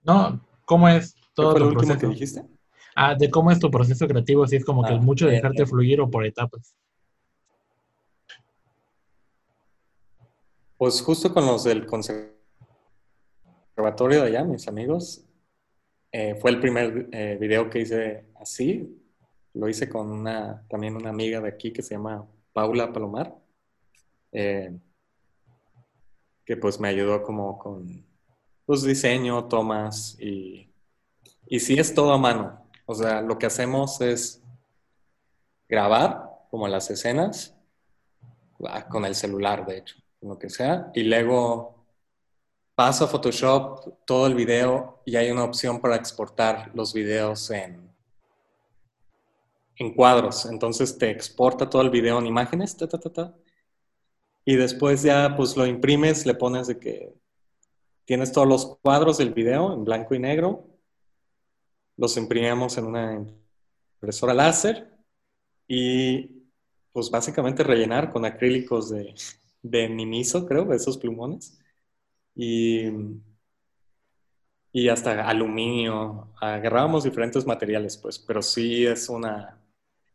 No, 0.03 0.41
¿cómo 0.65 0.89
es 0.89 1.15
todo? 1.35 1.53
¿Qué 1.53 1.61
fue 1.61 1.69
último 1.69 1.99
que 1.99 2.07
dijiste? 2.07 2.43
Ah, 3.01 3.15
de 3.15 3.31
cómo 3.31 3.53
es 3.53 3.61
tu 3.61 3.71
proceso 3.71 4.09
creativo, 4.09 4.45
si 4.45 4.57
es 4.57 4.65
como 4.65 4.83
que 4.83 4.93
Ah, 4.93 4.97
es 4.97 5.01
mucho 5.01 5.27
bien, 5.27 5.37
dejarte 5.37 5.59
bien. 5.63 5.69
fluir 5.69 6.01
o 6.01 6.11
por 6.11 6.27
etapas. 6.27 6.75
Pues 10.77 11.01
justo 11.01 11.33
con 11.33 11.47
los 11.47 11.63
del 11.63 11.87
conservatorio 11.87 12.35
de 14.23 14.27
allá, 14.27 14.43
mis 14.43 14.67
amigos, 14.67 15.25
eh, 16.11 16.35
fue 16.41 16.51
el 16.51 16.59
primer 16.59 17.09
eh, 17.13 17.39
video 17.41 17.71
que 17.71 17.83
hice 17.83 18.25
así. 18.35 19.01
Lo 19.55 19.69
hice 19.69 19.89
con 19.89 20.11
una, 20.11 20.67
también 20.69 20.97
una 20.97 21.11
amiga 21.11 21.41
de 21.41 21.51
aquí 21.51 21.73
que 21.73 21.83
se 21.83 21.95
llama 21.95 22.27
Paula 22.53 22.93
Palomar, 22.93 23.33
eh, 24.33 24.77
que 26.45 26.57
pues 26.57 26.81
me 26.81 26.89
ayudó 26.89 27.23
como 27.23 27.61
con 27.61 28.05
pues, 28.67 28.83
diseño, 28.83 29.45
tomas 29.45 30.19
y, 30.19 30.69
y 31.47 31.61
sí 31.61 31.79
es 31.79 31.95
todo 31.95 32.13
a 32.13 32.19
mano. 32.19 32.68
O 32.91 32.95
sea, 32.95 33.21
lo 33.21 33.37
que 33.37 33.45
hacemos 33.45 34.01
es 34.01 34.43
grabar 35.69 36.47
como 36.51 36.67
las 36.69 36.89
escenas 36.89 37.55
ah, 38.67 38.89
con 38.89 39.05
el 39.05 39.15
celular, 39.15 39.67
de 39.67 39.77
hecho, 39.77 39.97
lo 40.23 40.39
que 40.39 40.49
sea, 40.49 40.91
y 40.95 41.03
luego 41.03 41.85
paso 42.75 43.05
a 43.05 43.09
Photoshop 43.09 44.07
todo 44.07 44.27
el 44.27 44.35
video 44.35 45.03
y 45.05 45.17
hay 45.17 45.31
una 45.31 45.45
opción 45.45 45.83
para 45.83 45.97
exportar 45.97 46.71
los 46.75 46.95
videos 46.95 47.51
en, 47.51 47.93
en 49.77 49.93
cuadros. 49.93 50.47
Entonces 50.47 50.97
te 50.97 51.11
exporta 51.11 51.69
todo 51.69 51.83
el 51.83 51.91
video 51.91 52.19
en 52.19 52.25
imágenes, 52.25 52.75
ta, 52.75 52.89
ta, 52.89 52.99
ta, 52.99 53.13
ta, 53.13 53.35
y 54.47 54.57
después 54.57 55.03
ya 55.03 55.35
pues 55.37 55.59
lo 55.59 55.67
imprimes, 55.67 56.25
le 56.25 56.33
pones 56.33 56.69
de 56.69 56.79
que 56.79 57.15
tienes 58.07 58.33
todos 58.33 58.49
los 58.49 58.79
cuadros 58.81 59.19
del 59.19 59.35
video 59.35 59.75
en 59.75 59.85
blanco 59.85 60.15
y 60.15 60.21
negro, 60.21 60.78
los 61.99 62.17
imprimimos 62.17 62.79
en 62.79 62.87
una 62.87 63.27
impresora 63.97 64.33
láser 64.33 64.89
y 65.67 66.47
pues 66.93 67.11
básicamente 67.11 67.63
rellenar 67.63 68.11
con 68.11 68.25
acrílicos 68.25 68.89
de, 68.89 69.15
de 69.63 69.89
Miniso, 69.89 70.47
creo, 70.47 70.65
de 70.65 70.77
esos 70.77 70.97
plumones. 70.97 71.61
Y, 72.35 72.85
y 74.73 74.89
hasta 74.89 75.29
aluminio. 75.29 76.33
Agarrábamos 76.41 77.05
diferentes 77.05 77.45
materiales, 77.47 77.97
pues, 77.97 78.19
pero 78.19 78.43
sí 78.43 78.87
es 78.87 79.09
una, 79.09 79.61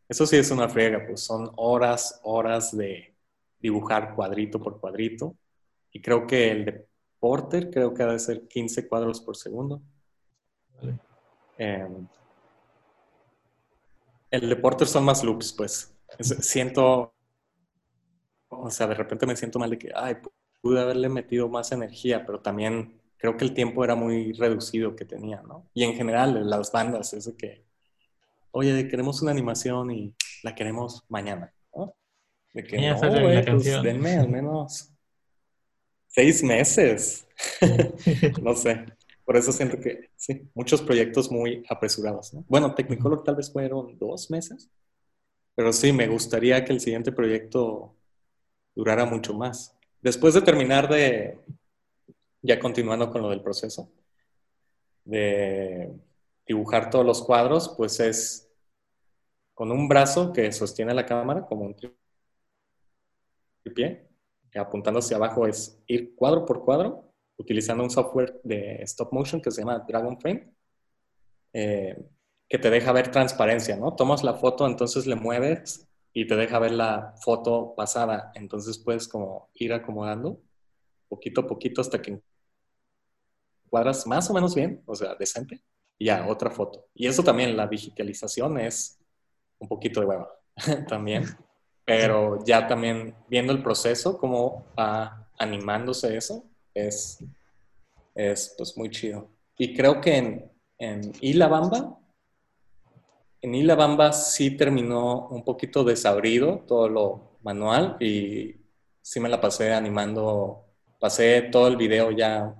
eso 0.08 0.26
sí 0.26 0.36
es 0.36 0.50
una 0.50 0.68
friega, 0.68 1.06
pues 1.06 1.20
son 1.20 1.50
horas, 1.56 2.20
horas 2.24 2.76
de 2.76 3.14
dibujar 3.58 4.14
cuadrito 4.14 4.60
por 4.60 4.80
cuadrito. 4.80 5.36
Y 5.92 6.00
creo 6.00 6.26
que 6.26 6.50
el 6.50 6.64
de 6.64 6.86
Porter 7.20 7.70
creo 7.70 7.92
que 7.94 8.02
ha 8.02 8.12
de 8.12 8.18
ser 8.18 8.48
15 8.48 8.88
cuadros 8.88 9.20
por 9.20 9.36
segundo. 9.36 9.82
Vale. 10.76 10.98
Eh, 11.58 11.88
el 14.30 14.48
de 14.48 14.56
Porter 14.56 14.86
son 14.86 15.04
más 15.04 15.22
loops, 15.24 15.52
pues. 15.52 15.94
Es- 16.18 16.28
siento, 16.46 17.14
o 18.48 18.70
sea, 18.70 18.86
de 18.86 18.94
repente 18.94 19.26
me 19.26 19.36
siento 19.36 19.58
mal 19.58 19.70
de 19.70 19.78
que, 19.78 19.90
ay, 19.94 20.16
pude 20.60 20.80
haberle 20.80 21.08
metido 21.08 21.48
más 21.48 21.72
energía, 21.72 22.24
pero 22.24 22.40
también 22.40 23.00
creo 23.18 23.36
que 23.36 23.44
el 23.44 23.54
tiempo 23.54 23.84
era 23.84 23.94
muy 23.94 24.32
reducido 24.32 24.96
que 24.96 25.04
tenía, 25.04 25.42
¿no? 25.42 25.68
Y 25.74 25.84
en 25.84 25.94
general, 25.94 26.48
las 26.48 26.72
bandas, 26.72 27.12
es 27.12 27.26
de 27.26 27.36
que, 27.36 27.64
oye, 28.52 28.88
queremos 28.88 29.22
una 29.22 29.30
animación 29.32 29.90
y 29.90 30.14
la 30.42 30.54
queremos 30.54 31.04
mañana, 31.08 31.52
¿no? 31.74 31.94
De 32.52 32.64
que, 32.64 32.78
no, 32.78 33.00
la 33.00 33.08
güey, 33.22 33.34
pues 33.36 33.46
canción". 33.46 33.84
denme 33.84 34.16
al 34.16 34.28
menos 34.28 34.90
seis 36.08 36.42
meses. 36.42 37.26
no 38.42 38.54
sé. 38.54 38.84
Por 39.24 39.36
eso 39.36 39.52
siento 39.52 39.78
que, 39.80 40.10
sí, 40.16 40.48
muchos 40.54 40.82
proyectos 40.82 41.30
muy 41.30 41.64
apresurados, 41.68 42.34
¿no? 42.34 42.44
Bueno, 42.48 42.74
Technicolor 42.74 43.24
tal 43.24 43.36
vez 43.36 43.50
fueron 43.50 43.98
dos 43.98 44.30
meses, 44.30 44.70
pero 45.54 45.72
sí, 45.72 45.92
me 45.92 46.08
gustaría 46.08 46.64
que 46.64 46.72
el 46.72 46.80
siguiente 46.80 47.12
proyecto 47.12 47.94
durara 48.74 49.06
mucho 49.06 49.32
más. 49.34 49.76
Después 50.02 50.34
de 50.34 50.42
terminar 50.42 50.88
de, 50.88 51.38
ya 52.42 52.58
continuando 52.58 53.10
con 53.10 53.22
lo 53.22 53.30
del 53.30 53.40
proceso, 53.42 53.90
de 55.04 55.94
dibujar 56.46 56.90
todos 56.90 57.06
los 57.06 57.22
cuadros, 57.22 57.74
pues 57.76 58.00
es 58.00 58.50
con 59.54 59.70
un 59.70 59.88
brazo 59.88 60.32
que 60.32 60.50
sostiene 60.52 60.92
la 60.92 61.06
cámara 61.06 61.46
como 61.46 61.64
un 61.64 61.76
tripié, 63.62 64.08
que 64.50 64.58
apuntando 64.58 64.98
hacia 64.98 65.16
abajo 65.16 65.46
es 65.46 65.80
ir 65.86 66.14
cuadro 66.14 66.44
por 66.44 66.64
cuadro, 66.64 67.03
utilizando 67.36 67.82
un 67.82 67.90
software 67.90 68.40
de 68.44 68.82
stop 68.82 69.12
motion 69.12 69.40
que 69.40 69.50
se 69.50 69.62
llama 69.62 69.84
Dragon 69.86 70.18
Frame, 70.20 70.52
eh, 71.52 71.96
que 72.48 72.58
te 72.58 72.70
deja 72.70 72.92
ver 72.92 73.10
transparencia, 73.10 73.76
¿no? 73.76 73.94
Tomas 73.94 74.22
la 74.22 74.34
foto, 74.34 74.66
entonces 74.66 75.06
le 75.06 75.16
mueves 75.16 75.88
y 76.12 76.26
te 76.26 76.36
deja 76.36 76.58
ver 76.58 76.72
la 76.72 77.14
foto 77.22 77.74
pasada, 77.76 78.30
entonces 78.34 78.78
puedes 78.78 79.08
como 79.08 79.50
ir 79.54 79.72
acomodando 79.72 80.40
poquito 81.08 81.42
a 81.42 81.46
poquito 81.46 81.80
hasta 81.80 82.00
que 82.00 82.20
cuadras 83.68 84.06
más 84.06 84.30
o 84.30 84.34
menos 84.34 84.54
bien, 84.54 84.82
o 84.86 84.94
sea, 84.94 85.14
decente, 85.14 85.62
y 85.98 86.06
ya, 86.06 86.26
otra 86.28 86.50
foto. 86.50 86.86
Y 86.94 87.06
eso 87.06 87.22
también, 87.22 87.56
la 87.56 87.66
digitalización 87.66 88.58
es 88.58 88.98
un 89.58 89.68
poquito 89.68 90.00
de 90.00 90.06
hueva 90.06 90.28
también, 90.88 91.24
pero 91.84 92.38
ya 92.44 92.66
también 92.66 93.14
viendo 93.28 93.52
el 93.52 93.62
proceso, 93.62 94.18
cómo 94.18 94.66
va 94.78 95.28
animándose 95.38 96.16
eso, 96.16 96.44
es, 96.74 97.18
es 98.14 98.54
pues 98.56 98.76
muy 98.76 98.90
chido. 98.90 99.30
Y 99.56 99.74
creo 99.74 100.00
que 100.00 100.16
en, 100.16 100.52
en 100.78 101.12
Isla 101.20 101.48
Bamba, 101.48 101.98
en 103.40 103.54
Isla 103.54 103.74
Bamba 103.74 104.12
sí 104.12 104.56
terminó 104.56 105.28
un 105.28 105.44
poquito 105.44 105.84
desabrido 105.84 106.64
todo 106.66 106.88
lo 106.88 107.38
manual 107.42 107.96
y 108.00 108.56
sí 109.00 109.20
me 109.20 109.28
la 109.28 109.40
pasé 109.40 109.72
animando, 109.72 110.64
pasé 110.98 111.42
todo 111.42 111.68
el 111.68 111.76
video 111.76 112.10
ya 112.10 112.54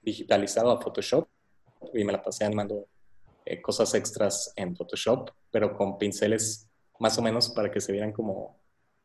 digitalizado 0.00 0.70
a 0.70 0.80
Photoshop 0.80 1.28
y 1.92 2.04
me 2.04 2.12
la 2.12 2.22
pasé 2.22 2.44
animando 2.44 2.86
eh, 3.44 3.60
cosas 3.60 3.94
extras 3.94 4.52
en 4.56 4.74
Photoshop, 4.74 5.30
pero 5.50 5.76
con 5.76 5.98
pinceles 5.98 6.68
más 6.98 7.18
o 7.18 7.22
menos 7.22 7.50
para 7.50 7.70
que 7.70 7.80
se 7.80 7.92
vieran 7.92 8.12
como 8.12 8.58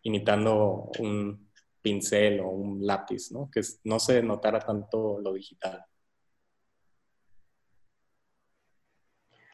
imitando 0.04 0.90
un 1.00 1.45
pincel 1.86 2.40
o 2.40 2.50
un 2.50 2.84
lápiz, 2.84 3.32
¿no? 3.32 3.48
Que 3.52 3.62
no 3.84 4.00
se 4.00 4.24
notara 4.24 4.60
tanto 4.60 5.20
lo 5.22 5.32
digital. 5.34 5.86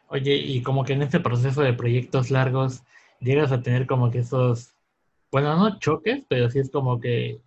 Oye, 0.07 0.35
y 0.35 0.61
como 0.63 0.85
que 0.85 0.93
en 0.93 1.01
este 1.01 1.19
proceso 1.19 1.61
de 1.61 1.73
proyectos 1.73 2.31
largos 2.31 2.83
llegas 3.19 3.51
a 3.51 3.61
tener 3.61 3.85
como 3.85 4.09
que 4.11 4.19
esos, 4.19 4.73
bueno, 5.29 5.57
no 5.57 5.77
choques, 5.79 6.23
pero 6.29 6.49
sí 6.49 6.59
es 6.59 6.71
como 6.71 7.01
que 7.01 7.41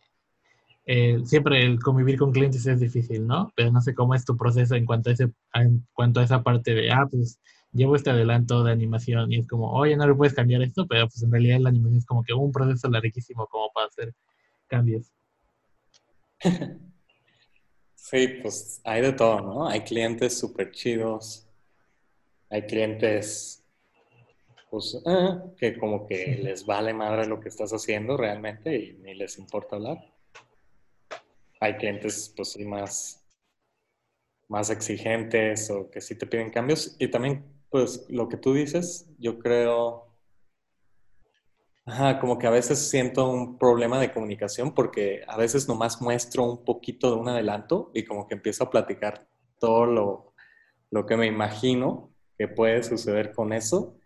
eh, 0.84 1.20
siempre 1.24 1.64
el 1.64 1.80
convivir 1.80 2.18
con 2.18 2.32
clientes 2.32 2.66
es 2.66 2.80
difícil, 2.80 3.26
¿no? 3.26 3.52
Pero 3.56 3.72
no 3.72 3.80
sé 3.80 3.94
cómo 3.94 4.14
es 4.14 4.26
tu 4.26 4.36
proceso 4.36 4.74
en 4.74 4.84
cuanto 4.84 5.08
a 5.08 5.14
ese, 5.14 5.30
en 5.54 5.86
cuanto 5.94 6.20
a 6.20 6.24
esa 6.24 6.42
parte 6.42 6.74
de, 6.74 6.92
ah, 6.92 7.06
pues 7.10 7.38
llevo 7.72 7.96
este 7.96 8.10
adelanto 8.10 8.62
de 8.62 8.72
animación 8.72 9.32
y 9.32 9.38
es 9.38 9.48
como, 9.48 9.72
oye, 9.72 9.96
no 9.96 10.06
le 10.06 10.14
puedes 10.14 10.34
cambiar 10.34 10.60
esto, 10.62 10.86
pero 10.86 11.08
pues 11.08 11.22
en 11.22 11.32
realidad 11.32 11.60
la 11.60 11.70
animación 11.70 11.98
es 11.98 12.06
como 12.06 12.22
que 12.22 12.34
un 12.34 12.52
proceso 12.52 12.88
larguísimo 12.90 13.46
como 13.46 13.70
para 13.72 13.86
hacer 13.86 14.14
cambios. 14.68 15.12
Sí, 17.94 18.28
pues 18.42 18.82
hay 18.84 19.00
de 19.00 19.12
todo, 19.12 19.40
¿no? 19.40 19.66
Hay 19.66 19.80
clientes 19.80 20.38
súper 20.38 20.72
chidos, 20.72 21.48
hay 22.50 22.62
clientes, 22.66 23.64
pues, 24.70 25.00
eh, 25.06 25.40
que 25.56 25.78
como 25.78 26.06
que 26.06 26.38
les 26.42 26.66
vale 26.66 26.92
madre 26.92 27.26
lo 27.26 27.40
que 27.40 27.48
estás 27.48 27.72
haciendo 27.72 28.18
realmente 28.18 28.76
y 28.76 28.92
ni 28.98 29.14
les 29.14 29.38
importa 29.38 29.76
hablar. 29.76 29.98
Hay 31.60 31.76
clientes, 31.76 32.30
pues, 32.36 32.52
sí, 32.52 32.66
más, 32.66 33.24
más 34.48 34.68
exigentes 34.68 35.70
o 35.70 35.90
que 35.90 36.02
sí 36.02 36.14
te 36.14 36.26
piden 36.26 36.50
cambios. 36.50 36.96
Y 36.98 37.08
también, 37.08 37.42
pues, 37.70 38.04
lo 38.10 38.28
que 38.28 38.36
tú 38.36 38.52
dices, 38.52 39.08
yo 39.18 39.38
creo, 39.38 40.03
Ajá, 41.86 42.18
como 42.18 42.38
que 42.38 42.46
a 42.46 42.50
veces 42.50 42.88
siento 42.88 43.28
un 43.28 43.58
problema 43.58 44.00
de 44.00 44.10
comunicación 44.12 44.72
porque 44.74 45.22
a 45.28 45.36
veces 45.36 45.68
nomás 45.68 46.00
muestro 46.00 46.44
un 46.44 46.64
poquito 46.64 47.10
de 47.10 47.16
un 47.20 47.28
adelanto 47.28 47.90
y 47.94 48.04
como 48.04 48.26
que 48.26 48.34
empiezo 48.34 48.64
a 48.64 48.70
platicar 48.70 49.26
todo 49.58 49.84
lo, 49.84 50.34
lo 50.90 51.06
que 51.06 51.16
me 51.16 51.26
imagino 51.26 52.10
que 52.38 52.48
puede 52.48 52.82
suceder 52.82 53.32
con 53.32 53.52
eso, 53.52 53.98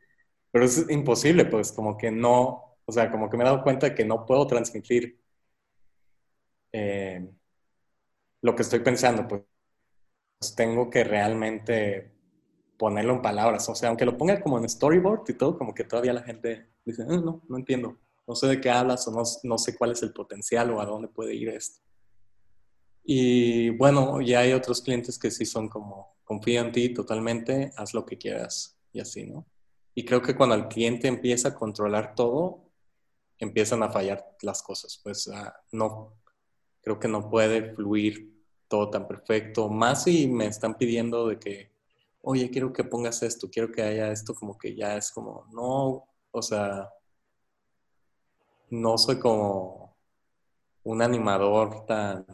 pero 0.53 0.64
es 0.66 0.91
imposible, 0.91 1.45
pues 1.47 1.72
como 1.72 1.99
que 1.99 2.11
no, 2.12 2.76
o 2.87 2.93
sea, 2.93 3.11
como 3.12 3.31
que 3.31 3.37
me 3.37 3.45
he 3.45 3.47
dado 3.47 3.62
cuenta 3.64 3.89
de 3.91 3.95
que 3.95 4.05
no 4.05 4.26
puedo 4.26 4.47
transmitir 4.47 5.20
eh, 6.72 7.29
lo 8.43 8.55
que 8.55 8.62
estoy 8.62 8.81
pensando, 8.81 9.26
pues 9.29 9.45
tengo 10.57 10.91
que 10.91 11.05
realmente 11.05 12.12
ponerlo 12.79 13.14
en 13.14 13.22
palabras. 13.22 13.68
O 13.68 13.74
sea, 13.74 13.89
aunque 13.89 14.05
lo 14.05 14.16
ponga 14.16 14.41
como 14.41 14.59
en 14.59 14.68
storyboard 14.68 15.29
y 15.29 15.35
todo, 15.35 15.59
como 15.59 15.74
que 15.74 15.85
todavía 15.85 16.12
la 16.12 16.22
gente 16.22 16.68
dice, 16.93 17.05
"Ah, 17.09 17.16
no, 17.16 17.43
no 17.49 17.57
entiendo. 17.57 17.99
No 18.26 18.34
sé 18.34 18.47
de 18.47 18.61
qué 18.61 18.70
hablas 18.70 19.07
o 19.09 19.11
no, 19.12 19.22
no 19.45 19.59
sé 19.59 19.76
cuál 19.76 19.93
es 19.93 20.03
el 20.03 20.12
potencial 20.12 20.70
o 20.70 20.80
a 20.80 20.86
dónde 20.86 21.09
puede 21.09 21.34
ir 21.34 21.49
esto. 21.49 21.80
Y 23.05 23.70
bueno, 23.70 24.20
ya 24.20 24.41
hay 24.41 24.53
otros 24.53 24.82
clientes 24.82 25.18
que 25.18 25.30
sí 25.30 25.47
son 25.47 25.68
como, 25.68 26.16
confío 26.24 26.61
en 26.61 26.72
ti 26.72 26.93
totalmente, 26.93 27.72
haz 27.76 27.95
lo 27.95 28.05
que 28.05 28.18
quieras. 28.18 28.78
y 28.93 29.01
así, 29.01 29.26
¿no? 29.26 29.47
Y 29.95 30.05
creo 30.05 30.22
que 30.22 30.36
cuando 30.36 30.55
el 30.55 30.68
cliente 30.68 31.09
empieza 31.09 31.49
a 31.49 31.55
controlar 31.55 32.14
todo, 32.14 32.70
empiezan 33.39 33.82
a 33.82 33.91
fallar 33.91 34.24
las 34.43 34.62
cosas. 34.62 35.01
Pues 35.03 35.28
ah, 35.28 35.55
no, 35.72 36.14
creo 36.82 36.99
que 36.99 37.09
no 37.09 37.30
puede 37.30 37.74
fluir 37.74 38.45
todo 38.68 38.91
tan 38.91 39.09
perfecto. 39.09 39.68
Más 39.68 40.05
si 40.05 40.28
me 40.28 40.47
están 40.47 40.76
pidiendo 40.76 41.28
de 41.28 41.39
que, 41.39 41.72
oye, 42.22 42.51
quiero 42.51 42.72
que 42.72 42.84
pongas 42.84 43.22
esto, 43.22 43.49
quiero 43.51 43.72
que 43.72 43.82
haya 43.82 44.12
esto, 44.12 44.34
como 44.34 44.59
que 44.59 44.74
ya 44.74 44.97
es 44.97 45.11
como, 45.11 45.47
no, 45.53 46.08
o 46.31 46.43
sea, 46.43 46.91
no 48.70 48.99
soy 48.99 49.18
como 49.18 49.97
un 50.85 51.03
animador 51.03 51.87
tan 51.87 52.26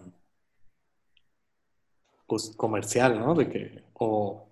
pues, 2.26 2.54
comercial, 2.56 3.18
¿no? 3.18 3.34
De 3.34 3.48
que, 3.48 3.84
o 3.94 4.48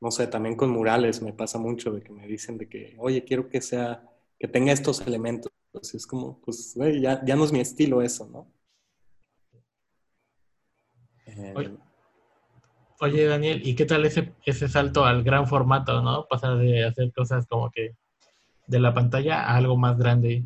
no 0.00 0.10
sé, 0.10 0.26
también 0.26 0.56
con 0.56 0.70
murales 0.70 1.22
me 1.22 1.32
pasa 1.32 1.58
mucho 1.58 1.92
de 1.92 2.02
que 2.02 2.12
me 2.12 2.26
dicen 2.26 2.58
de 2.58 2.68
que, 2.68 2.96
oye, 2.98 3.24
quiero 3.24 3.48
que 3.48 3.60
sea, 3.60 4.04
que 4.38 4.48
tenga 4.48 4.72
estos 4.72 5.00
elementos. 5.02 5.52
Pues 5.70 5.94
es 5.94 6.06
como, 6.06 6.38
pues, 6.40 6.74
ya, 7.00 7.24
ya 7.24 7.36
no 7.36 7.44
es 7.44 7.52
mi 7.52 7.60
estilo 7.60 8.02
eso, 8.02 8.28
¿no? 8.28 8.52
Eh, 11.26 11.54
oye, 13.00 13.24
Daniel, 13.24 13.66
¿y 13.66 13.74
qué 13.74 13.86
tal 13.86 14.04
ese, 14.04 14.34
ese 14.44 14.68
salto 14.68 15.04
al 15.04 15.22
gran 15.22 15.46
formato, 15.46 16.02
no? 16.02 16.26
Pasar 16.28 16.58
de 16.58 16.84
hacer 16.84 17.12
cosas 17.12 17.46
como 17.46 17.70
que 17.70 17.96
de 18.72 18.80
la 18.80 18.92
pantalla 18.92 19.42
a 19.42 19.56
algo 19.56 19.76
más 19.76 19.96
grande. 19.96 20.44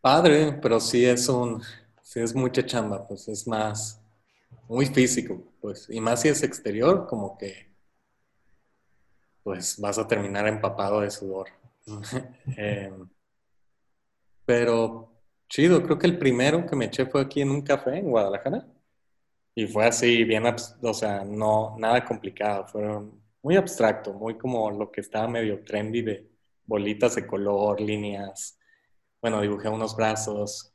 Padre, 0.00 0.58
pero 0.60 0.80
sí 0.80 1.04
es 1.06 1.28
un, 1.28 1.62
sí 2.02 2.20
es 2.20 2.34
mucha 2.34 2.66
chamba, 2.66 3.06
pues 3.06 3.28
es 3.28 3.46
más, 3.46 4.02
muy 4.68 4.86
físico, 4.86 5.42
pues, 5.60 5.88
y 5.88 6.00
más 6.00 6.22
si 6.22 6.28
es 6.28 6.42
exterior, 6.42 7.06
como 7.06 7.38
que, 7.38 7.68
pues 9.42 9.78
vas 9.80 9.98
a 9.98 10.06
terminar 10.06 10.46
empapado 10.46 11.00
de 11.00 11.10
sudor. 11.10 11.48
Em, 12.56 13.08
pero 14.44 15.12
chido, 15.48 15.82
creo 15.82 15.98
que 15.98 16.06
el 16.06 16.18
primero 16.18 16.66
que 16.66 16.76
me 16.76 16.86
eché 16.86 17.06
fue 17.06 17.20
aquí 17.20 17.40
en 17.40 17.50
un 17.50 17.62
café 17.62 17.98
en 17.98 18.10
Guadalajara. 18.10 18.66
Y 19.54 19.66
fue 19.66 19.86
así, 19.86 20.24
bien, 20.24 20.44
o 20.82 20.94
sea, 20.94 21.24
no, 21.24 21.76
nada 21.78 22.04
complicado, 22.04 22.66
fueron 22.66 23.20
muy 23.42 23.56
abstracto, 23.56 24.12
muy 24.12 24.36
como 24.36 24.70
lo 24.70 24.90
que 24.90 25.00
estaba 25.00 25.28
medio 25.28 25.64
trendy 25.64 26.02
de 26.02 26.30
bolitas 26.64 27.14
de 27.14 27.26
color, 27.26 27.80
líneas. 27.80 28.58
Bueno, 29.20 29.40
dibujé 29.40 29.68
unos 29.68 29.96
brazos, 29.96 30.70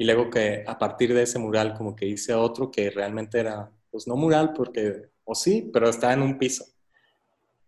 y 0.00 0.04
luego 0.04 0.30
que 0.30 0.64
a 0.64 0.78
partir 0.78 1.12
de 1.12 1.22
ese 1.22 1.40
mural 1.40 1.74
como 1.74 1.96
que 1.96 2.06
hice 2.06 2.32
otro 2.32 2.70
que 2.70 2.88
realmente 2.88 3.40
era, 3.40 3.68
pues 3.90 4.06
no 4.06 4.14
mural 4.14 4.52
porque, 4.52 5.10
o 5.24 5.34
sí, 5.34 5.68
pero 5.72 5.88
estaba 5.88 6.12
en 6.12 6.22
un 6.22 6.38
piso 6.38 6.64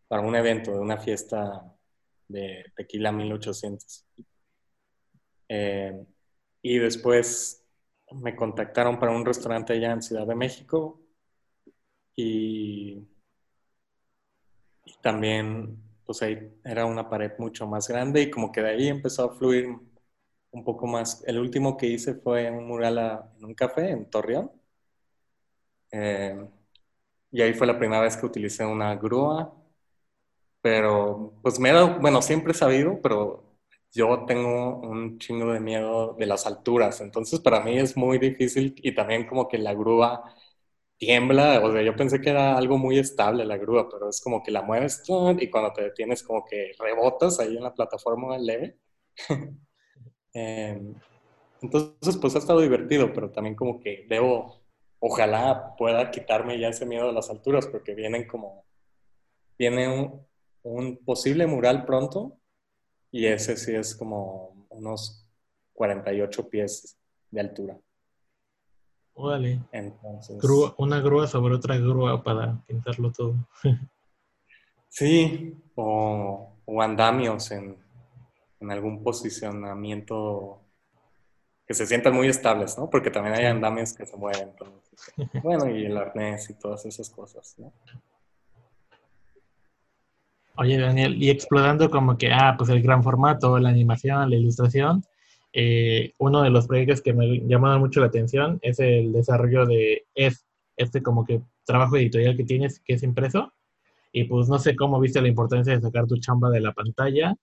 para 0.07 0.23
un 0.23 0.37
evento 0.37 0.71
de 0.71 0.79
una 0.79 0.97
fiesta 0.97 1.77
de 2.29 2.67
Tequila 2.77 3.11
1800. 3.11 4.07
Eh, 5.49 6.07
y 6.63 6.79
después 6.79 7.67
me 8.13 8.37
contactaron 8.37 9.01
para 9.01 9.11
un 9.11 9.27
restaurante 9.27 9.73
allá 9.73 9.91
en 9.91 10.03
Ciudad 10.03 10.27
de 10.27 10.37
México 10.37 11.01
y, 12.15 13.09
también 15.03 15.79
pues 16.05 16.23
ahí 16.23 16.53
era 16.65 16.87
una 16.87 17.09
pared 17.09 17.33
mucho 17.39 17.67
más 17.67 17.89
grande 17.89 18.23
y 18.23 18.31
como 18.31 18.51
que 18.53 18.63
de 18.63 18.71
ahí 18.71 18.89
empezó 18.89 19.25
a 19.25 19.35
fluir 19.37 19.69
un 20.53 20.65
poco 20.65 20.87
más. 20.87 21.23
El 21.27 21.39
último 21.39 21.77
que 21.77 21.87
hice 21.87 22.15
fue 22.15 22.51
un 22.51 22.67
mural 22.67 22.99
en 23.39 23.45
un 23.45 23.55
café 23.55 23.91
en 23.91 24.11
Torreón. 24.11 24.51
Eh, 25.93 26.49
y 27.33 27.43
ahí 27.43 27.55
fue 27.55 27.67
la 27.67 27.79
primera 27.79 28.03
vez 28.03 28.17
que 28.17 28.27
utilicé 28.27 28.65
una 28.65 28.95
grúa. 28.97 29.55
Pero, 30.63 31.35
pues 31.43 31.59
me 31.59 31.73
dado, 31.73 31.99
bueno, 32.01 32.21
siempre 32.23 32.53
he 32.53 32.55
sabido, 32.55 33.01
pero 33.03 33.45
yo 33.93 34.25
tengo 34.27 34.79
un 34.81 35.19
chingo 35.19 35.53
de 35.53 35.61
miedo 35.61 36.15
de 36.19 36.27
las 36.27 36.47
alturas. 36.47 37.01
Entonces, 37.01 37.41
para 37.41 37.61
mí 37.63 37.79
es 37.79 37.97
muy 37.97 38.19
difícil 38.19 38.75
y 38.79 38.95
también 38.95 39.27
como 39.27 39.49
que 39.49 39.59
la 39.59 39.73
grúa 39.75 40.35
tiembla. 41.01 41.61
O 41.65 41.73
sea, 41.73 41.83
yo 41.83 41.97
pensé 41.97 42.21
que 42.21 42.31
era 42.31 42.57
algo 42.57 42.79
muy 42.79 42.99
estable 42.99 43.45
la 43.45 43.57
grúa, 43.57 43.89
pero 43.91 44.09
es 44.11 44.21
como 44.21 44.43
que 44.43 44.53
la 44.53 44.63
mueves 44.63 45.03
y 45.41 45.51
cuando 45.51 45.73
te 45.73 45.83
detienes, 45.83 46.23
como 46.23 46.45
que 46.45 46.73
rebotas 46.79 47.41
ahí 47.41 47.57
en 47.57 47.65
la 47.65 47.75
plataforma 47.75 48.39
leve. 48.39 48.79
Em, 50.33 50.95
entonces, 51.61 52.17
pues 52.19 52.37
ha 52.37 52.39
estado 52.39 52.61
divertido, 52.61 53.13
pero 53.13 53.33
también 53.33 53.57
como 53.57 53.81
que 53.81 54.07
debo, 54.09 54.63
ojalá 55.01 55.75
pueda 55.77 56.13
quitarme 56.13 56.57
ya 56.57 56.69
ese 56.69 56.87
miedo 56.87 57.09
a 57.09 57.13
las 57.13 57.31
alturas, 57.31 57.67
porque 57.67 57.97
vienen 57.97 58.29
como, 58.29 58.65
viene 59.59 59.89
un, 59.89 60.25
un 60.63 61.05
posible 61.05 61.49
mural 61.49 61.85
pronto 61.85 62.39
y 63.11 63.27
ese 63.27 63.57
sí 63.57 63.75
es 63.75 63.97
como 63.97 64.69
unos 64.69 65.27
48 65.73 66.49
pies 66.49 66.97
de 67.33 67.41
altura. 67.41 67.81
Vale. 69.21 69.61
Entonces. 69.73 70.39
una 70.79 71.01
grúa 71.01 71.27
sobre 71.27 71.55
otra 71.55 71.77
grúa 71.77 72.23
para 72.23 72.61
pintarlo 72.67 73.13
todo. 73.13 73.35
sí, 74.89 75.57
o, 75.75 76.53
o 76.65 76.83
andamios 76.83 77.51
en, 77.51 77.77
en 78.61 78.71
algún 78.71 79.03
posicionamiento 79.03 80.61
que 81.67 81.75
se 81.75 81.87
sientan 81.87 82.15
muy 82.15 82.27
estables, 82.27 82.77
¿no? 82.77 82.91
Porque 82.91 83.11
también 83.11 83.37
hay 83.37 83.47
andamios 83.47 83.93
que 83.93 84.05
se 84.05 84.17
mueven. 84.17 84.53
bueno, 85.43 85.71
y 85.71 85.87
el 85.87 85.97
arnés 85.97 86.51
y 86.51 86.55
todas 86.55 86.85
esas 86.85 87.09
cosas, 87.09 87.55
¿no? 87.59 87.73
Oye, 90.57 90.79
Daniel, 90.79 91.23
y 91.23 91.31
explorando 91.31 91.89
como 91.89 92.19
que, 92.19 92.33
ah, 92.33 92.55
pues 92.59 92.71
el 92.71 92.83
gran 92.83 93.03
formato, 93.03 93.59
la 93.59 93.69
animación, 93.69 94.29
la 94.29 94.37
ilustración, 94.37 95.05
eh, 95.53 96.13
uno 96.19 96.43
de 96.43 96.51
los 96.51 96.67
proyectos 96.67 97.01
que 97.03 97.13
me 97.13 97.41
llamaron 97.47 97.81
mucho 97.81 98.01
la 98.01 98.07
atención 98.07 98.59
es 98.63 98.79
el 98.81 99.13
desarrollo 99.13 99.67
de 99.67 100.05
es, 100.15 100.47
este 100.77 101.03
como 101.03 101.25
que 101.25 101.43
trabajo 101.65 101.97
editorial 101.97 102.37
que 102.37 102.45
tienes, 102.45 102.81
que 102.81 102.95
es 102.95 103.03
impreso. 103.03 103.53
Y 104.13 104.25
pues 104.25 104.49
no 104.49 104.59
sé 104.59 104.75
cómo 104.75 104.99
viste 105.01 105.23
la 105.23 105.29
importancia 105.29 105.75
de 105.75 105.81
sacar 105.81 106.07
tu 106.07 106.17
chamba 106.19 106.51
de 106.51 106.61
la 106.61 106.73
pantalla 106.73 107.37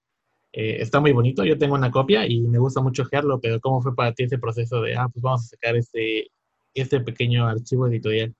eh, 0.54 0.82
está 0.82 1.00
muy 1.00 1.12
bonito, 1.12 1.44
yo 1.44 1.58
tengo 1.58 1.76
una 1.76 1.92
copia 1.92 2.26
y 2.26 2.42
me 2.42 2.58
gusta 2.58 2.82
mucho 2.82 3.04
ojearlo, 3.04 3.40
pero 3.40 3.60
¿cómo 3.60 3.82
fue 3.82 3.96
para 3.96 4.14
ti 4.14 4.24
ese 4.24 4.40
proceso 4.40 4.82
de, 4.82 4.96
ah, 4.96 5.08
pues 5.08 5.22
vamos 5.22 5.46
a 5.46 5.50
sacar 5.50 5.76
este, 5.76 6.32
este 6.74 7.00
pequeño 7.00 7.46
archivo 7.46 7.88
editorial? 7.88 8.34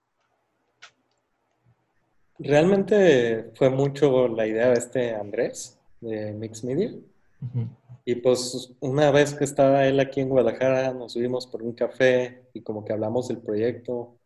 Realmente 2.40 3.52
fue 3.56 3.70
mucho 3.70 4.28
la 4.30 4.48
idea 4.48 4.70
de 4.70 4.74
este 4.74 5.16
Andrés, 5.16 5.80
de 6.02 6.34
Mix 6.34 6.64
Media. 6.64 6.92
Y 8.10 8.16
pues 8.16 8.74
una 8.80 9.12
vez 9.12 9.34
que 9.34 9.44
estaba 9.44 9.86
él 9.86 10.00
aquí 10.00 10.22
en 10.22 10.30
Guadalajara, 10.30 10.94
nos 10.94 11.12
subimos 11.12 11.46
por 11.46 11.62
un 11.62 11.74
café 11.74 12.48
y 12.54 12.62
como 12.62 12.86
que 12.86 12.94
hablamos 12.94 13.28
del 13.28 13.40
proyecto 13.40 14.18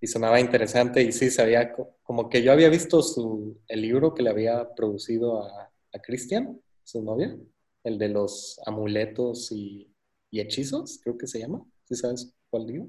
y 0.00 0.06
sonaba 0.06 0.40
interesante 0.40 1.02
y 1.02 1.12
sí, 1.12 1.30
sabía 1.30 1.74
como 2.02 2.30
que 2.30 2.42
yo 2.42 2.52
había 2.52 2.70
visto 2.70 3.02
su, 3.02 3.60
el 3.68 3.82
libro 3.82 4.14
que 4.14 4.22
le 4.22 4.30
había 4.30 4.74
producido 4.74 5.42
a, 5.42 5.70
a 5.92 5.98
Cristian 6.00 6.58
su 6.84 7.02
novia, 7.02 7.36
el 7.84 7.98
de 7.98 8.08
los 8.08 8.58
amuletos 8.64 9.52
y, 9.52 9.92
hechizos, 10.32 10.98
creo 11.02 11.18
que 11.18 11.26
se 11.26 11.40
llama. 11.40 11.62
¿Sí 11.84 11.96
sabes 11.96 12.34
cuál 12.48 12.66
digo? 12.66 12.88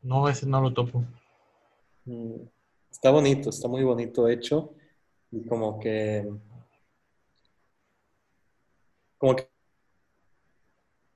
No, 0.00 0.30
ese 0.30 0.46
no 0.46 0.62
lo 0.62 0.72
topo. 0.72 1.04
Mm, 2.06 2.40
está 2.90 3.10
bonito, 3.10 3.50
está 3.50 3.68
muy 3.68 3.82
bonito 3.82 4.30
hecho. 4.30 4.72
Y 5.30 5.44
como 5.46 5.78
que. 5.78 6.26
Como 9.18 9.36
que, 9.36 9.48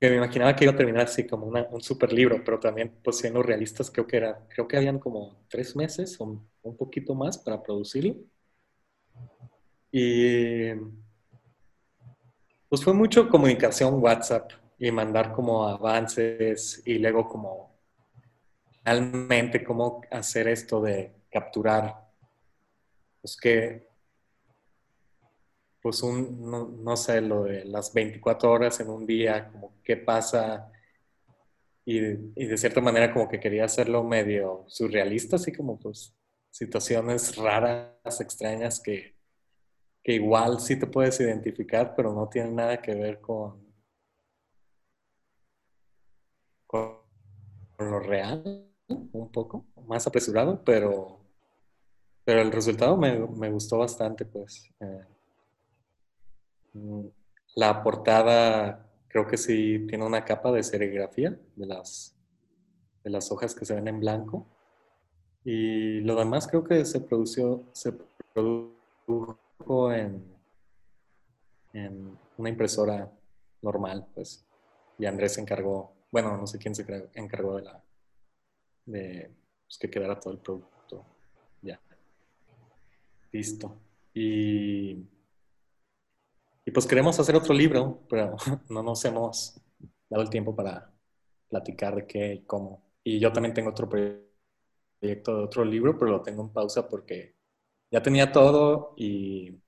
me 0.01 0.15
imaginaba 0.15 0.55
que 0.55 0.65
iba 0.65 0.73
a 0.73 0.77
terminar 0.77 1.05
así 1.05 1.27
como 1.27 1.45
un 1.47 1.81
super 1.81 2.11
libro, 2.11 2.41
pero 2.43 2.59
también, 2.59 2.99
pues 3.03 3.17
siendo 3.17 3.43
realistas, 3.43 3.91
creo 3.91 4.07
que 4.07 4.17
era, 4.17 4.47
creo 4.49 4.67
que 4.67 4.77
habían 4.77 4.99
como 4.99 5.45
tres 5.47 5.75
meses 5.75 6.19
o 6.19 6.43
un 6.63 6.77
poquito 6.77 7.13
más 7.13 7.37
para 7.37 7.61
producirlo. 7.61 8.15
Y 9.91 10.71
pues 12.69 12.83
fue 12.83 12.93
mucho 12.93 13.29
comunicación 13.29 14.01
WhatsApp 14.01 14.51
y 14.79 14.91
mandar 14.91 15.33
como 15.33 15.67
avances 15.67 16.81
y 16.85 16.97
luego 16.97 17.27
como 17.27 17.77
realmente 18.83 19.63
cómo 19.63 20.01
hacer 20.09 20.47
esto 20.47 20.81
de 20.81 21.13
capturar, 21.29 22.09
pues 23.21 23.37
que, 23.37 23.90
pues 25.81 26.03
un, 26.03 26.51
no, 26.83 26.97
sé, 26.97 27.21
lo 27.21 27.43
de 27.43 27.65
las 27.65 27.93
24 27.93 28.51
horas 28.51 28.79
en 28.79 28.89
un 28.89 29.05
día, 29.05 29.49
como 29.51 29.73
qué 29.83 29.97
pasa 29.97 30.71
y, 31.85 31.97
y 31.99 32.45
de 32.45 32.57
cierta 32.57 32.81
manera 32.81 33.11
como 33.13 33.27
que 33.27 33.39
quería 33.39 33.65
hacerlo 33.65 34.03
medio 34.03 34.65
surrealista, 34.67 35.37
así 35.37 35.51
como 35.51 35.79
pues 35.79 36.15
situaciones 36.51 37.35
raras, 37.35 38.21
extrañas 38.21 38.79
que 38.79 39.15
que 40.03 40.13
igual 40.13 40.59
sí 40.59 40.77
te 40.79 40.87
puedes 40.87 41.19
identificar, 41.19 41.93
pero 41.95 42.13
no 42.13 42.27
tiene 42.27 42.51
nada 42.51 42.81
que 42.81 42.95
ver 42.95 43.21
con, 43.21 43.61
con, 46.65 46.99
lo 47.77 47.99
real, 47.99 48.67
un 48.87 49.31
poco, 49.31 49.65
más 49.87 50.05
apresurado, 50.07 50.63
pero, 50.63 51.19
pero 52.23 52.41
el 52.41 52.51
resultado 52.51 52.97
me, 52.97 53.17
me 53.27 53.49
gustó 53.49 53.77
bastante, 53.79 54.25
pues. 54.25 54.69
Eh, 54.79 55.05
la 57.55 57.83
portada 57.83 58.87
creo 59.07 59.27
que 59.27 59.37
sí 59.37 59.85
tiene 59.87 60.05
una 60.05 60.23
capa 60.23 60.51
de 60.51 60.63
serigrafía 60.63 61.37
de 61.55 61.65
las, 61.65 62.15
de 63.03 63.09
las 63.09 63.31
hojas 63.31 63.53
que 63.53 63.65
se 63.65 63.75
ven 63.75 63.87
en 63.87 63.99
blanco. 63.99 64.47
Y 65.43 66.01
lo 66.01 66.15
demás 66.15 66.47
creo 66.47 66.63
que 66.63 66.85
se 66.85 67.01
produció, 67.01 67.63
se 67.73 67.93
produjo 68.33 69.91
en, 69.91 70.23
en 71.73 72.17
una 72.37 72.49
impresora 72.49 73.11
normal, 73.61 74.07
pues. 74.13 74.45
Y 74.97 75.05
Andrés 75.05 75.33
se 75.33 75.41
encargó, 75.41 75.93
bueno, 76.11 76.37
no 76.37 76.47
sé 76.47 76.57
quién 76.57 76.75
se 76.75 76.85
encargó 77.15 77.57
de 77.57 77.63
la, 77.63 77.83
de 78.85 79.31
pues, 79.65 79.77
que 79.77 79.89
quedara 79.89 80.19
todo 80.19 80.33
el 80.33 80.39
producto. 80.39 81.05
Ya. 81.61 81.79
Listo. 83.31 83.77
Y, 84.13 85.05
y 86.65 86.71
pues 86.71 86.85
queremos 86.85 87.19
hacer 87.19 87.35
otro 87.35 87.53
libro, 87.53 88.03
pero 88.09 88.35
no 88.69 88.83
nos 88.83 89.03
hemos 89.05 89.59
dado 90.09 90.23
el 90.23 90.29
tiempo 90.29 90.55
para 90.55 90.91
platicar 91.49 91.95
de 91.95 92.05
qué 92.07 92.33
y 92.35 92.43
cómo. 92.43 92.83
Y 93.03 93.19
yo 93.19 93.31
también 93.31 93.53
tengo 93.53 93.71
otro 93.71 93.89
proyecto 93.89 95.37
de 95.37 95.43
otro 95.43 95.65
libro, 95.65 95.97
pero 95.97 96.11
lo 96.11 96.21
tengo 96.21 96.43
en 96.43 96.49
pausa 96.49 96.87
porque 96.87 97.35
ya 97.89 98.01
tenía 98.01 98.31
todo 98.31 98.93
y 98.95 99.59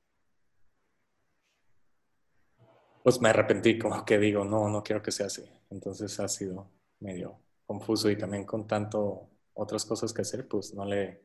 pues 3.03 3.19
me 3.19 3.29
arrepentí, 3.29 3.77
como 3.77 4.05
que 4.05 4.17
digo, 4.17 4.45
no, 4.45 4.69
no 4.69 4.81
quiero 4.81 5.01
que 5.01 5.11
sea 5.11 5.25
así. 5.25 5.43
Entonces 5.69 6.19
ha 6.19 6.27
sido 6.27 6.69
medio 6.99 7.37
confuso 7.65 8.09
y 8.09 8.17
también 8.17 8.45
con 8.45 8.67
tanto 8.67 9.29
otras 9.53 9.85
cosas 9.85 10.13
que 10.13 10.21
hacer, 10.21 10.47
pues 10.47 10.73
no 10.73 10.85
le, 10.85 11.21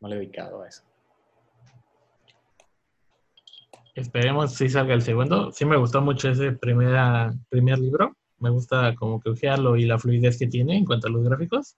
no 0.00 0.08
le 0.08 0.16
he 0.16 0.18
dedicado 0.20 0.62
a 0.62 0.68
eso. 0.68 0.84
Esperemos 3.96 4.54
si 4.54 4.68
salga 4.68 4.92
el 4.92 5.00
segundo. 5.00 5.50
Sí 5.52 5.64
me 5.64 5.78
gustó 5.78 6.02
mucho 6.02 6.28
ese 6.28 6.52
primera, 6.52 7.32
primer 7.48 7.78
libro. 7.78 8.14
Me 8.38 8.50
gusta 8.50 8.94
como 8.94 9.18
que 9.20 9.30
ojearlo 9.30 9.76
y 9.76 9.86
la 9.86 9.98
fluidez 9.98 10.38
que 10.38 10.46
tiene 10.46 10.76
en 10.76 10.84
cuanto 10.84 11.08
a 11.08 11.10
los 11.10 11.24
gráficos. 11.24 11.76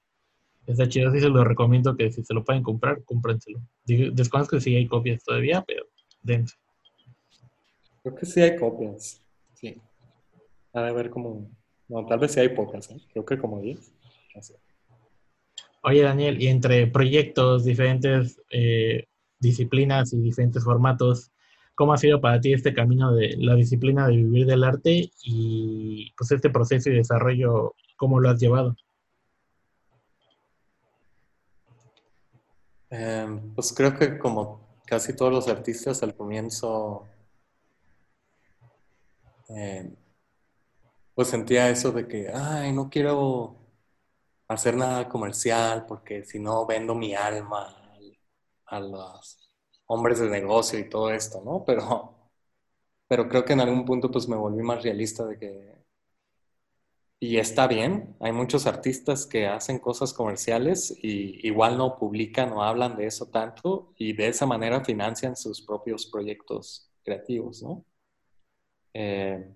Está 0.66 0.89
chido, 0.89 1.12
sí 1.12 1.21
se 1.21 1.29
lo 1.29 1.45
recomiendo 1.45 1.97
que 1.97 2.11
si 2.11 2.25
se 2.25 2.35
lo 2.35 2.45
pueden 2.45 2.64
comprar, 2.64 3.05
cómprenselo. 3.05 3.61
Desconozco 3.85 4.59
si 4.59 4.75
hay 4.75 4.89
copias 4.89 5.23
todavía, 5.23 5.64
pero 5.64 5.87
dense. 6.21 6.57
Creo 8.03 8.16
que 8.16 8.27
sí 8.27 8.41
hay 8.43 8.57
copias. 8.57 9.25
Sí. 9.55 9.81
A 10.73 10.83
ver 10.93 11.11
cómo. 11.11 11.49
No, 11.87 12.05
tal 12.05 12.19
vez 12.19 12.33
sí 12.33 12.41
hay 12.41 12.49
pocas, 12.49 12.91
¿eh? 12.91 13.01
Creo 13.12 13.25
que 13.25 13.39
como 13.39 13.61
10. 13.61 13.95
Oye, 15.83 16.03
Daniel, 16.03 16.43
y 16.43 16.49
entre 16.49 16.89
proyectos, 16.89 17.64
diferentes 17.64 18.43
eh, 18.51 19.07
disciplinas 19.39 20.12
y 20.12 20.21
diferentes 20.21 20.64
formatos, 20.64 21.31
¿cómo 21.79 21.93
ha 21.93 21.97
sido 21.97 22.20
para 22.20 22.41
ti 22.41 22.53
este 22.53 22.74
camino 22.74 23.14
de 23.14 23.37
la 23.39 23.55
disciplina 23.55 24.09
de 24.09 24.16
vivir 24.16 24.47
del 24.47 24.64
arte 24.64 25.12
y 25.22 26.12
pues 26.16 26.33
este 26.33 26.51
proceso 26.51 26.91
y 26.91 26.97
desarrollo, 26.97 27.76
cómo 27.97 28.18
lo 28.18 28.31
has 28.31 28.41
llevado? 28.41 28.74
Em, 32.91 33.55
pues 33.55 33.72
creo 33.72 33.97
que 33.97 34.18
como 34.18 34.81
casi 34.87 35.14
todos 35.14 35.33
los 35.33 35.47
artistas 35.47 36.03
al 36.03 36.16
comienzo, 36.16 37.07
em, 39.49 39.95
pues 41.14 41.29
sentía 41.29 41.70
eso 41.70 41.93
de 41.93 42.09
que, 42.09 42.29
ay, 42.35 42.72
no 42.72 42.91
quiero 42.91 43.57
hacer 44.49 44.76
nada 44.76 45.09
comercial 45.09 45.87
porque 45.87 46.24
si 46.24 46.41
no 46.41 46.66
vendo 46.66 46.97
mi 46.97 47.14
alma 47.14 47.68
a 48.66 48.81
los 48.81 49.38
hombres 49.89 50.20
de 50.20 50.30
negocio 50.30 50.78
y 50.78 50.89
todo 50.89 51.11
esto, 51.12 51.43
¿no? 51.45 51.64
Pero, 51.66 52.14
pero 53.09 53.28
creo 53.28 53.45
que 53.45 53.55
en 53.55 53.61
algún 53.61 53.84
punto 53.84 54.11
pues 54.11 54.28
me 54.28 54.36
volví 54.36 54.62
más 54.62 54.82
realista 54.84 55.26
de 55.26 55.39
que... 55.39 55.78
Y 57.20 57.39
está 57.39 57.66
bien, 57.66 58.16
hay 58.20 58.32
muchos 58.32 58.66
artistas 58.66 59.26
que 59.26 59.49
hacen 59.49 59.80
cosas 59.80 60.12
comerciales 60.12 60.97
y 61.03 61.47
igual 61.47 61.76
no 61.76 61.99
publican 61.99 62.53
o 62.53 62.62
hablan 62.62 62.97
de 62.97 63.07
eso 63.07 63.26
tanto 63.26 63.93
y 63.97 64.12
de 64.12 64.28
esa 64.28 64.47
manera 64.47 64.84
financian 64.84 65.34
sus 65.36 65.61
propios 65.62 66.07
proyectos 66.07 66.93
creativos, 67.03 67.62
¿no? 67.62 67.84
Eh, 68.95 69.53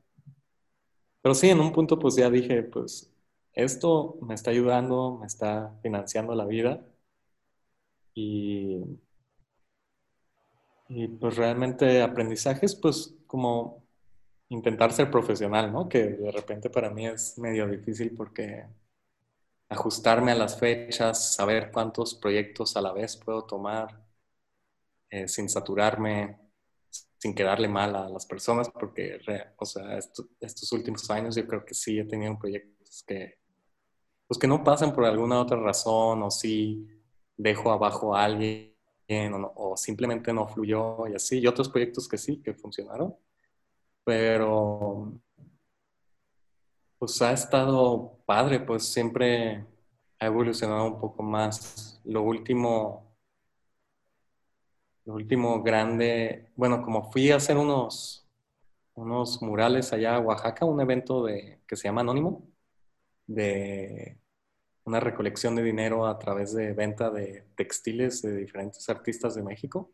pero 1.23 1.35
sí, 1.35 1.51
en 1.51 1.61
un 1.61 1.73
punto 1.73 1.99
pues 1.99 2.17
ya 2.17 2.31
dije, 2.31 2.63
pues 2.65 3.13
esto 3.53 4.19
me 4.23 4.35
está 4.35 4.51
ayudando, 4.51 5.19
me 5.21 5.27
está 5.27 5.79
financiando 5.83 6.35
la 6.35 6.47
vida 6.47 6.85
y, 8.15 8.83
y 10.95 11.09
pues 11.09 11.37
realmente 11.37 12.03
aprendizajes, 12.03 12.75
pues 12.75 13.15
como 13.27 13.83
intentar 14.51 14.93
ser 14.93 15.11
profesional, 15.11 15.73
¿no? 15.73 15.89
Que 15.89 16.05
de 16.05 16.31
repente 16.31 16.69
para 16.69 16.91
mí 16.91 17.07
es 17.07 17.39
medio 17.39 17.67
difícil 17.67 18.15
porque 18.15 18.67
ajustarme 19.71 20.33
a 20.33 20.35
las 20.35 20.59
fechas, 20.59 21.35
saber 21.35 21.71
cuántos 21.73 22.15
proyectos 22.15 22.77
a 22.77 22.83
la 22.83 22.93
vez 22.93 23.17
puedo 23.17 23.45
tomar 23.47 24.05
eh, 25.09 25.27
sin 25.29 25.49
saturarme, 25.49 26.39
sin 27.19 27.35
quedarle 27.35 27.69
mal 27.69 27.97
a 27.97 28.11
las 28.11 28.27
personas, 28.27 28.69
porque, 28.69 29.19
o 29.57 29.65
sea, 29.65 29.99
estos 30.41 30.73
últimos 30.73 31.11
años 31.11 31.37
yo 31.37 31.47
creo 31.47 31.65
que 31.65 31.75
sí 31.75 31.99
he 31.99 32.05
tenido 32.05 32.39
proyectos 32.39 33.03
que 33.07 33.39
pues 34.29 34.39
que 34.39 34.47
no 34.47 34.63
pasan 34.63 34.95
por 34.95 35.07
alguna 35.07 35.41
otra 35.41 35.59
razón 35.59 36.23
o 36.23 36.31
si 36.31 36.87
dejo 37.37 37.71
abajo 37.71 38.15
a 38.15 38.25
alguien 38.25 38.72
o, 39.55 39.77
simplemente 39.77 40.33
no 40.33 40.49
fluyó 40.49 41.07
y 41.09 41.15
así. 41.15 41.39
Y 41.41 41.47
otros 41.47 41.69
proyectos 41.69 42.09
que 42.09 42.19
sí, 42.19 42.43
que 42.43 42.55
funcionaron. 42.55 43.15
Pero 44.05 45.13
pues 46.99 47.21
ha 47.21 47.33
estado 47.33 48.19
padre, 48.27 48.61
pues 48.61 48.85
siempre 48.85 49.67
ha 50.21 50.27
evolucionado 50.27 50.85
un 50.87 51.01
poco 51.01 51.23
más. 51.23 52.01
Lo 52.05 52.23
último, 52.23 53.17
lo 55.05 55.15
último 55.15 55.63
grande, 55.63 56.51
bueno, 56.55 56.83
como 56.83 57.11
fui 57.11 57.31
a 57.33 57.37
hacer 57.37 57.57
unos, 57.57 58.29
unos 58.95 59.43
murales 59.43 59.93
allá 59.93 60.17
a 60.17 60.21
Oaxaca, 60.21 60.65
un 60.65 60.81
evento 60.81 61.25
de, 61.25 61.61
que 61.67 61.77
se 61.77 61.89
llama 61.89 62.03
Anónimo, 62.03 62.47
de 63.27 64.22
una 64.85 65.01
recolección 65.01 65.55
de 65.55 65.63
dinero 65.63 66.07
a 66.07 66.19
través 66.19 66.53
de 66.55 66.73
venta 66.73 67.11
de 67.11 67.47
textiles 67.57 68.23
de 68.23 68.37
diferentes 68.37 68.89
artistas 68.89 69.35
de 69.35 69.43
México. 69.43 69.93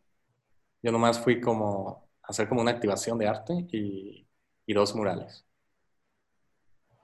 Yo 0.81 0.91
nomás 0.91 1.19
fui 1.19 1.39
como 1.41 2.09
a 2.23 2.27
hacer 2.27 2.47
como 2.47 2.61
una 2.61 2.71
activación 2.71 3.17
de 3.17 3.27
arte 3.27 3.67
y, 3.71 4.25
dos 4.73 4.95
murales. 4.95 5.45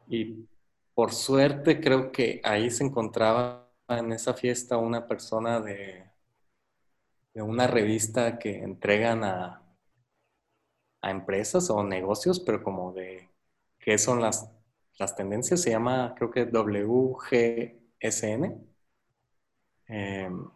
Y 0.07 0.47
por 0.93 1.11
suerte 1.11 1.81
creo 1.81 2.11
que 2.11 2.39
ahí 2.43 2.69
se 2.69 2.83
encontraba 2.83 3.71
en 3.88 4.11
esa 4.11 4.36
fiesta 4.36 4.77
una 4.77 5.07
persona 5.07 5.59
de, 5.59 6.11
de 7.33 7.41
una 7.41 7.65
revista 7.65 8.38
que 8.38 8.61
entregan 8.61 9.23
a, 9.23 9.65
a 11.01 11.11
empresas 11.11 11.69
o 11.71 11.83
negocios, 11.83 12.39
pero 12.39 12.63
como 12.63 12.93
de 12.93 13.29
qué 13.79 13.97
son 13.97 14.21
las 14.21 14.54
las 14.97 15.15
tendencias, 15.15 15.61
se 15.61 15.71
llama 15.71 16.13
creo 16.15 16.31
que 16.31 16.45
WGSN. 16.45 17.75
Em, 19.87 20.49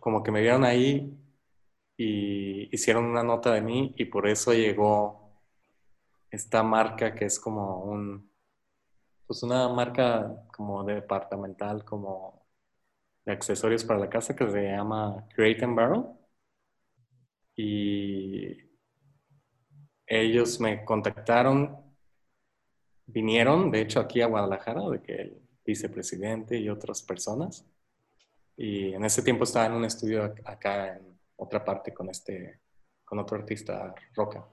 como 0.00 0.22
que 0.22 0.30
me 0.30 0.40
vieron 0.40 0.64
ahí 0.64 1.18
y 1.96 2.74
hicieron 2.74 3.04
una 3.06 3.22
nota 3.22 3.52
de 3.52 3.60
mí 3.62 3.94
y 3.96 4.06
por 4.06 4.28
eso 4.28 4.52
llegó 4.52 5.42
esta 6.30 6.62
marca 6.62 7.14
que 7.14 7.24
es 7.26 7.40
como 7.40 7.84
un, 7.84 8.30
pues 9.26 9.42
una 9.42 9.68
marca 9.68 10.46
como 10.52 10.84
departamental, 10.84 11.84
como 11.84 12.46
de 13.24 13.32
accesorios 13.32 13.84
para 13.84 14.00
la 14.00 14.10
casa 14.10 14.36
que 14.36 14.50
se 14.50 14.62
llama 14.62 15.26
Create 15.34 15.64
and 15.64 15.76
Barrel. 15.76 16.04
Y 17.56 18.56
ellos 20.06 20.60
me 20.60 20.84
contactaron 20.84 21.87
vinieron, 23.08 23.70
de 23.70 23.80
hecho, 23.80 24.00
aquí 24.00 24.20
a 24.20 24.26
Guadalajara, 24.26 24.88
de 24.90 25.02
que 25.02 25.14
el 25.14 25.42
vicepresidente 25.64 26.56
y 26.58 26.68
otras 26.68 27.02
personas. 27.02 27.66
Y 28.56 28.94
en 28.94 29.04
ese 29.04 29.22
tiempo 29.22 29.44
estaba 29.44 29.66
en 29.66 29.72
un 29.72 29.84
estudio 29.84 30.34
acá 30.44 30.96
en 30.96 31.18
otra 31.36 31.64
parte 31.64 31.92
con 31.92 32.08
este, 32.10 32.60
con 33.04 33.18
otro 33.18 33.36
artista, 33.38 33.94
Roca, 34.14 34.46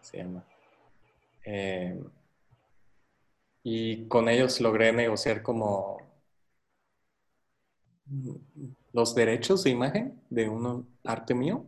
se 0.00 0.18
llama. 0.18 0.44
Eh, 1.44 2.00
y 3.64 4.08
con 4.08 4.28
ellos 4.28 4.60
logré 4.60 4.92
negociar 4.92 5.42
como 5.42 5.98
los 8.92 9.14
derechos 9.14 9.64
de 9.64 9.70
imagen 9.70 10.20
de 10.30 10.48
un 10.48 10.88
arte 11.04 11.34
mío. 11.34 11.66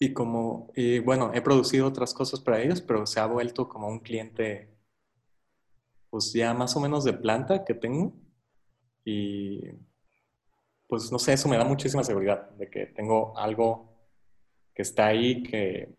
Y 0.00 0.12
como, 0.12 0.70
y 0.76 1.00
bueno, 1.00 1.32
he 1.34 1.42
producido 1.42 1.86
otras 1.86 2.14
cosas 2.14 2.40
para 2.40 2.62
ellos, 2.62 2.80
pero 2.80 3.04
se 3.06 3.18
ha 3.18 3.26
vuelto 3.26 3.68
como 3.68 3.88
un 3.88 3.98
cliente 3.98 4.77
pues 6.10 6.32
ya 6.32 6.54
más 6.54 6.76
o 6.76 6.80
menos 6.80 7.04
de 7.04 7.12
planta 7.12 7.64
que 7.64 7.74
tengo. 7.74 8.12
Y, 9.04 9.60
pues 10.86 11.12
no 11.12 11.18
sé, 11.18 11.34
eso 11.34 11.48
me 11.48 11.58
da 11.58 11.64
muchísima 11.64 12.02
seguridad 12.02 12.50
de 12.50 12.70
que 12.70 12.86
tengo 12.86 13.36
algo 13.36 13.92
que 14.74 14.82
está 14.82 15.06
ahí 15.06 15.42
que, 15.42 15.94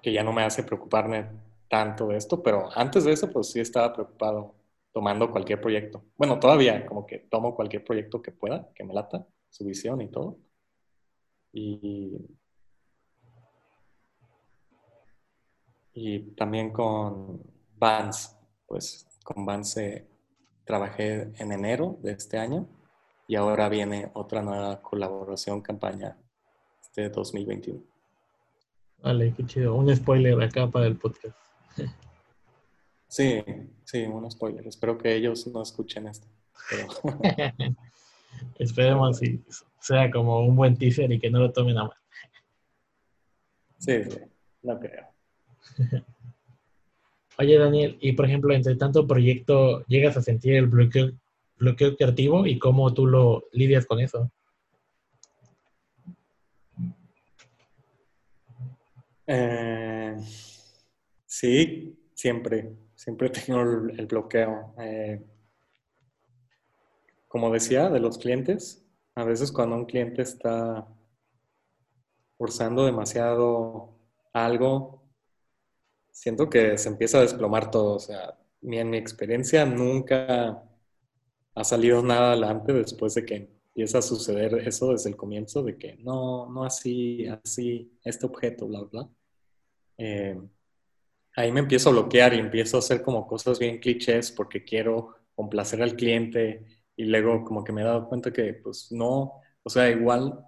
que 0.00 0.12
ya 0.12 0.22
no 0.22 0.32
me 0.32 0.44
hace 0.44 0.62
preocuparme 0.62 1.28
tanto 1.68 2.08
de 2.08 2.16
esto, 2.16 2.42
pero 2.42 2.68
antes 2.74 3.04
de 3.04 3.12
eso, 3.12 3.30
pues 3.32 3.50
sí 3.50 3.60
estaba 3.60 3.92
preocupado 3.92 4.54
tomando 4.92 5.30
cualquier 5.30 5.60
proyecto. 5.60 6.04
Bueno, 6.16 6.38
todavía 6.38 6.86
como 6.86 7.06
que 7.06 7.18
tomo 7.18 7.54
cualquier 7.56 7.84
proyecto 7.84 8.22
que 8.22 8.30
pueda, 8.30 8.70
que 8.74 8.84
me 8.84 8.94
lata, 8.94 9.26
su 9.50 9.64
visión 9.64 10.00
y 10.00 10.08
todo. 10.08 10.38
Y, 11.52 12.16
y 15.94 16.20
también 16.36 16.72
con 16.72 17.53
Vans, 17.76 18.36
pues 18.66 19.06
con 19.24 19.44
Vans 19.44 19.76
eh, 19.76 20.06
trabajé 20.64 21.32
en 21.38 21.52
enero 21.52 21.98
de 22.02 22.12
este 22.12 22.38
año 22.38 22.66
y 23.26 23.36
ahora 23.36 23.68
viene 23.68 24.10
otra 24.14 24.42
nueva 24.42 24.80
colaboración, 24.82 25.60
campaña 25.60 26.16
de 26.94 27.08
2021. 27.08 27.82
Vale, 29.02 29.34
qué 29.36 29.44
chido. 29.44 29.74
Un 29.74 29.94
spoiler 29.94 30.40
acá 30.42 30.70
para 30.70 30.86
el 30.86 30.96
podcast. 30.96 31.36
Sí, 33.08 33.42
sí, 33.84 34.02
un 34.04 34.30
spoiler. 34.30 34.66
Espero 34.66 34.96
que 34.98 35.14
ellos 35.14 35.46
no 35.48 35.62
escuchen 35.62 36.08
esto. 36.08 36.26
Esperemos 38.58 39.18
si 39.18 39.44
sea 39.80 40.10
como 40.10 40.40
un 40.40 40.56
buen 40.56 40.76
teaser 40.76 41.12
y 41.12 41.20
que 41.20 41.30
no 41.30 41.38
lo 41.38 41.52
tomen 41.52 41.78
a 41.78 41.84
mal. 41.84 41.96
Sí, 43.78 44.02
sí, 44.04 44.18
no 44.62 44.80
creo. 44.80 45.06
Oye, 47.38 47.58
Daniel, 47.58 47.98
y 48.00 48.12
por 48.12 48.26
ejemplo, 48.26 48.54
entre 48.54 48.76
tanto 48.76 49.06
proyecto, 49.06 49.84
¿llegas 49.86 50.16
a 50.16 50.22
sentir 50.22 50.54
el 50.54 50.66
bloqueo, 50.66 51.10
bloqueo 51.58 51.96
creativo 51.96 52.46
y 52.46 52.58
cómo 52.58 52.92
tú 52.94 53.06
lo 53.06 53.44
lidias 53.52 53.86
con 53.86 54.00
eso? 54.00 54.30
Eh, 59.26 60.14
sí, 61.26 61.98
siempre 62.14 62.76
siempre 63.04 63.28
tengo 63.46 63.60
el, 63.60 64.06
bloqueo. 64.06 64.74
Eh, 64.78 65.22
como 67.28 67.52
decía, 67.52 67.90
de 67.90 68.00
los 68.00 68.18
clientes, 68.18 68.84
a 69.14 69.24
veces 69.24 69.52
cuando 69.52 69.76
un 69.76 69.84
cliente 69.84 70.22
está 70.22 70.88
forzando 72.38 72.84
demasiado 72.84 73.98
algo, 74.32 75.03
siento 76.14 76.48
que 76.48 76.78
se 76.78 76.88
empieza 76.88 77.18
a 77.18 77.22
desplomar 77.22 77.70
todo. 77.70 77.96
O 77.96 77.98
sea, 77.98 78.38
en 78.62 78.90
mi 78.90 78.96
experiencia 78.96 79.66
nunca 79.66 80.62
ha 81.54 81.64
salido 81.64 82.02
nada 82.02 82.32
adelante 82.32 82.72
después 82.72 83.14
de 83.14 83.24
que 83.26 83.50
empieza 83.68 83.98
a 83.98 84.02
suceder 84.02 84.54
eso 84.66 84.92
desde 84.92 85.10
el 85.10 85.16
comienzo, 85.16 85.62
de 85.62 85.76
que 85.76 85.96
no, 85.98 86.48
no 86.50 86.64
así, 86.64 87.26
así, 87.26 87.92
este 88.04 88.26
objeto, 88.26 88.66
bla, 88.68 88.82
bla. 88.82 89.08
Eh, 89.98 90.40
ahí 91.36 91.52
me 91.52 91.60
empiezo 91.60 91.90
a 91.90 91.92
bloquear 91.92 92.34
y 92.34 92.38
empiezo 92.38 92.76
a 92.76 92.80
hacer 92.80 93.02
como 93.02 93.26
cosas 93.26 93.58
bien 93.58 93.78
clichés 93.80 94.30
porque 94.32 94.64
quiero 94.64 95.16
complacer 95.34 95.82
al 95.82 95.96
cliente 95.96 96.64
y 96.96 97.04
luego 97.04 97.44
como 97.44 97.64
que 97.64 97.72
me 97.72 97.82
he 97.82 97.84
dado 97.84 98.08
cuenta 98.08 98.32
que 98.32 98.54
pues 98.54 98.92
no, 98.92 99.40
o 99.64 99.70
sea, 99.70 99.90
igual 99.90 100.44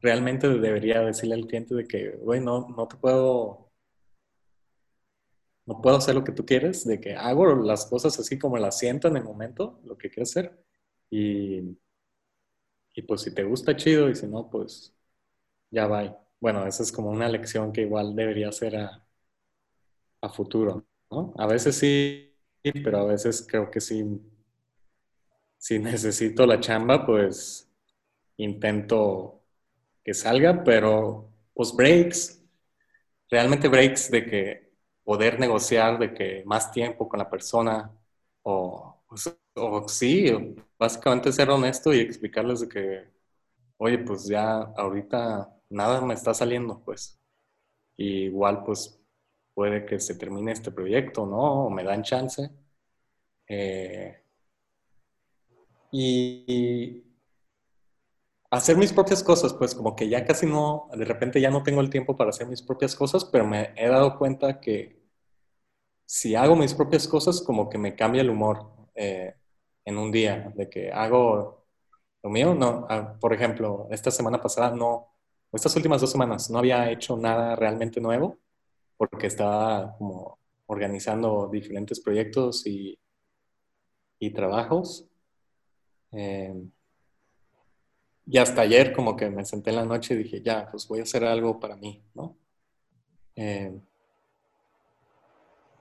realmente 0.00 0.48
debería 0.48 1.00
decirle 1.00 1.34
al 1.34 1.46
cliente 1.46 1.74
de 1.74 1.86
que, 1.86 2.10
güey, 2.16 2.40
no, 2.40 2.68
no 2.76 2.86
te 2.88 2.96
puedo, 2.96 3.65
no 5.66 5.80
puedo 5.82 5.96
hacer 5.96 6.14
lo 6.14 6.24
que 6.24 6.32
tú 6.32 6.46
quieres, 6.46 6.86
de 6.86 7.00
que 7.00 7.14
hago 7.14 7.46
las 7.56 7.86
cosas 7.86 8.18
así 8.18 8.38
como 8.38 8.58
las 8.58 8.78
siento 8.78 9.08
en 9.08 9.16
el 9.16 9.24
momento, 9.24 9.80
lo 9.84 9.96
que 9.98 10.08
quiero 10.10 10.24
hacer 10.24 10.64
y, 11.10 11.76
y 12.94 13.02
pues 13.02 13.22
si 13.22 13.34
te 13.34 13.44
gusta 13.44 13.76
chido 13.76 14.08
y 14.10 14.14
si 14.16 14.26
no, 14.26 14.48
pues 14.50 14.94
ya 15.70 15.86
va. 15.88 16.20
Bueno, 16.40 16.66
esa 16.66 16.82
es 16.84 16.92
como 16.92 17.10
una 17.10 17.28
lección 17.28 17.72
que 17.72 17.82
igual 17.82 18.16
debería 18.16 18.50
hacer 18.50 18.76
a, 18.76 19.06
a 20.20 20.28
futuro, 20.28 20.86
¿no? 21.10 21.34
A 21.38 21.46
veces 21.46 21.76
sí, 21.76 22.32
pero 22.84 22.98
a 22.98 23.04
veces 23.06 23.46
creo 23.48 23.70
que 23.70 23.80
sí, 23.80 24.02
si 25.58 25.78
necesito 25.78 26.46
la 26.46 26.60
chamba, 26.60 27.04
pues 27.06 27.70
intento 28.36 29.42
que 30.04 30.14
salga, 30.14 30.64
pero 30.64 31.30
pues 31.54 31.74
breaks, 31.74 32.42
realmente 33.30 33.68
breaks 33.68 34.10
de 34.10 34.26
que 34.26 34.65
poder 35.06 35.40
negociar, 35.40 35.98
de 36.00 36.14
que 36.14 36.42
más 36.46 36.72
tiempo 36.72 37.08
con 37.08 37.20
la 37.20 37.30
persona, 37.30 37.92
o, 38.42 39.02
pues, 39.08 39.38
o 39.54 39.88
sí, 39.88 40.56
básicamente 40.78 41.32
ser 41.32 41.50
honesto 41.50 41.94
y 41.94 42.00
explicarles 42.00 42.60
de 42.62 42.68
que, 42.68 43.04
oye, 43.78 43.98
pues 44.00 44.26
ya 44.28 44.62
ahorita 44.76 45.48
nada 45.70 46.00
me 46.02 46.14
está 46.14 46.34
saliendo, 46.34 46.80
pues. 46.84 47.20
igual, 47.98 48.64
pues 48.64 49.00
puede 49.54 49.86
que 49.86 50.00
se 50.00 50.16
termine 50.16 50.52
este 50.52 50.72
proyecto, 50.72 51.26
¿no? 51.26 51.66
O 51.66 51.70
me 51.70 51.84
dan 51.84 52.02
chance. 52.02 52.50
Eh, 53.48 54.22
y, 55.92 57.04
hacer 58.50 58.76
mis 58.76 58.92
propias 58.92 59.22
cosas, 59.22 59.54
pues 59.54 59.74
como 59.74 59.96
que 59.96 60.08
ya 60.08 60.24
casi 60.24 60.46
no, 60.46 60.88
de 60.96 61.04
repente 61.04 61.40
ya 61.40 61.50
no 61.50 61.62
tengo 61.62 61.80
el 61.80 61.90
tiempo 61.90 62.16
para 62.16 62.30
hacer 62.30 62.46
mis 62.48 62.62
propias 62.62 62.94
cosas, 62.96 63.24
pero 63.24 63.46
me 63.46 63.72
he 63.76 63.88
dado 63.88 64.18
cuenta 64.18 64.60
que 64.60 64.95
si 66.06 66.34
hago 66.34 66.56
mis 66.56 66.72
propias 66.74 67.06
cosas, 67.08 67.42
como 67.42 67.68
que 67.68 67.78
me 67.78 67.94
cambia 67.94 68.22
el 68.22 68.30
humor 68.30 68.70
eh, 68.94 69.34
en 69.84 69.98
un 69.98 70.10
día, 70.12 70.52
de 70.56 70.70
que 70.70 70.90
hago 70.92 71.66
lo 72.22 72.30
mío, 72.30 72.54
no, 72.54 72.86
ah, 72.88 73.16
por 73.20 73.32
ejemplo, 73.32 73.88
esta 73.90 74.10
semana 74.10 74.40
pasada 74.40 74.70
no, 74.70 75.08
estas 75.52 75.76
últimas 75.76 76.00
dos 76.00 76.10
semanas 76.10 76.50
no 76.50 76.58
había 76.58 76.90
hecho 76.90 77.16
nada 77.16 77.56
realmente 77.56 78.00
nuevo 78.00 78.38
porque 78.96 79.26
estaba 79.26 79.96
como 79.96 80.38
organizando 80.66 81.48
diferentes 81.52 82.00
proyectos 82.00 82.66
y, 82.66 82.98
y 84.18 84.30
trabajos. 84.30 85.06
Eh, 86.12 86.54
y 88.26 88.38
hasta 88.38 88.62
ayer 88.62 88.92
como 88.92 89.16
que 89.16 89.30
me 89.30 89.44
senté 89.44 89.70
en 89.70 89.76
la 89.76 89.84
noche 89.84 90.14
y 90.14 90.18
dije, 90.18 90.42
ya, 90.42 90.68
pues 90.70 90.88
voy 90.88 91.00
a 91.00 91.04
hacer 91.04 91.24
algo 91.24 91.60
para 91.60 91.76
mí, 91.76 92.02
¿no? 92.14 92.36
Eh, 93.36 93.78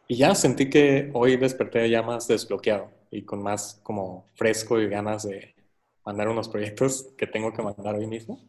y 0.07 0.17
ya 0.17 0.35
sentí 0.35 0.69
que 0.69 1.09
hoy 1.13 1.37
desperté 1.37 1.89
ya 1.89 2.01
más 2.01 2.27
desbloqueado 2.27 2.91
y 3.11 3.23
con 3.23 3.41
más 3.41 3.79
como 3.83 4.29
fresco 4.35 4.79
y 4.79 4.87
ganas 4.87 5.23
de 5.23 5.55
mandar 6.05 6.29
unos 6.29 6.49
proyectos 6.49 7.13
que 7.17 7.27
tengo 7.27 7.53
que 7.53 7.61
mandar 7.63 7.95
hoy 7.95 8.07
mismo. 8.07 8.39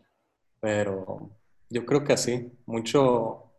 Pero 0.61 1.31
yo 1.71 1.87
creo 1.87 2.05
que 2.05 2.13
así, 2.13 2.53
mucho, 2.67 3.53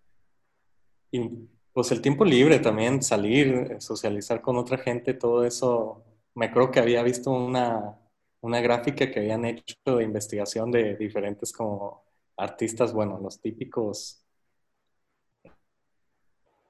y 1.12 1.50
pues 1.74 1.92
el 1.92 2.02
tiempo 2.02 2.26
libre 2.26 2.60
también, 2.60 3.02
salir, 3.04 3.78
socializar 3.80 4.42
con 4.42 4.58
otra 4.58 4.78
gente, 4.78 5.14
todo 5.14 5.46
eso. 5.46 6.04
Me 6.36 6.52
creo 6.52 6.72
que 6.72 6.80
había 6.80 7.04
visto 7.04 7.32
una, 7.32 8.00
una 8.42 8.62
gráfica 8.62 9.10
que 9.12 9.20
habían 9.20 9.46
hecho 9.46 9.76
de 9.86 10.04
investigación 10.04 10.72
de 10.72 10.96
diferentes 10.96 11.52
como 11.52 12.04
artistas, 12.36 12.94
bueno, 12.94 13.20
los 13.20 13.40
típicos 13.42 14.24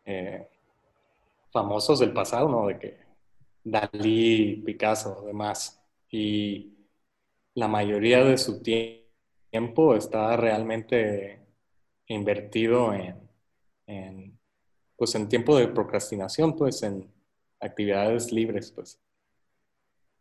eh, 0.05 0.47
famosos 1.51 1.99
del 1.99 2.13
pasado, 2.13 2.49
¿no? 2.49 2.67
De 2.67 2.79
que 2.79 2.97
Dalí, 3.63 4.63
Picasso, 4.65 5.23
demás. 5.25 5.81
Y 6.09 6.75
la 7.55 7.67
mayoría 7.67 8.23
de 8.23 8.37
su 8.37 8.61
tiempo 8.61 9.95
está 9.95 10.37
realmente 10.37 11.45
invertido 12.07 12.93
en 12.93 13.27
en, 13.87 14.39
pues 14.97 15.15
en 15.15 15.29
tiempo 15.29 15.57
de 15.57 15.69
procrastinación, 15.69 16.55
pues 16.55 16.83
en 16.83 17.11
actividades 17.59 18.31
libres, 18.31 18.71
pues. 18.71 18.99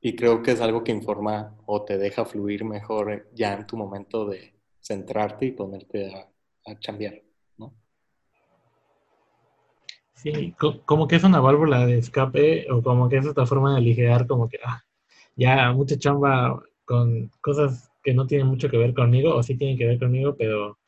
Y 0.00 0.14
creo 0.16 0.42
que 0.42 0.52
es 0.52 0.60
algo 0.60 0.84
que 0.84 0.92
informa 0.92 1.56
o 1.66 1.84
te 1.84 1.98
deja 1.98 2.24
fluir 2.24 2.64
mejor 2.64 3.28
ya 3.34 3.54
en 3.54 3.66
tu 3.66 3.76
momento 3.76 4.26
de 4.26 4.54
centrarte 4.80 5.46
y 5.46 5.52
ponerte 5.52 6.14
a, 6.14 6.30
a 6.70 6.78
chambear, 6.78 7.22
Sí, 10.16 10.54
como 10.86 11.06
que 11.06 11.16
es 11.16 11.24
una 11.24 11.40
válvula 11.40 11.86
de 11.86 11.98
escape 11.98 12.66
o 12.70 12.82
como 12.82 13.08
que 13.08 13.18
es 13.18 13.26
otra 13.26 13.46
forma 13.46 13.72
de 13.72 13.78
aligerar 13.78 14.26
como 14.26 14.48
que 14.48 14.58
ah, 14.64 14.82
ya 15.36 15.72
mucha 15.72 15.98
chamba 15.98 16.62
con 16.84 17.30
cosas 17.40 17.90
que 18.02 18.14
no 18.14 18.26
tienen 18.26 18.46
mucho 18.46 18.70
que 18.70 18.78
ver 18.78 18.94
conmigo 18.94 19.34
o 19.34 19.42
sí 19.42 19.56
tienen 19.56 19.76
que 19.76 19.84
ver 19.84 19.98
conmigo, 19.98 20.34
pero 20.36 20.78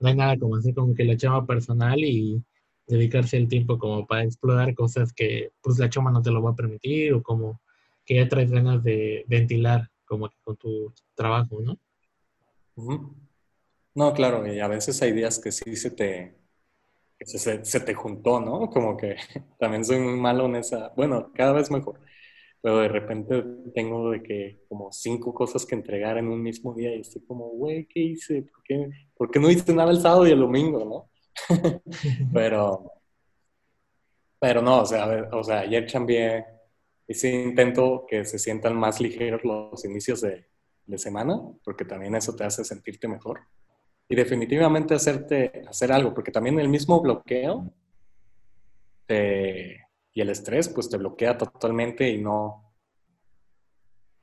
no 0.00 0.08
hay 0.08 0.16
nada 0.16 0.38
como 0.38 0.56
hacer 0.56 0.74
como 0.74 0.94
que 0.94 1.04
la 1.04 1.16
chama 1.16 1.46
personal 1.46 1.98
y 2.00 2.42
dedicarse 2.86 3.36
el 3.36 3.48
tiempo 3.48 3.78
como 3.78 4.06
para 4.06 4.24
explorar 4.24 4.74
cosas 4.74 5.12
que 5.12 5.52
pues 5.60 5.78
la 5.78 5.90
chama 5.90 6.10
no 6.10 6.22
te 6.22 6.30
lo 6.30 6.42
va 6.42 6.52
a 6.52 6.56
permitir 6.56 7.12
o 7.12 7.22
como 7.22 7.60
que 8.04 8.16
ya 8.16 8.28
traes 8.28 8.50
ganas 8.50 8.82
de 8.82 9.24
ventilar 9.28 9.88
como 10.06 10.28
que 10.28 10.36
con 10.42 10.56
tu 10.56 10.92
trabajo, 11.14 11.60
¿no? 11.60 11.78
No, 13.94 14.12
claro, 14.14 14.52
y 14.52 14.58
a 14.58 14.68
veces 14.68 15.00
hay 15.02 15.12
días 15.12 15.38
que 15.38 15.52
sí 15.52 15.76
se 15.76 15.90
te, 15.90 16.39
se, 17.24 17.64
se, 17.64 17.80
te 17.80 17.94
juntó, 17.94 18.40
¿no? 18.40 18.70
Como 18.70 18.96
que 18.96 19.16
también 19.58 19.84
soy 19.84 19.98
muy 19.98 20.18
malo 20.18 20.46
en 20.46 20.56
esa, 20.56 20.92
bueno, 20.96 21.32
cada 21.34 21.52
vez 21.52 21.70
mejor, 21.70 22.00
pero 22.62 22.78
de 22.78 22.88
repente 22.88 23.42
tengo 23.74 24.10
de 24.10 24.22
que 24.22 24.60
como 24.68 24.92
cinco 24.92 25.32
cosas 25.34 25.66
que 25.66 25.74
entregar 25.74 26.18
en 26.18 26.28
un 26.28 26.42
mismo 26.42 26.74
día 26.74 26.94
y 26.94 27.00
estoy 27.00 27.22
como, 27.24 27.48
güey, 27.50 27.86
¿qué 27.86 28.00
hice? 28.00 28.42
¿Por 28.42 28.62
qué, 28.62 28.90
¿Por 29.14 29.30
qué 29.30 29.40
no 29.40 29.50
hice 29.50 29.72
nada 29.74 29.90
el 29.90 30.00
sábado 30.00 30.26
y 30.26 30.32
el 30.32 30.40
domingo, 30.40 30.84
no? 30.84 31.10
pero, 32.32 32.92
pero 34.38 34.62
no, 34.62 34.82
o 34.82 34.86
sea, 34.86 35.04
a 35.04 35.08
ver, 35.08 35.28
o 35.32 35.42
sea, 35.42 35.60
ayer 35.60 35.90
cambié 35.90 36.44
ese 37.06 37.30
intento 37.30 38.06
que 38.08 38.24
se 38.24 38.38
sientan 38.38 38.76
más 38.76 39.00
ligeros 39.00 39.42
los 39.44 39.84
inicios 39.84 40.20
de, 40.20 40.46
de 40.86 40.98
semana, 40.98 41.40
porque 41.64 41.84
también 41.84 42.14
eso 42.14 42.34
te 42.34 42.44
hace 42.44 42.64
sentirte 42.64 43.08
mejor. 43.08 43.40
Y 44.10 44.16
definitivamente 44.16 44.92
hacerte, 44.92 45.62
hacer 45.68 45.92
algo, 45.92 46.12
porque 46.12 46.32
también 46.32 46.58
el 46.58 46.68
mismo 46.68 47.00
bloqueo 47.00 47.72
y 49.08 50.20
el 50.20 50.30
estrés, 50.30 50.68
pues 50.68 50.90
te 50.90 50.96
bloquea 50.96 51.38
totalmente 51.38 52.10
y 52.10 52.18
no, 52.20 52.74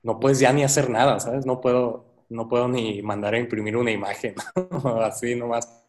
no 0.03 0.19
puedes 0.19 0.41
ya 0.41 0.51
ni 0.51 0.65
hacer 0.65 0.89
nada, 0.89 1.21
¿sabes? 1.21 1.45
No 1.45 1.61
puedo, 1.61 2.25
no 2.27 2.49
puedo 2.49 2.67
ni 2.67 3.01
mandar 3.01 3.33
a 3.33 3.39
imprimir 3.39 3.77
una 3.77 3.91
imagen, 3.91 4.35
así 5.01 5.35
nomás, 5.35 5.85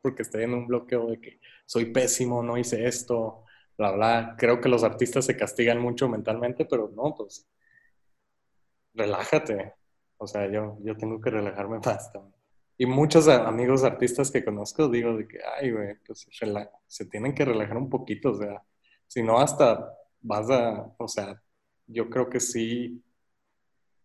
porque 0.00 0.22
estoy 0.22 0.44
en 0.44 0.54
un 0.54 0.66
bloqueo 0.66 1.08
de 1.08 1.20
que 1.20 1.40
soy 1.66 1.92
pésimo, 1.92 2.42
no 2.42 2.56
hice 2.56 2.86
esto, 2.86 3.44
bla, 3.76 3.92
bla. 3.92 4.34
Creo 4.38 4.62
que 4.62 4.70
los 4.70 4.82
artistas 4.82 5.26
se 5.26 5.36
castigan 5.36 5.78
mucho 5.78 6.08
mentalmente, 6.08 6.64
pero 6.64 6.90
no, 6.96 7.14
pues 7.14 7.46
relájate. 8.94 9.74
O 10.16 10.26
sea, 10.26 10.50
yo, 10.50 10.78
yo 10.80 10.96
tengo 10.96 11.20
que 11.20 11.28
relajarme 11.28 11.78
bastante. 11.84 12.39
Y 12.80 12.86
muchos 12.86 13.28
amigos 13.28 13.84
artistas 13.84 14.30
que 14.30 14.42
conozco 14.42 14.88
digo 14.88 15.14
de 15.14 15.28
que, 15.28 15.36
ay, 15.60 15.70
güey, 15.70 15.96
pues 16.06 16.26
se 16.86 17.04
tienen 17.04 17.34
que 17.34 17.44
relajar 17.44 17.76
un 17.76 17.90
poquito, 17.90 18.30
o 18.30 18.34
sea, 18.34 18.62
si 19.06 19.22
no 19.22 19.38
hasta 19.38 19.92
vas 20.22 20.48
a, 20.48 20.90
o 20.96 21.06
sea, 21.06 21.42
yo 21.86 22.08
creo 22.08 22.30
que 22.30 22.40
sí 22.40 23.04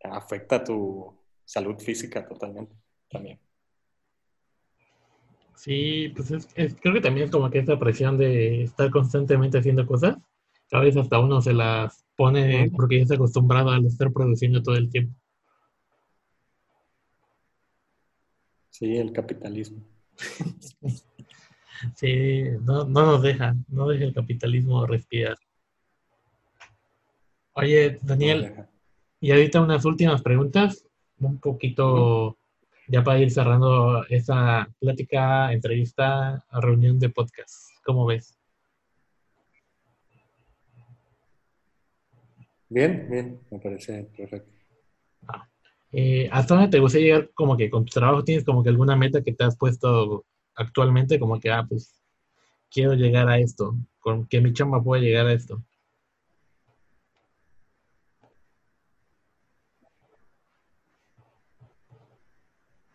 afecta 0.03 0.61
tu 0.61 1.17
salud 1.45 1.80
física 1.80 2.28
totalmente 2.28 2.76
también. 3.09 3.39
Sí, 5.55 6.11
pues 6.13 6.32
es, 6.32 6.76
creo 6.82 6.95
que 6.95 7.01
también 7.01 7.28
es 7.28 7.32
como 7.32 7.49
que 7.49 7.59
esa 7.59 7.80
presión 7.80 8.17
de 8.17 8.63
estar 8.63 8.91
constantemente 8.91 9.57
haciendo 9.57 9.88
cosas, 9.88 10.17
a 10.73 10.80
veces 10.82 11.03
hasta 11.03 11.19
uno 11.19 11.41
se 11.41 11.53
las 11.53 12.03
pone 12.17 12.69
porque 12.76 12.97
ya 12.97 13.03
está 13.03 13.15
acostumbrado 13.15 13.71
a 13.71 13.78
estar 13.78 14.11
produciendo 14.11 14.61
todo 14.61 14.76
el 14.76 14.89
tiempo. 14.89 15.17
Sí, 18.78 18.97
el 18.97 19.13
capitalismo. 19.13 19.82
sí, 21.95 22.43
no, 22.59 22.84
no 22.84 23.05
nos 23.05 23.23
deja, 23.23 23.55
no 23.69 23.88
deja 23.88 24.03
el 24.03 24.13
capitalismo 24.13 24.86
respirar. 24.86 25.38
Oye, 27.53 27.99
Daniel, 28.01 28.67
y 29.21 29.32
ahorita 29.32 29.61
unas 29.61 29.86
últimas 29.86 30.21
preguntas, 30.21 30.86
un 31.19 31.39
poquito 31.39 32.38
ya 32.89 33.01
para 33.01 33.19
ir 33.19 33.32
cerrando 33.32 34.05
esa 34.09 34.67
plática, 34.82 35.53
entrevista, 35.53 36.43
reunión 36.51 36.99
de 36.99 37.11
podcast. 37.11 37.69
¿Cómo 37.86 38.05
ves? 38.05 38.38
Bien, 42.67 43.07
bien, 43.09 43.39
me 43.49 43.57
parece 43.57 44.03
perfecto. 44.17 44.51
Eh, 45.92 46.30
¿Hasta 46.32 46.56
dónde 46.56 46.70
te 46.70 46.80
gustaría 46.80 47.08
llegar 47.16 47.32
como 47.34 47.58
que 47.58 47.70
con 47.70 47.86
tu 47.86 47.92
trabajo? 48.00 48.24
¿Tienes 48.24 48.44
como 48.44 48.64
que 48.64 48.70
alguna 48.70 48.96
meta 48.96 49.22
que 49.24 49.34
te 49.34 49.44
has 49.44 49.58
puesto 49.58 50.26
actualmente? 50.56 51.20
Como 51.20 51.40
que, 51.40 51.52
ah, 51.52 51.66
pues 51.68 51.94
quiero 52.72 52.94
llegar 52.94 53.30
a 53.30 53.40
esto, 53.40 53.76
con 54.00 54.28
que 54.28 54.42
mi 54.42 54.54
chamba 54.54 54.84
pueda 54.84 55.02
llegar 55.02 55.28
a 55.28 55.34
esto. 55.34 55.64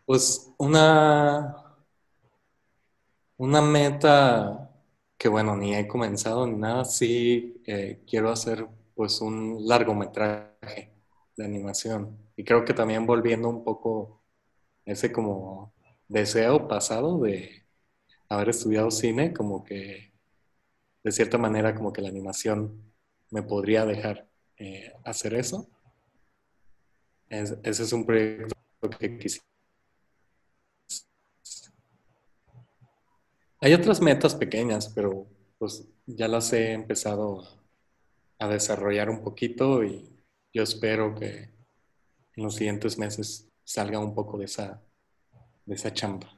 Pues 0.05 0.53
una, 0.59 1.57
una 3.37 3.63
meta 3.63 4.71
que 5.17 5.29
bueno, 5.29 5.57
ni 5.57 5.75
he 5.75 5.87
comenzado 5.87 6.47
ni 6.47 6.57
nada, 6.57 6.85
sí 6.85 7.63
eh, 7.67 8.03
quiero 8.07 8.31
hacer 8.31 8.67
pues 8.95 9.21
un 9.21 9.67
largometraje 9.67 10.93
de 11.37 11.45
animación. 11.45 12.19
Y 12.41 12.45
creo 12.45 12.65
que 12.65 12.73
también 12.73 13.05
volviendo 13.05 13.51
un 13.51 13.63
poco 13.63 14.25
ese 14.87 15.13
como 15.13 15.75
deseo 16.09 16.69
pasado 16.69 17.21
de 17.21 17.67
haber 18.31 18.49
estudiado 18.49 18.91
cine, 18.91 19.35
como 19.35 19.63
que 19.63 20.15
de 21.05 21.13
cierta 21.13 21.37
manera 21.37 21.75
como 21.75 21.93
que 21.93 22.01
la 22.01 22.09
animación 22.09 22.95
me 23.29 23.43
podría 23.43 23.85
dejar 23.85 24.27
eh, 24.57 24.91
hacer 25.05 25.35
eso. 25.35 25.69
ese 27.29 27.83
es 27.83 27.93
un 27.93 28.07
proyecto 28.07 28.57
que 28.99 29.19
quisiera. 29.19 29.47
Hay 33.61 33.75
otras 33.75 34.01
metas 34.01 34.35
pequeñas, 34.35 34.89
pero 34.89 35.27
pues 35.59 35.87
ya 36.07 36.27
las 36.27 36.51
he 36.55 36.73
empezado 36.73 37.47
a 38.39 38.49
desarrollar 38.49 39.11
un 39.11 39.23
poquito 39.23 39.85
y 39.85 40.11
yo 40.55 40.63
espero 40.63 41.15
que 41.15 41.60
en 42.37 42.45
los 42.45 42.55
siguientes 42.55 42.99
meses 42.99 43.49
salga 43.65 43.99
un 43.99 44.15
poco 44.15 44.39
de 44.39 44.45
esa, 44.47 44.83
de 45.67 45.75
esa 45.75 45.93
chamba. 45.93 46.29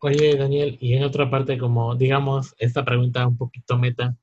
Oye, 0.00 0.36
Daniel, 0.36 0.78
y 0.80 0.94
en 0.94 1.02
otra 1.02 1.28
parte, 1.28 1.58
como 1.58 1.96
digamos, 1.96 2.54
esta 2.58 2.84
pregunta 2.84 3.26
un 3.26 3.36
poquito 3.36 3.76
meta, 3.78 4.16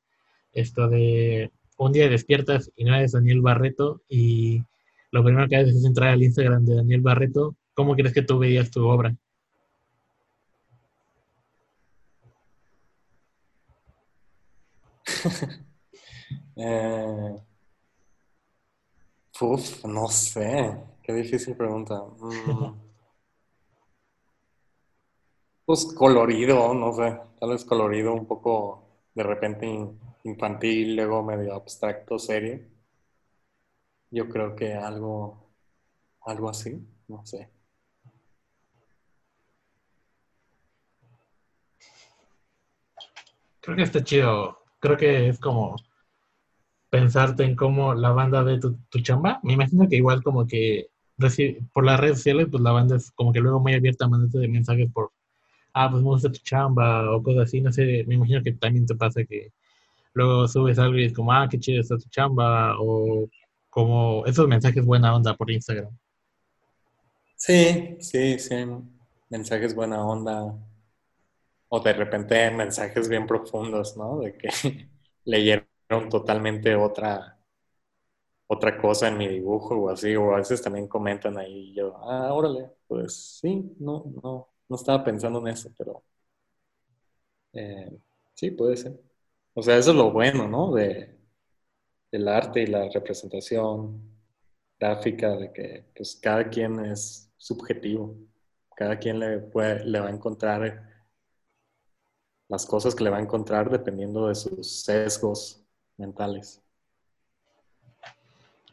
esto 0.53 0.87
de 0.87 1.51
un 1.77 1.91
día 1.91 2.07
despiertas 2.07 2.71
y 2.75 2.85
no 2.85 2.95
eres 2.95 3.11
Daniel 3.11 3.41
Barreto 3.41 4.01
y 4.07 4.63
lo 5.11 5.23
primero 5.23 5.47
que 5.49 5.57
haces 5.57 5.75
es 5.75 5.85
entrar 5.85 6.09
al 6.09 6.23
Instagram 6.23 6.65
de 6.65 6.75
Daniel 6.75 7.01
Barreto, 7.01 7.55
¿cómo 7.73 7.95
crees 7.95 8.13
que 8.13 8.21
tú 8.21 8.39
veías 8.39 8.71
tu 8.71 8.87
obra? 8.87 9.15
Eh, 16.57 17.35
uf, 19.41 19.85
no 19.85 20.07
sé. 20.07 20.77
Qué 21.03 21.13
difícil 21.13 21.55
pregunta. 21.55 22.01
Mm. 22.19 22.81
Pues 25.65 25.85
colorido, 25.97 26.73
no 26.75 26.93
sé. 26.93 27.19
Tal 27.39 27.49
vez 27.49 27.65
colorido, 27.65 28.13
un 28.13 28.27
poco 28.27 28.83
de 29.15 29.23
repente 29.23 29.65
infantil, 30.23 30.95
luego 30.95 31.23
medio 31.23 31.55
abstracto, 31.55 32.19
serio. 32.19 32.59
Yo 34.11 34.27
creo 34.29 34.55
que 34.55 34.73
algo, 34.73 35.51
algo 36.25 36.49
así, 36.49 36.79
no 37.07 37.25
sé. 37.25 37.49
Creo 43.61 43.75
que 43.75 43.83
está 43.83 44.03
chido. 44.03 44.59
Creo 44.79 44.97
que 44.97 45.29
es 45.29 45.39
como 45.39 45.75
pensarte 46.95 47.43
en 47.43 47.57
cómo 47.57 47.93
la 47.93 48.11
banda 48.11 48.41
ve 48.41 48.57
tu, 48.57 48.77
chamba. 49.01 49.41
Me 49.43 49.53
imagino 49.53 49.87
que 49.89 49.97
igual 49.97 50.23
como 50.23 50.47
que 50.47 50.87
por 51.73 51.85
las 51.85 51.99
redes 51.99 52.17
sociales, 52.19 52.47
pues 52.49 52.63
la 52.63 52.71
banda 52.71 52.95
es 52.95 53.11
como 53.11 53.33
que 53.33 53.41
luego 53.41 53.59
muy 53.59 53.73
abierta 53.73 54.05
a 54.05 54.07
mandarte 54.07 54.47
mensajes 54.47 54.89
por, 54.93 55.11
ah, 55.73 55.89
pues 55.91 56.01
me 56.01 56.09
gusta 56.09 56.31
tu 56.31 56.39
chamba 56.39 57.11
o 57.11 57.21
cosas 57.21 57.43
así. 57.43 57.59
No 57.59 57.73
sé, 57.73 58.05
me 58.07 58.15
imagino 58.15 58.41
que 58.41 58.53
también 58.53 58.85
te 58.85 58.95
pasa 58.95 59.25
que 59.25 59.51
luego 60.13 60.47
subes 60.47 60.79
algo 60.79 60.97
y 60.97 61.05
es 61.05 61.13
como, 61.13 61.33
ah, 61.33 61.47
qué 61.51 61.59
chido 61.59 61.81
está 61.81 61.97
tu 61.97 62.07
chamba 62.09 62.77
o 62.79 63.27
como 63.69 64.25
esos 64.25 64.47
mensajes 64.47 64.85
buena 64.85 65.13
onda 65.13 65.35
por 65.35 65.51
Instagram. 65.51 65.91
Sí, 67.35 67.97
sí, 67.99 68.39
sí. 68.39 68.55
Mensajes 69.29 69.75
buena 69.75 70.01
onda. 70.01 70.55
O 71.67 71.79
de 71.81 71.91
repente 71.91 72.49
mensajes 72.51 73.09
bien 73.09 73.27
profundos, 73.27 73.97
¿no? 73.97 74.19
De 74.19 74.37
que 74.37 74.47
leyeron 75.25 75.74
totalmente 76.09 76.75
otra, 76.75 77.37
otra 78.47 78.77
cosa 78.77 79.07
en 79.07 79.17
mi 79.17 79.27
dibujo 79.27 79.75
o 79.75 79.89
así, 79.89 80.15
o 80.15 80.33
a 80.33 80.37
veces 80.37 80.61
también 80.61 80.87
comentan 80.87 81.37
ahí 81.37 81.71
y 81.71 81.73
yo, 81.75 81.95
ah, 81.97 82.33
órale, 82.33 82.71
pues 82.87 83.39
sí, 83.41 83.75
no, 83.79 84.05
no, 84.23 84.49
no 84.69 84.75
estaba 84.75 85.03
pensando 85.03 85.39
en 85.39 85.47
eso, 85.47 85.69
pero 85.77 86.03
eh, 87.53 87.91
sí, 88.33 88.51
puede 88.51 88.77
ser. 88.77 88.99
O 89.53 89.61
sea, 89.63 89.77
eso 89.77 89.91
es 89.91 89.97
lo 89.97 90.11
bueno, 90.11 90.47
¿no? 90.47 90.73
De, 90.73 91.17
del 92.11 92.27
arte 92.27 92.63
y 92.63 92.67
la 92.67 92.89
representación 92.89 94.01
gráfica, 94.79 95.35
de 95.37 95.51
que 95.53 95.85
pues 95.95 96.15
cada 96.21 96.49
quien 96.49 96.79
es 96.85 97.31
subjetivo, 97.37 98.15
cada 98.75 98.99
quien 98.99 99.19
le, 99.19 99.39
puede, 99.39 99.85
le 99.85 99.99
va 99.99 100.07
a 100.07 100.11
encontrar 100.11 100.95
las 102.47 102.65
cosas 102.65 102.93
que 102.93 103.03
le 103.03 103.09
va 103.09 103.17
a 103.17 103.21
encontrar 103.21 103.69
dependiendo 103.69 104.27
de 104.27 104.35
sus 104.35 104.83
sesgos 104.83 105.64
mentales. 105.97 106.61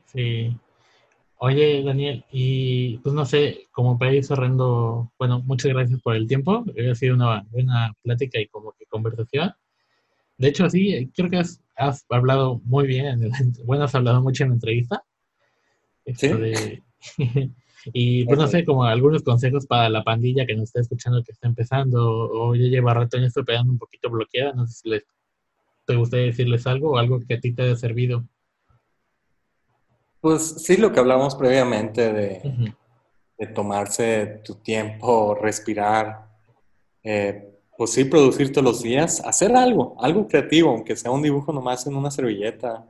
Sí. 0.07 0.57
Oye, 1.39 1.83
Daniel, 1.83 2.25
y 2.31 2.99
pues 2.99 3.15
no 3.15 3.25
sé, 3.25 3.67
como 3.73 3.99
para 3.99 4.15
ir 4.15 4.25
cerrando, 4.25 5.11
bueno, 5.19 5.41
muchas 5.41 5.73
gracias 5.73 6.01
por 6.01 6.15
el 6.15 6.29
tiempo. 6.29 6.65
Ha 6.91 6.95
sido 6.95 7.15
una 7.17 7.43
buena 7.51 7.93
plática 8.03 8.39
y 8.41 8.47
como 8.47 8.73
que 8.73 8.87
conversación. 8.87 9.53
De 10.39 10.49
hecho, 10.49 10.71
sí, 10.71 11.11
creo 11.15 11.29
que 11.31 11.39
has, 11.39 11.61
has 11.77 12.05
hablado 12.11 12.61
muy 12.65 12.87
bien, 12.87 13.29
bueno, 13.65 13.85
has 13.85 13.95
hablado 13.95 14.23
mucho 14.23 14.45
en 14.45 14.51
la 14.51 14.55
entrevista. 14.55 15.03
Esto 16.05 16.37
de- 16.39 16.83
y 17.93 18.25
pues 18.25 18.39
no 18.39 18.47
sé, 18.47 18.65
como 18.65 18.85
algunos 18.85 19.23
consejos 19.23 19.67
para 19.67 19.89
la 19.89 20.05
pandilla 20.05 20.47
que 20.47 20.55
nos 20.55 20.65
está 20.65 20.81
escuchando, 20.81 21.25
que 21.25 21.33
está 21.33 21.49
empezando, 21.49 22.31
o 22.31 22.55
ya 22.55 22.67
lleva 22.67 22.95
rato 22.95 23.17
en 23.17 23.25
esto 23.25 23.45
pegando 23.45 23.73
un 23.73 23.79
poquito 23.79 24.11
bloqueada, 24.11 24.53
no 24.53 24.67
sé 24.67 24.75
si 24.75 24.89
les, 24.91 25.05
te 25.87 25.97
gustaría 25.97 26.27
decirles 26.27 26.67
algo 26.67 26.93
o 26.93 26.99
algo 26.99 27.21
que 27.21 27.35
a 27.35 27.41
ti 27.41 27.53
te 27.53 27.63
haya 27.63 27.77
servido. 27.77 28.25
Pues 30.21 30.43
sí, 30.43 30.77
lo 30.77 30.93
que 30.93 31.01
hablamos 31.01 31.35
previamente 31.35 32.13
de, 32.13 32.75
de 33.39 33.47
tomarse 33.49 34.41
tu 34.45 34.55
tiempo, 34.57 35.35
respirar, 35.35 36.29
eh, 37.03 37.53
pues 37.77 37.91
sí, 37.91 38.05
producir 38.05 38.53
todos 38.53 38.65
los 38.65 38.83
días, 38.83 39.21
hacer 39.25 39.57
algo, 39.57 39.97
algo 40.01 40.29
creativo, 40.29 40.71
aunque 40.71 40.95
sea 40.95 41.11
un 41.11 41.23
dibujo 41.23 41.53
nomás 41.53 41.87
en 41.87 41.97
una 41.97 42.11
servilleta. 42.11 42.87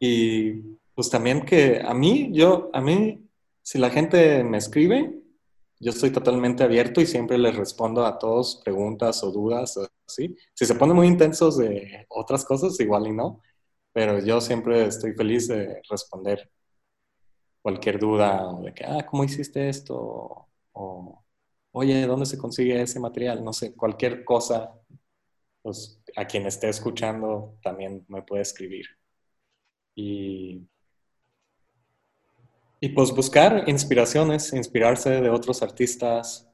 Y 0.00 0.78
pues 0.94 1.08
también 1.10 1.44
que 1.44 1.80
a 1.80 1.94
mí, 1.94 2.30
yo, 2.32 2.70
a 2.72 2.80
mí, 2.80 3.28
si 3.62 3.78
la 3.78 3.90
gente 3.90 4.42
me 4.42 4.58
escribe, 4.58 5.14
yo 5.78 5.90
estoy 5.90 6.10
totalmente 6.10 6.64
abierto 6.64 7.00
y 7.00 7.06
siempre 7.06 7.38
les 7.38 7.54
respondo 7.54 8.04
a 8.04 8.18
todos 8.18 8.60
preguntas 8.64 9.22
o 9.22 9.30
dudas, 9.30 9.78
Si 10.16 10.66
se 10.66 10.74
ponen 10.74 10.96
muy 10.96 11.06
intensos 11.06 11.58
de 11.58 12.06
otras 12.08 12.44
cosas, 12.44 12.78
igual 12.80 13.06
y 13.08 13.12
no, 13.12 13.40
pero 13.92 14.18
yo 14.24 14.40
siempre 14.40 14.86
estoy 14.86 15.12
feliz 15.14 15.48
de 15.48 15.82
responder 15.90 16.50
cualquier 17.62 17.98
duda 17.98 18.46
o 18.48 18.62
de 18.62 18.74
que, 18.74 18.84
ah, 18.84 19.04
¿cómo 19.06 19.24
hiciste 19.24 19.68
esto? 19.68 20.48
O, 20.72 21.24
oye, 21.72 22.06
¿dónde 22.06 22.26
se 22.26 22.38
consigue 22.38 22.80
ese 22.82 23.00
material? 23.00 23.44
No 23.44 23.52
sé, 23.52 23.74
cualquier 23.74 24.24
cosa, 24.24 24.74
pues 25.62 26.00
a 26.16 26.26
quien 26.26 26.46
esté 26.46 26.68
escuchando 26.68 27.58
también 27.62 28.04
me 28.08 28.22
puede 28.22 28.42
escribir. 28.42 28.86
Y, 29.94 30.68
y 32.80 32.90
pues 32.90 33.12
buscar 33.12 33.64
inspiraciones, 33.68 34.52
inspirarse 34.52 35.20
de 35.20 35.30
otros 35.30 35.62
artistas. 35.62 36.50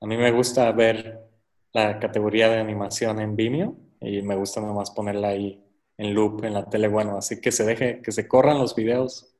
A 0.00 0.06
mí 0.06 0.16
me 0.16 0.30
gusta 0.30 0.70
ver 0.72 1.23
la 1.74 2.00
categoría 2.00 2.48
de 2.50 2.58
animación 2.60 3.20
en 3.20 3.36
Vimeo 3.36 3.76
y 4.00 4.22
me 4.22 4.36
gusta 4.36 4.60
nomás 4.62 4.92
ponerla 4.92 5.28
ahí 5.30 5.62
en 5.98 6.14
loop 6.14 6.44
en 6.44 6.54
la 6.54 6.68
tele, 6.70 6.88
bueno, 6.88 7.18
así 7.18 7.40
que 7.40 7.52
se 7.52 7.64
deje, 7.64 8.02
que 8.02 8.12
se 8.12 8.28
corran 8.28 8.58
los 8.58 8.76
videos 8.76 9.36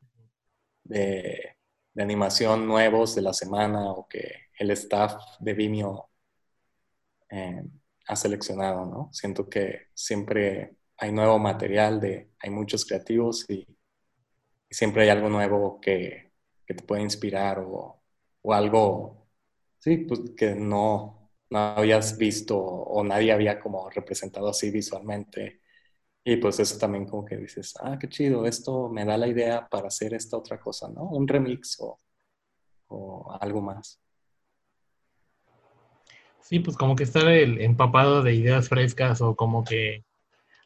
de, 0.84 1.56
de 1.94 2.02
animación 2.02 2.66
nuevos 2.68 3.14
de 3.16 3.22
la 3.22 3.34
semana 3.34 3.92
o 3.92 4.08
que 4.08 4.48
el 4.58 4.70
staff 4.72 5.14
de 5.40 5.54
Vimeo 5.54 6.10
eh, 7.30 7.62
ha 8.06 8.16
seleccionado, 8.16 8.86
¿no? 8.86 9.10
Siento 9.12 9.48
que 9.48 9.88
siempre 9.94 10.76
hay 10.98 11.12
nuevo 11.12 11.38
material, 11.38 12.00
de, 12.00 12.30
hay 12.40 12.50
muchos 12.50 12.84
creativos 12.84 13.48
y, 13.50 13.66
y 14.68 14.74
siempre 14.74 15.02
hay 15.04 15.08
algo 15.10 15.28
nuevo 15.28 15.80
que, 15.80 16.32
que 16.66 16.74
te 16.74 16.84
puede 16.84 17.02
inspirar 17.02 17.60
o, 17.60 18.02
o 18.42 18.52
algo, 18.54 19.28
sí, 19.80 19.98
pues 19.98 20.20
que 20.36 20.54
no, 20.54 21.23
no 21.50 21.58
habías 21.58 22.16
visto 22.18 22.58
o 22.58 23.04
nadie 23.04 23.32
había 23.32 23.60
como 23.60 23.88
representado 23.90 24.48
así 24.48 24.70
visualmente. 24.70 25.60
Y 26.24 26.36
pues 26.36 26.60
eso 26.60 26.78
también 26.78 27.06
como 27.06 27.24
que 27.24 27.36
dices, 27.36 27.74
ah, 27.82 27.98
qué 28.00 28.08
chido, 28.08 28.46
esto 28.46 28.88
me 28.88 29.04
da 29.04 29.18
la 29.18 29.28
idea 29.28 29.68
para 29.68 29.88
hacer 29.88 30.14
esta 30.14 30.38
otra 30.38 30.58
cosa, 30.60 30.88
¿no? 30.88 31.04
Un 31.10 31.28
remix 31.28 31.78
o, 31.80 32.00
o 32.88 33.32
algo 33.40 33.60
más. 33.60 34.00
Sí, 36.40 36.60
pues 36.60 36.76
como 36.76 36.94
que 36.96 37.04
estar 37.04 37.26
el 37.28 37.60
empapado 37.60 38.22
de 38.22 38.34
ideas 38.34 38.68
frescas 38.68 39.20
o 39.22 39.34
como 39.34 39.64
que 39.64 40.04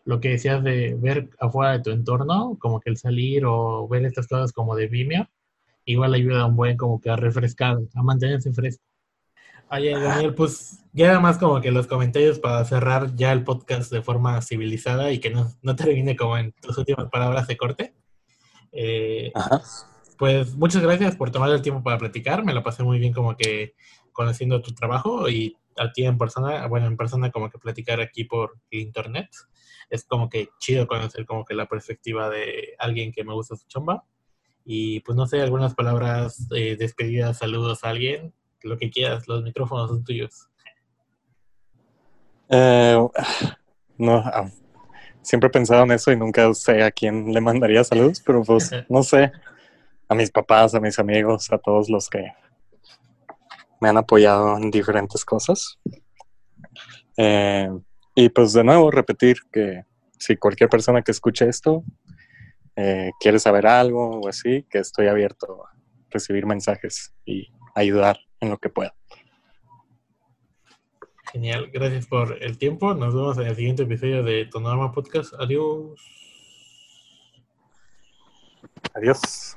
lo 0.04 0.20
que 0.20 0.30
decías 0.30 0.64
de 0.64 0.96
ver 0.98 1.30
afuera 1.38 1.72
de 1.72 1.82
tu 1.82 1.90
entorno, 1.90 2.56
como 2.58 2.80
que 2.80 2.90
el 2.90 2.96
salir 2.96 3.44
o 3.44 3.86
ver 3.88 4.04
estas 4.06 4.26
cosas 4.26 4.52
como 4.52 4.74
de 4.74 4.88
Vimeo, 4.88 5.28
igual 5.84 6.14
ayuda 6.14 6.46
un 6.46 6.56
buen 6.56 6.76
como 6.76 7.00
que 7.00 7.10
a 7.10 7.16
refrescar, 7.16 7.78
a 7.94 8.02
mantenerse 8.02 8.52
fresco. 8.52 8.87
Oye, 9.70 9.98
Daniel, 9.98 10.34
pues 10.34 10.82
ya 10.92 11.08
nada 11.08 11.20
más 11.20 11.36
como 11.36 11.60
que 11.60 11.70
los 11.70 11.86
comentarios 11.86 12.38
para 12.38 12.64
cerrar 12.64 13.14
ya 13.14 13.32
el 13.32 13.44
podcast 13.44 13.92
de 13.92 14.00
forma 14.00 14.40
civilizada 14.40 15.12
y 15.12 15.20
que 15.20 15.30
no, 15.30 15.52
no 15.62 15.76
termine 15.76 16.16
como 16.16 16.38
en 16.38 16.52
tus 16.52 16.78
últimas 16.78 17.08
palabras 17.10 17.46
de 17.46 17.56
corte. 17.56 17.94
Eh, 18.72 19.30
Ajá. 19.34 19.62
pues 20.16 20.54
muchas 20.54 20.82
gracias 20.82 21.16
por 21.16 21.30
tomar 21.30 21.50
el 21.50 21.60
tiempo 21.60 21.82
para 21.82 21.98
platicar. 21.98 22.44
Me 22.44 22.54
la 22.54 22.62
pasé 22.62 22.82
muy 22.82 22.98
bien 22.98 23.12
como 23.12 23.36
que 23.36 23.74
conociendo 24.12 24.62
tu 24.62 24.74
trabajo 24.74 25.28
y 25.28 25.56
a 25.76 25.92
ti 25.92 26.04
en 26.04 26.16
persona, 26.16 26.66
bueno, 26.66 26.86
en 26.86 26.96
persona 26.96 27.30
como 27.30 27.50
que 27.50 27.58
platicar 27.58 28.00
aquí 28.00 28.24
por 28.24 28.58
internet. 28.70 29.28
Es 29.90 30.04
como 30.04 30.30
que 30.30 30.48
chido 30.58 30.86
conocer 30.86 31.26
como 31.26 31.44
que 31.44 31.54
la 31.54 31.66
perspectiva 31.66 32.30
de 32.30 32.74
alguien 32.78 33.12
que 33.12 33.22
me 33.22 33.34
gusta 33.34 33.54
su 33.54 33.66
chamba. 33.68 34.04
Y 34.64 35.00
pues 35.00 35.16
no 35.16 35.26
sé, 35.26 35.40
algunas 35.40 35.74
palabras 35.74 36.48
de 36.48 36.76
despedida, 36.76 37.32
saludos 37.32 37.84
a 37.84 37.90
alguien, 37.90 38.34
lo 38.62 38.78
que 38.78 38.90
quieras, 38.90 39.26
los 39.28 39.42
micrófonos 39.42 39.90
son 39.90 40.04
tuyos. 40.04 40.48
Eh, 42.48 42.98
no, 43.98 44.16
ah, 44.16 44.50
siempre 45.22 45.48
he 45.48 45.50
pensado 45.50 45.84
en 45.84 45.92
eso 45.92 46.10
y 46.10 46.16
nunca 46.16 46.52
sé 46.54 46.82
a 46.82 46.90
quién 46.90 47.32
le 47.32 47.40
mandaría 47.40 47.84
saludos, 47.84 48.22
pero 48.24 48.42
pues 48.42 48.70
no 48.88 49.02
sé, 49.02 49.32
a 50.08 50.14
mis 50.14 50.30
papás, 50.30 50.74
a 50.74 50.80
mis 50.80 50.98
amigos, 50.98 51.52
a 51.52 51.58
todos 51.58 51.88
los 51.90 52.08
que 52.08 52.32
me 53.80 53.88
han 53.88 53.96
apoyado 53.96 54.56
en 54.56 54.70
diferentes 54.70 55.24
cosas. 55.24 55.78
Eh, 57.16 57.68
y 58.14 58.28
pues 58.30 58.52
de 58.52 58.64
nuevo 58.64 58.90
repetir 58.90 59.38
que 59.52 59.84
si 60.18 60.36
cualquier 60.36 60.68
persona 60.68 61.02
que 61.02 61.12
escuche 61.12 61.48
esto 61.48 61.84
eh, 62.74 63.10
quiere 63.20 63.38
saber 63.38 63.66
algo 63.66 64.20
o 64.20 64.28
así, 64.28 64.64
que 64.70 64.78
estoy 64.78 65.08
abierto 65.08 65.64
a 65.64 65.76
recibir 66.10 66.46
mensajes 66.46 67.14
y 67.24 67.52
ayudar 67.74 68.18
en 68.40 68.50
lo 68.50 68.58
que 68.58 68.68
pueda. 68.68 68.94
Genial, 71.32 71.70
gracias 71.72 72.06
por 72.06 72.42
el 72.42 72.56
tiempo. 72.56 72.94
Nos 72.94 73.14
vemos 73.14 73.36
en 73.38 73.46
el 73.48 73.56
siguiente 73.56 73.82
episodio 73.82 74.22
de 74.22 74.46
Tonorama 74.46 74.92
Podcast. 74.92 75.34
Adiós. 75.38 76.00
Adiós. 78.94 79.56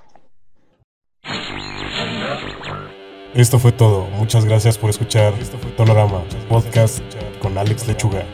Esto 3.33 3.59
fue 3.59 3.71
todo. 3.71 4.07
Muchas 4.17 4.43
gracias 4.43 4.77
por 4.77 4.89
escuchar 4.89 5.33
Tonorama 5.77 6.23
Podcast 6.49 7.01
con 7.41 7.57
Alex 7.57 7.87
Lechuga. 7.87 8.25